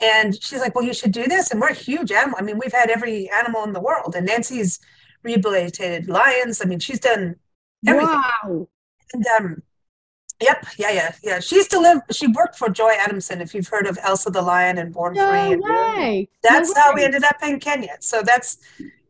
And 0.00 0.34
she's 0.42 0.60
like, 0.60 0.74
"Well, 0.74 0.84
you 0.84 0.94
should 0.94 1.12
do 1.12 1.26
this." 1.26 1.50
And 1.50 1.60
we're 1.60 1.74
huge 1.74 2.12
animal. 2.12 2.38
I 2.38 2.42
mean, 2.42 2.58
we've 2.58 2.72
had 2.72 2.90
every 2.90 3.30
animal 3.30 3.64
in 3.64 3.72
the 3.72 3.80
world, 3.80 4.14
and 4.14 4.26
Nancy's 4.26 4.78
rehabilitated 5.22 6.08
lions. 6.08 6.60
I 6.62 6.66
mean, 6.66 6.80
she's 6.80 7.00
done 7.00 7.36
everything. 7.86 8.22
Wow. 8.44 8.68
And 9.14 9.26
um, 9.38 9.62
yep, 10.42 10.66
yeah, 10.76 10.90
yeah, 10.90 11.14
yeah. 11.22 11.40
She 11.40 11.56
used 11.56 11.70
to 11.70 11.80
live. 11.80 12.00
She 12.10 12.26
worked 12.26 12.56
for 12.56 12.68
Joy 12.68 12.92
Adamson. 12.98 13.40
If 13.40 13.54
you've 13.54 13.68
heard 13.68 13.86
of 13.86 13.98
Elsa 14.02 14.30
the 14.30 14.42
Lion 14.42 14.78
and 14.78 14.92
Born 14.92 15.14
No 15.14 15.28
Free, 15.28 15.52
and 15.54 15.62
way. 15.62 16.28
that's 16.42 16.74
no 16.74 16.80
how 16.80 16.94
we 16.94 17.04
ended 17.04 17.24
up 17.24 17.36
in 17.42 17.60
Kenya. 17.60 17.96
So 18.00 18.22
that's 18.22 18.58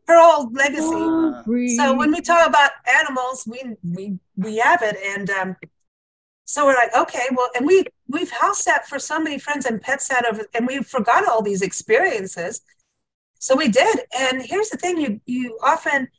her 0.07 0.19
old 0.19 0.53
legacy. 0.55 0.81
Oh, 0.93 1.43
So 1.75 1.95
when 1.95 2.11
we 2.11 2.21
talk 2.21 2.47
about 2.47 2.71
animals, 3.01 3.47
we 3.47 3.75
we 3.83 4.19
we 4.37 4.57
have 4.57 4.81
it, 4.81 4.97
and 5.17 5.29
um, 5.29 5.55
so 6.45 6.65
we're 6.65 6.75
like, 6.75 6.95
okay, 6.95 7.27
well, 7.31 7.49
and 7.55 7.65
we 7.65 7.85
we've 8.07 8.31
house 8.31 8.63
sat 8.63 8.87
for 8.87 8.99
so 8.99 9.19
many 9.19 9.39
friends 9.39 9.65
and 9.65 9.81
pet 9.81 10.01
sat 10.01 10.25
over, 10.25 10.45
and 10.53 10.67
we 10.67 10.83
forgot 10.83 11.27
all 11.27 11.41
these 11.41 11.61
experiences. 11.61 12.61
So 13.39 13.55
we 13.55 13.67
did, 13.69 14.01
and 14.17 14.41
here's 14.41 14.69
the 14.69 14.77
thing: 14.77 14.97
you 14.99 15.21
you 15.25 15.57
often 15.63 16.09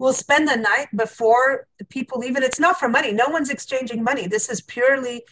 will 0.00 0.14
spend 0.14 0.48
the 0.48 0.56
night 0.56 0.88
before 0.96 1.66
the 1.78 1.84
people 1.84 2.18
leave, 2.18 2.34
and 2.34 2.44
it's 2.44 2.58
not 2.58 2.80
for 2.80 2.88
money. 2.88 3.12
No 3.12 3.28
one's 3.28 3.50
exchanging 3.50 4.02
money. 4.02 4.26
This 4.26 4.48
is 4.48 4.60
purely 4.62 5.22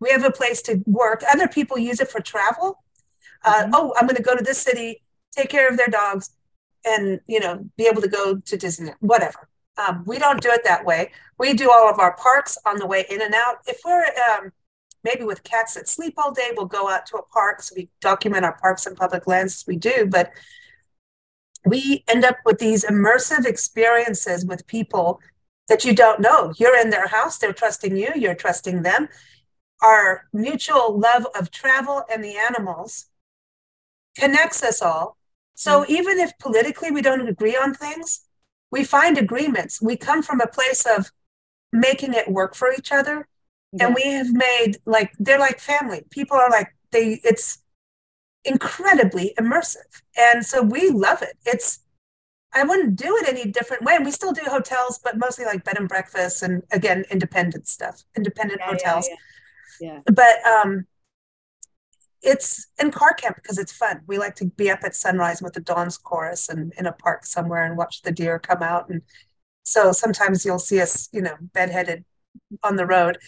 we 0.00 0.10
have 0.10 0.24
a 0.24 0.30
place 0.30 0.60
to 0.62 0.82
work. 0.84 1.22
Other 1.32 1.48
people 1.48 1.78
use 1.78 2.00
it 2.00 2.10
for 2.10 2.20
travel. 2.20 2.82
Uh, 3.44 3.62
Mhm. 3.64 3.70
Oh, 3.72 3.94
I'm 3.96 4.06
going 4.06 4.16
to 4.16 4.22
go 4.30 4.36
to 4.36 4.44
this 4.44 4.60
city, 4.60 5.02
take 5.34 5.48
care 5.48 5.68
of 5.70 5.76
their 5.78 5.92
dogs, 6.00 6.30
and 6.84 7.20
you 7.26 7.40
know, 7.40 7.54
be 7.78 7.86
able 7.86 8.02
to 8.02 8.08
go 8.08 8.24
to 8.36 8.56
Disney, 8.56 8.92
whatever. 9.00 9.48
Um, 9.78 10.04
we 10.06 10.18
don't 10.18 10.42
do 10.42 10.50
it 10.50 10.64
that 10.64 10.84
way. 10.84 11.12
We 11.38 11.54
do 11.54 11.70
all 11.70 11.88
of 11.88 11.98
our 11.98 12.14
parks 12.16 12.58
on 12.66 12.76
the 12.78 12.86
way 12.86 13.06
in 13.08 13.22
and 13.22 13.34
out. 13.34 13.56
If 13.66 13.78
we're 13.84 14.06
um, 14.28 14.52
maybe 15.04 15.24
with 15.24 15.44
cats 15.44 15.74
that 15.74 15.88
sleep 15.88 16.14
all 16.18 16.32
day, 16.32 16.50
we'll 16.56 16.66
go 16.66 16.88
out 16.90 17.06
to 17.06 17.16
a 17.16 17.22
park. 17.22 17.62
So 17.62 17.74
we 17.76 17.88
document 18.00 18.44
our 18.44 18.56
parks 18.64 18.86
and 18.86 18.96
public 18.96 19.26
lands. 19.26 19.64
We 19.66 19.76
do, 19.76 20.06
but 20.06 20.32
we 21.66 22.04
end 22.08 22.24
up 22.24 22.36
with 22.44 22.58
these 22.58 22.84
immersive 22.84 23.44
experiences 23.44 24.46
with 24.46 24.66
people 24.66 25.20
that 25.68 25.84
you 25.84 25.94
don't 25.94 26.20
know. 26.20 26.52
You're 26.56 26.78
in 26.78 26.90
their 26.90 27.08
house, 27.08 27.38
they're 27.38 27.52
trusting 27.52 27.96
you, 27.96 28.10
you're 28.14 28.34
trusting 28.34 28.82
them. 28.82 29.08
Our 29.82 30.26
mutual 30.32 30.98
love 30.98 31.26
of 31.38 31.50
travel 31.50 32.04
and 32.12 32.22
the 32.22 32.36
animals 32.36 33.06
connects 34.16 34.62
us 34.62 34.80
all. 34.80 35.16
So 35.54 35.82
mm. 35.82 35.88
even 35.88 36.18
if 36.18 36.38
politically 36.38 36.90
we 36.90 37.02
don't 37.02 37.28
agree 37.28 37.56
on 37.56 37.74
things, 37.74 38.22
we 38.70 38.84
find 38.84 39.18
agreements. 39.18 39.82
We 39.82 39.96
come 39.96 40.22
from 40.22 40.40
a 40.40 40.46
place 40.46 40.86
of 40.86 41.10
making 41.72 42.14
it 42.14 42.30
work 42.30 42.54
for 42.54 42.72
each 42.72 42.92
other. 42.92 43.28
Yeah. 43.72 43.86
And 43.86 43.94
we 43.94 44.02
have 44.12 44.32
made 44.32 44.76
like 44.86 45.12
they're 45.18 45.38
like 45.38 45.58
family. 45.58 46.04
People 46.10 46.36
are 46.36 46.50
like 46.50 46.74
they 46.92 47.20
it's 47.24 47.58
incredibly 48.46 49.34
immersive. 49.38 50.02
And 50.16 50.44
so 50.44 50.62
we 50.62 50.90
love 50.90 51.22
it. 51.22 51.36
It's 51.44 51.80
I 52.54 52.62
wouldn't 52.64 52.96
do 52.96 53.16
it 53.18 53.28
any 53.28 53.50
different 53.50 53.82
way. 53.84 53.94
And 53.96 54.04
we 54.04 54.10
still 54.10 54.32
do 54.32 54.42
hotels, 54.46 54.98
but 55.02 55.18
mostly 55.18 55.44
like 55.44 55.64
bed 55.64 55.76
and 55.78 55.88
breakfast 55.88 56.42
and 56.42 56.62
again 56.72 57.04
independent 57.10 57.68
stuff, 57.68 58.04
independent 58.16 58.60
Yeah, 58.60 58.66
yeah, 58.66 58.72
hotels. 58.72 59.08
yeah. 59.80 60.00
But 60.06 60.46
um 60.46 60.86
it's 62.22 62.66
in 62.80 62.90
car 62.90 63.14
camp 63.14 63.36
because 63.36 63.58
it's 63.58 63.72
fun. 63.72 64.00
We 64.06 64.18
like 64.18 64.34
to 64.36 64.46
be 64.46 64.70
up 64.70 64.80
at 64.84 64.94
sunrise 64.96 65.42
with 65.42 65.52
the 65.52 65.60
dawn's 65.60 65.98
chorus 65.98 66.48
and 66.48 66.72
in 66.78 66.86
a 66.86 66.92
park 66.92 67.24
somewhere 67.26 67.64
and 67.64 67.76
watch 67.76 68.02
the 68.02 68.10
deer 68.10 68.38
come 68.38 68.62
out. 68.62 68.88
And 68.88 69.02
so 69.62 69.92
sometimes 69.92 70.44
you'll 70.44 70.58
see 70.58 70.80
us, 70.80 71.08
you 71.12 71.20
know, 71.20 71.36
bedheaded 71.54 72.04
on 72.62 72.76
the 72.76 72.86
road, 72.86 73.18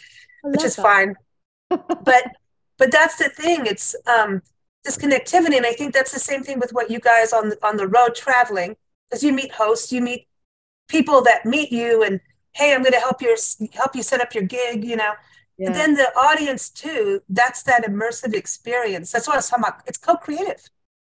which 0.42 0.64
is 0.64 0.76
that. 0.76 0.82
fine. 0.82 1.14
But 1.70 2.24
but 2.78 2.90
that's 2.90 3.16
the 3.16 3.28
thing. 3.28 3.66
It's 3.66 3.94
um 4.06 4.42
this 4.84 4.96
connectivity, 4.96 5.56
and 5.56 5.66
I 5.66 5.72
think 5.72 5.92
that's 5.92 6.12
the 6.12 6.20
same 6.20 6.42
thing 6.42 6.58
with 6.58 6.70
what 6.72 6.90
you 6.90 7.00
guys 7.00 7.32
on 7.32 7.50
the 7.50 7.58
on 7.66 7.76
the 7.76 7.86
road 7.88 8.14
traveling, 8.14 8.76
because 9.08 9.22
you 9.22 9.32
meet 9.32 9.52
hosts, 9.52 9.92
you 9.92 10.00
meet 10.00 10.26
people 10.88 11.22
that 11.22 11.44
meet 11.44 11.70
you, 11.72 12.02
and 12.02 12.20
hey, 12.52 12.74
I'm 12.74 12.82
going 12.82 12.92
to 12.92 13.00
help 13.00 13.20
your 13.20 13.36
help 13.72 13.94
you 13.94 14.02
set 14.02 14.20
up 14.20 14.34
your 14.34 14.44
gig, 14.44 14.84
you 14.84 14.96
know. 14.96 15.12
Yeah. 15.58 15.66
And 15.66 15.74
then 15.74 15.94
the 15.94 16.06
audience 16.16 16.70
too, 16.70 17.20
that's 17.28 17.64
that 17.64 17.84
immersive 17.84 18.32
experience. 18.34 19.10
That's 19.10 19.26
what 19.26 19.34
I 19.34 19.38
was 19.38 19.48
talking 19.48 19.64
about. 19.66 19.82
It's 19.86 19.98
co-creative. 19.98 20.62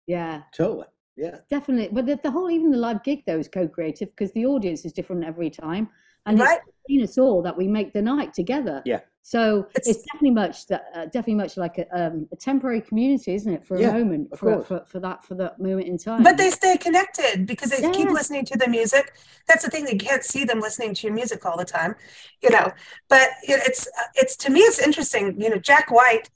Yeah, 0.06 0.42
totally. 0.52 0.86
Yeah, 1.16 1.36
definitely. 1.48 1.90
But 1.92 2.06
the, 2.06 2.18
the 2.22 2.30
whole, 2.30 2.50
even 2.50 2.72
the 2.72 2.78
live 2.78 3.04
gig 3.04 3.22
though, 3.24 3.38
is 3.38 3.46
co-creative 3.46 4.10
because 4.10 4.32
the 4.32 4.46
audience 4.46 4.84
is 4.84 4.92
different 4.92 5.24
every 5.24 5.50
time, 5.50 5.88
and 6.26 6.40
Right. 6.40 6.58
it's 6.58 6.76
between 6.86 7.04
us 7.04 7.18
all 7.18 7.42
that 7.42 7.56
we 7.56 7.68
make 7.68 7.92
the 7.92 8.02
night 8.02 8.34
together. 8.34 8.82
Yeah. 8.84 9.00
So 9.24 9.66
It's- 9.74 9.88
it's, 9.88 10.02
definitely 10.02 10.32
much 10.32 10.70
uh, 10.70 11.04
definitely 11.06 11.36
much 11.36 11.56
like 11.56 11.78
a, 11.78 11.86
um, 11.96 12.28
a 12.32 12.36
temporary 12.36 12.80
community, 12.80 13.34
isn't 13.34 13.52
it? 13.52 13.64
For 13.64 13.76
a 13.76 13.80
Yeah, 13.80 13.92
moment, 13.92 14.36
for, 14.36 14.62
for 14.64 14.84
for 14.84 14.98
that 15.00 15.24
for 15.24 15.36
that 15.36 15.60
moment 15.60 15.86
in 15.86 15.96
time. 15.96 16.24
But 16.24 16.36
they 16.36 16.50
stay 16.50 16.76
connected 16.76 17.46
because 17.46 17.70
they 17.70 17.88
keep 17.92 18.10
listening 18.10 18.44
to 18.46 18.58
the 18.58 18.68
music. 18.68 19.12
That's 19.46 19.64
the 19.64 19.70
thing; 19.70 19.86
you 19.86 19.96
can't 19.96 20.24
see 20.24 20.44
them 20.44 20.60
listening 20.60 20.94
to 20.94 21.06
your 21.06 21.14
music 21.14 21.46
all 21.46 21.56
the 21.56 21.64
time, 21.64 21.94
you 22.42 22.50
know. 22.50 22.72
But 23.08 23.28
it, 23.44 23.60
it's 23.68 23.88
it's 24.14 24.36
to 24.38 24.50
me, 24.50 24.60
it's 24.60 24.80
interesting. 24.80 25.40
You 25.40 25.50
know, 25.50 25.58
Jack 25.58 25.90
White. 25.90 26.28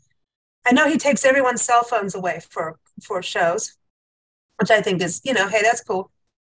I 0.66 0.72
know 0.72 0.89
he 0.89 0.99
takes 0.99 1.24
everyone's 1.24 1.62
cell 1.62 1.84
phones 1.84 2.14
away 2.14 2.41
for 2.49 2.78
for 3.03 3.22
shows, 3.22 3.74
which 4.59 4.70
I 4.70 4.80
think 4.80 5.03
is, 5.03 5.20
you 5.24 5.34
know, 5.34 5.49
hey, 5.49 5.62
that's 5.62 5.82
cool. 5.82 6.11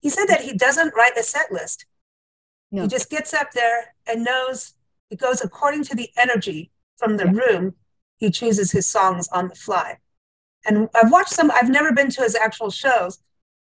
He 0.02 0.10
said 0.10 0.28
that 0.28 0.42
he 0.42 0.54
doesn't 0.54 0.94
write 0.96 1.18
a 1.18 1.24
set 1.24 1.52
list. 1.52 1.86
No. 2.72 2.84
He 2.84 2.88
just 2.88 3.10
gets 3.10 3.34
up 3.34 3.52
there 3.54 3.96
and 4.06 4.24
knows 4.24 4.74
it 5.10 5.20
goes 5.20 5.42
according 5.42 5.84
to 5.86 5.96
the 5.96 6.10
energy 6.18 6.72
from 6.98 7.18
the 7.18 7.26
Yeah. 7.26 7.32
room. 7.32 7.76
He 8.18 8.30
chooses 8.32 8.72
his 8.72 8.88
songs 8.88 9.28
on 9.30 9.48
the 9.48 9.56
fly. 9.56 10.00
And 10.66 10.90
I've 10.96 11.12
watched 11.12 11.30
some, 11.34 11.52
I've 11.52 11.70
never 11.70 11.92
been 11.94 12.10
to 12.12 12.22
his 12.24 12.36
actual 12.36 12.72
shows, 12.72 13.20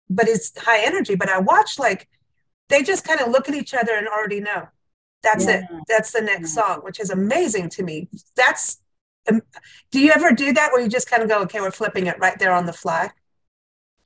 but 0.10 0.28
it's 0.28 0.58
high 0.58 0.84
energy. 0.84 1.16
But 1.16 1.30
I 1.30 1.40
watch 1.40 1.80
like 1.80 2.10
they 2.68 2.84
just 2.84 3.06
kind 3.06 3.22
of 3.22 3.30
look 3.30 3.48
at 3.48 3.56
each 3.56 3.74
other 3.74 3.94
and 3.94 4.08
already 4.08 4.40
know 4.42 4.68
that's 5.22 5.48
it. 5.48 5.64
That's 5.88 6.12
the 6.12 6.22
next 6.22 6.56
Yeah. 6.56 6.64
song, 6.64 6.80
which 6.84 7.00
is 7.00 7.10
amazing 7.10 7.70
to 7.72 7.84
me. 7.84 8.10
That's, 8.36 8.82
um, 9.30 9.42
do 9.92 10.00
you 10.00 10.12
ever 10.12 10.32
do 10.32 10.54
that 10.54 10.72
where 10.72 10.82
you 10.82 10.88
just 10.88 11.10
kind 11.10 11.22
of 11.22 11.30
go, 11.30 11.42
okay, 11.44 11.62
we're 11.62 11.72
flipping 11.72 12.08
it 12.08 12.18
right 12.20 12.38
there 12.40 12.54
on 12.54 12.66
the 12.66 12.74
fly? 12.74 13.12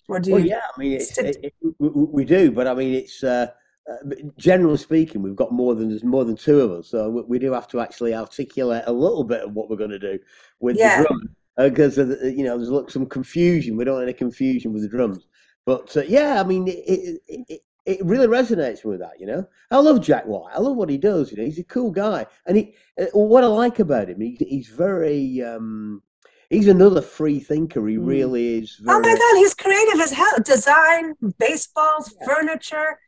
Or 0.08 0.20
do 0.20 0.30
you? 0.30 0.36
well, 0.36 0.46
yeah. 0.46 0.62
I 0.76 0.80
mean, 0.80 0.94
it, 0.94 1.18
it, 1.18 1.54
we, 1.80 1.90
we 1.90 2.26
do, 2.26 2.52
but 2.52 2.68
I 2.68 2.74
mean, 2.74 2.94
it's 2.96 3.24
uh, 3.24 3.48
uh, 3.92 3.96
generally 4.38 4.78
speaking, 4.78 5.22
we've 5.22 5.36
got 5.36 5.52
more 5.52 5.76
than 5.76 5.90
there's 5.90 6.04
more 6.04 6.26
than 6.26 6.36
two 6.36 6.62
of 6.62 6.72
us, 6.72 6.88
so 6.88 7.10
we, 7.10 7.22
we 7.24 7.40
do 7.40 7.52
have 7.52 7.68
to 7.70 7.80
actually 7.82 8.14
articulate 8.16 8.84
a 8.88 8.94
little 8.94 9.24
bit 9.24 9.42
of 9.42 9.54
what 9.54 9.70
we're 9.70 9.76
going 9.78 9.90
to 9.90 10.00
do 10.00 10.18
with 10.60 10.78
Yeah. 10.78 11.02
the 11.02 11.04
drum 11.08 11.36
because 11.70 11.98
of 11.98 12.08
the, 12.10 12.32
you 12.32 12.44
know 12.44 12.58
there's 12.58 12.70
look 12.70 12.90
some 12.90 13.06
confusion. 13.06 13.76
We 13.78 13.84
don't 13.84 13.96
want 13.96 14.04
any 14.06 14.14
confusion 14.14 14.74
with 14.74 14.84
the 14.84 14.90
drums, 14.90 15.28
but 15.66 15.96
uh, 15.98 16.04
yeah, 16.08 16.40
I 16.40 16.44
mean, 16.44 16.68
it, 16.68 16.80
it, 16.88 17.46
it, 17.50 17.62
it 17.86 18.06
really 18.06 18.28
resonates 18.28 18.86
with 18.86 19.00
that. 19.02 19.20
You 19.20 19.28
know, 19.28 19.48
I 19.70 19.78
love 19.80 20.00
Jack 20.02 20.26
White. 20.26 20.54
I 20.56 20.60
love 20.60 20.78
what 20.78 20.90
he 20.90 20.98
does. 20.98 21.32
You 21.32 21.38
know, 21.38 21.44
he's 21.44 21.60
a 21.60 21.64
cool 21.66 21.92
guy, 21.92 22.26
and 22.46 22.56
he 22.58 22.76
uh, 23.00 23.06
what 23.14 23.44
I 23.44 23.48
like 23.48 23.80
about 23.80 24.10
him, 24.10 24.22
he, 24.22 24.38
he's 24.40 24.70
very. 24.70 25.42
Um, 25.44 26.02
He's 26.50 26.68
another 26.68 27.02
free 27.02 27.40
thinker. 27.40 27.88
He 27.88 27.96
Mm. 27.96 28.06
really 28.06 28.60
is. 28.60 28.80
Oh 28.88 29.00
my 29.00 29.16
God, 29.16 29.38
he's 29.38 29.56
creative 29.56 30.00
as 30.00 30.12
hell. 30.12 30.38
Design, 30.46 31.16
baseballs, 31.40 32.14
Yeah. 32.20 32.28
furniture, 32.28 33.00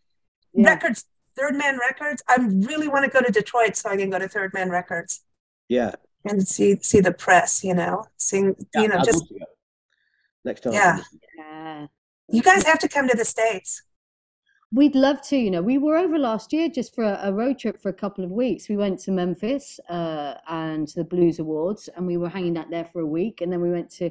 Yeah. 0.55 0.69
records, 0.69 1.05
Third 1.37 1.55
Man 1.55 1.77
Records. 1.77 2.23
I 2.27 2.37
really 2.39 2.87
want 2.87 3.05
to 3.05 3.11
go 3.11 3.21
to 3.21 3.31
Detroit 3.31 3.75
so 3.75 3.89
I 3.89 3.97
can 3.97 4.09
go 4.09 4.19
to 4.19 4.27
Third 4.27 4.53
Man 4.53 4.69
Records 4.69 5.21
Yeah, 5.69 5.91
and 6.23 6.47
see 6.47 6.77
see 6.81 7.01
the 7.01 7.11
press. 7.11 7.63
You 7.63 7.75
know, 7.75 8.05
seeing 8.17 8.55
yeah, 8.73 8.81
you 8.81 8.87
know 8.87 8.97
I'd 8.97 9.05
just 9.05 9.19
love 9.19 9.27
to 9.29 9.39
go. 9.39 9.45
next 10.45 10.61
time. 10.61 10.73
Yeah. 10.73 10.99
Yeah. 11.37 11.87
you 12.29 12.41
guys 12.41 12.63
have 12.65 12.79
to 12.79 12.87
come 12.87 13.07
to 13.07 13.17
the 13.17 13.25
states. 13.25 13.81
We'd 14.71 14.95
love 14.95 15.21
to, 15.29 15.37
you 15.37 15.51
know. 15.51 15.61
We 15.61 15.77
were 15.77 15.95
over 15.95 16.17
last 16.17 16.51
year 16.51 16.67
just 16.69 16.95
for 16.95 17.03
a, 17.03 17.19
a 17.23 17.33
road 17.33 17.59
trip 17.59 17.79
for 17.81 17.89
a 17.89 17.93
couple 17.93 18.25
of 18.25 18.31
weeks. 18.31 18.67
We 18.67 18.75
went 18.75 18.99
to 19.01 19.11
Memphis 19.11 19.79
uh, 19.89 20.35
and 20.49 20.87
to 20.87 20.95
the 20.95 21.03
Blues 21.03 21.39
Awards, 21.39 21.87
and 21.95 22.05
we 22.05 22.17
were 22.17 22.29
hanging 22.29 22.57
out 22.57 22.69
there 22.69 22.83
for 22.85 22.99
a 23.01 23.05
week. 23.05 23.41
And 23.41 23.53
then 23.53 23.61
we 23.61 23.71
went 23.71 23.89
to 23.91 24.09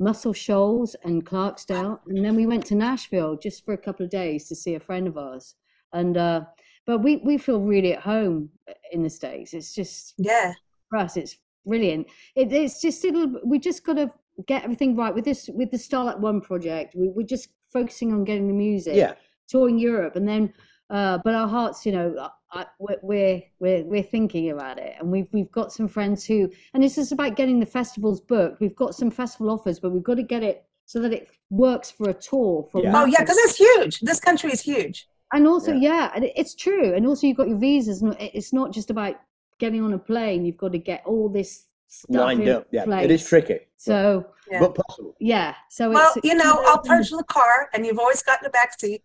Muscle 0.00 0.32
Shoals 0.32 0.96
and 1.04 1.24
Clarksdale, 1.24 2.00
and 2.08 2.24
then 2.24 2.34
we 2.34 2.46
went 2.46 2.64
to 2.66 2.74
Nashville 2.74 3.36
just 3.36 3.64
for 3.64 3.74
a 3.74 3.78
couple 3.78 4.04
of 4.04 4.10
days 4.10 4.48
to 4.48 4.56
see 4.56 4.74
a 4.74 4.80
friend 4.80 5.06
of 5.06 5.18
ours. 5.18 5.54
And 5.92 6.16
uh, 6.16 6.42
but 6.86 6.98
we 6.98 7.16
we 7.18 7.38
feel 7.38 7.60
really 7.60 7.94
at 7.94 8.00
home 8.00 8.50
in 8.92 9.02
the 9.02 9.10
states. 9.10 9.54
It's 9.54 9.74
just 9.74 10.14
Yeah, 10.18 10.54
for 10.88 10.98
us, 10.98 11.16
it's 11.16 11.36
brilliant. 11.66 12.06
It, 12.34 12.52
it's 12.52 12.80
just 12.80 13.04
it'll, 13.04 13.40
we 13.44 13.58
just 13.58 13.84
got 13.84 13.94
to 13.94 14.10
get 14.46 14.64
everything 14.64 14.96
right 14.96 15.14
with 15.14 15.24
this 15.24 15.48
with 15.52 15.70
the 15.70 15.78
Starlight 15.78 16.18
One 16.18 16.40
project. 16.40 16.94
We, 16.94 17.08
we're 17.08 17.26
just 17.26 17.48
focusing 17.72 18.12
on 18.12 18.24
getting 18.24 18.48
the 18.48 18.54
music 18.54 18.96
Yeah, 18.96 19.14
touring 19.48 19.78
Europe, 19.78 20.16
and 20.16 20.28
then, 20.28 20.52
uh, 20.90 21.18
but 21.24 21.34
our 21.34 21.48
hearts, 21.48 21.86
you 21.86 21.92
know, 21.92 22.14
I, 22.52 22.60
I, 22.60 22.66
we're, 23.02 23.42
we're 23.58 23.84
we're 23.84 24.02
thinking 24.02 24.50
about 24.50 24.78
it, 24.78 24.94
and 24.98 25.10
we've 25.10 25.28
we've 25.32 25.52
got 25.52 25.72
some 25.72 25.88
friends 25.88 26.24
who, 26.24 26.50
and 26.74 26.82
it's 26.82 26.96
just 26.96 27.12
about 27.12 27.36
getting 27.36 27.60
the 27.60 27.66
festivals 27.66 28.20
booked. 28.20 28.60
We've 28.60 28.76
got 28.76 28.94
some 28.94 29.10
festival 29.10 29.50
offers, 29.50 29.78
but 29.78 29.90
we've 29.90 30.02
got 30.02 30.16
to 30.16 30.22
get 30.22 30.42
it 30.42 30.64
so 30.86 30.98
that 31.00 31.12
it 31.12 31.28
works 31.50 31.90
for 31.90 32.10
a 32.10 32.14
tour. 32.14 32.68
For 32.72 32.82
Yeah. 32.82 32.92
Oh 33.00 33.04
yeah, 33.04 33.20
because 33.20 33.38
it's 33.38 33.56
huge. 33.56 34.00
This 34.00 34.18
country 34.18 34.50
is 34.50 34.60
huge. 34.60 35.06
And 35.32 35.46
also, 35.46 35.72
Yeah. 35.72 35.90
yeah, 35.90 36.12
and 36.14 36.24
it's 36.36 36.54
true, 36.54 36.94
and 36.94 37.06
also 37.06 37.26
you've 37.26 37.36
got 37.36 37.48
your 37.48 37.58
visas. 37.58 38.02
and 38.02 38.16
It's 38.20 38.52
not 38.52 38.72
just 38.72 38.90
about 38.90 39.16
getting 39.58 39.82
on 39.82 39.92
a 39.92 39.98
plane. 39.98 40.44
You've 40.44 40.56
got 40.56 40.72
to 40.72 40.78
get 40.78 41.02
all 41.04 41.28
this 41.28 41.66
stuff 41.86 42.16
lined 42.16 42.42
in 42.42 42.48
up. 42.56 42.66
Yeah, 42.70 43.00
it 43.00 43.10
is 43.10 43.26
tricky, 43.26 43.60
So 43.76 44.26
Yeah. 44.50 44.60
but 44.60 44.74
possible. 44.74 45.14
yeah, 45.20 45.54
so 45.68 45.90
Well, 45.90 46.12
it's 46.16 46.26
you 46.26 46.34
know, 46.34 46.62
I'll 46.66 46.78
purge 46.82 47.10
the 47.10 47.24
car, 47.24 47.68
and 47.74 47.84
you've 47.86 47.98
always 47.98 48.22
got 48.22 48.40
in 48.40 48.44
the 48.44 48.50
back 48.50 48.78
seat. 48.80 49.02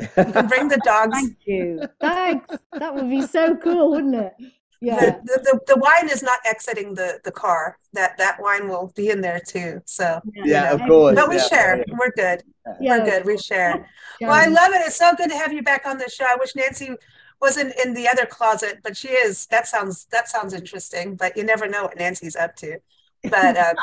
You 0.00 0.06
can 0.32 0.46
bring 0.46 0.68
the 0.68 0.78
dogs. 0.84 1.16
Thank 1.18 1.36
you. 1.46 1.80
Thanks. 2.00 2.56
That 2.72 2.94
would 2.94 3.10
be 3.10 3.22
so 3.22 3.56
cool, 3.56 3.90
wouldn't 3.90 4.14
it? 4.14 4.32
Yeah. 4.80 5.00
The, 5.00 5.20
the, 5.24 5.40
the, 5.42 5.74
the 5.74 5.80
wine 5.80 6.08
is 6.08 6.22
not 6.22 6.38
exiting 6.46 6.94
the, 6.94 7.20
the 7.24 7.32
car. 7.32 7.78
That 7.94 8.16
that 8.18 8.40
wine 8.40 8.68
will 8.68 8.92
be 8.94 9.10
in 9.10 9.20
there 9.20 9.40
too. 9.40 9.82
So, 9.86 10.20
Yeah, 10.34 10.64
know. 10.68 10.74
of 10.74 10.80
course. 10.88 11.14
but 11.16 11.28
we 11.28 11.36
yeah, 11.36 11.48
share. 11.48 11.76
yeah. 11.78 11.84
We're 11.98 12.10
good. 12.12 12.42
Yeah. 12.80 12.98
We're 12.98 13.04
good. 13.04 13.24
We 13.24 13.38
share. 13.38 13.88
Yeah. 14.20 14.28
Well, 14.28 14.36
I 14.36 14.46
love 14.46 14.72
it. 14.72 14.82
It's 14.86 14.96
so 14.96 15.14
good 15.16 15.30
to 15.30 15.36
have 15.36 15.52
you 15.52 15.62
back 15.62 15.86
on 15.86 15.98
the 15.98 16.08
show. 16.08 16.24
I 16.28 16.36
wish 16.38 16.54
Nancy 16.54 16.90
wasn't 17.40 17.72
in 17.84 17.94
the 17.94 18.08
other 18.08 18.26
closet, 18.26 18.78
but 18.82 18.96
she 18.96 19.08
is. 19.08 19.46
That 19.46 19.66
sounds 19.66 20.06
that 20.12 20.28
sounds 20.28 20.54
interesting. 20.54 21.16
But 21.16 21.36
you 21.36 21.44
never 21.44 21.66
know 21.66 21.84
what 21.84 21.96
Nancy's 21.96 22.36
up 22.36 22.54
to. 22.56 22.78
But 23.24 23.56
uh, 23.56 23.74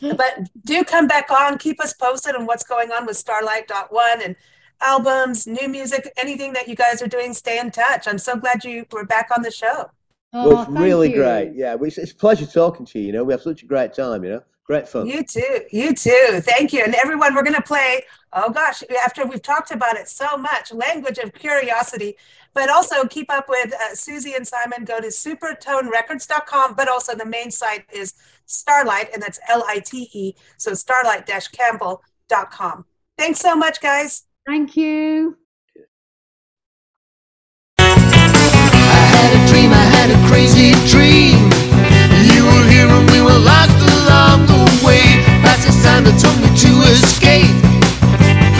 but 0.00 0.48
do 0.66 0.84
come 0.84 1.06
back 1.06 1.30
on. 1.30 1.56
Keep 1.58 1.80
us 1.82 1.94
posted 1.94 2.34
on 2.34 2.44
what's 2.44 2.64
going 2.64 2.92
on 2.92 3.06
with 3.06 3.16
Starlight 3.16 3.68
Dot 3.68 3.92
One 3.92 4.20
and 4.22 4.36
albums, 4.80 5.46
new 5.46 5.68
music, 5.68 6.12
anything 6.18 6.52
that 6.52 6.68
you 6.68 6.76
guys 6.76 7.00
are 7.02 7.08
doing. 7.08 7.32
Stay 7.34 7.58
in 7.58 7.70
touch. 7.70 8.06
I'm 8.06 8.18
so 8.18 8.36
glad 8.36 8.64
you 8.64 8.84
were 8.92 9.04
back 9.06 9.30
on 9.34 9.42
the 9.42 9.50
show. 9.50 9.90
Oh, 10.32 10.48
Well, 10.48 10.58
it's 10.62 10.66
thank 10.72 10.78
really 10.84 11.10
you. 11.10 11.16
great. 11.16 11.52
Yeah, 11.54 11.74
we- 11.74 11.88
it's, 11.88 11.98
it's 11.98 12.12
a 12.12 12.16
pleasure 12.16 12.46
talking 12.46 12.84
to 12.86 12.98
you. 12.98 13.06
You 13.06 13.12
know, 13.12 13.24
we 13.24 13.32
have 13.32 13.42
such 13.42 13.62
a 13.62 13.66
great 13.66 13.94
time. 13.94 14.24
You 14.24 14.30
know, 14.30 14.42
great 14.64 14.86
fun. 14.88 15.06
You 15.06 15.24
too. 15.24 15.60
You 15.70 15.94
too. 15.94 16.40
Thank 16.42 16.72
you. 16.72 16.82
And 16.84 16.94
everyone, 16.94 17.34
we're 17.34 17.42
going 17.42 17.54
to 17.56 17.62
play, 17.62 18.02
oh 18.34 18.50
gosh, 18.50 18.82
after 19.04 19.24
we've 19.26 19.40
talked 19.42 19.70
about 19.70 19.96
it 19.96 20.08
so 20.08 20.36
much, 20.36 20.72
Language 20.72 21.18
of 21.18 21.32
Curiosity. 21.32 22.16
But 22.54 22.68
also 22.70 23.04
keep 23.06 23.30
up 23.30 23.48
with 23.48 23.72
uh, 23.72 23.94
Suzy 23.94 24.34
and 24.34 24.46
Simon. 24.46 24.84
Go 24.84 25.00
to 25.00 25.06
supertonerecords.com. 25.08 26.74
But 26.74 26.88
also 26.88 27.14
the 27.14 27.26
main 27.26 27.50
site 27.50 27.84
is 27.92 28.14
Starlite, 28.46 29.12
and 29.12 29.22
that's 29.22 29.38
L 29.48 29.64
I 29.68 29.78
T 29.78 30.10
E. 30.12 30.34
So 30.56 30.72
starlite 30.72 31.26
campbell.com. 31.52 32.84
Thanks 33.16 33.40
so 33.40 33.54
much, 33.54 33.80
guys. 33.80 34.24
Thank 34.46 34.76
you. 34.76 35.36
time 45.88 46.04
that 46.04 46.20
me 46.44 46.50
to 46.52 46.72
escape. 46.92 47.48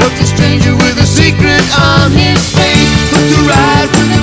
Helped 0.00 0.16
a 0.16 0.26
stranger 0.26 0.72
with 0.72 0.96
a 0.96 1.04
secret 1.04 1.64
on 1.76 2.08
his 2.12 2.40
face. 2.56 2.88
Hooked 3.12 3.36
a 3.36 3.42
ride 3.44 4.17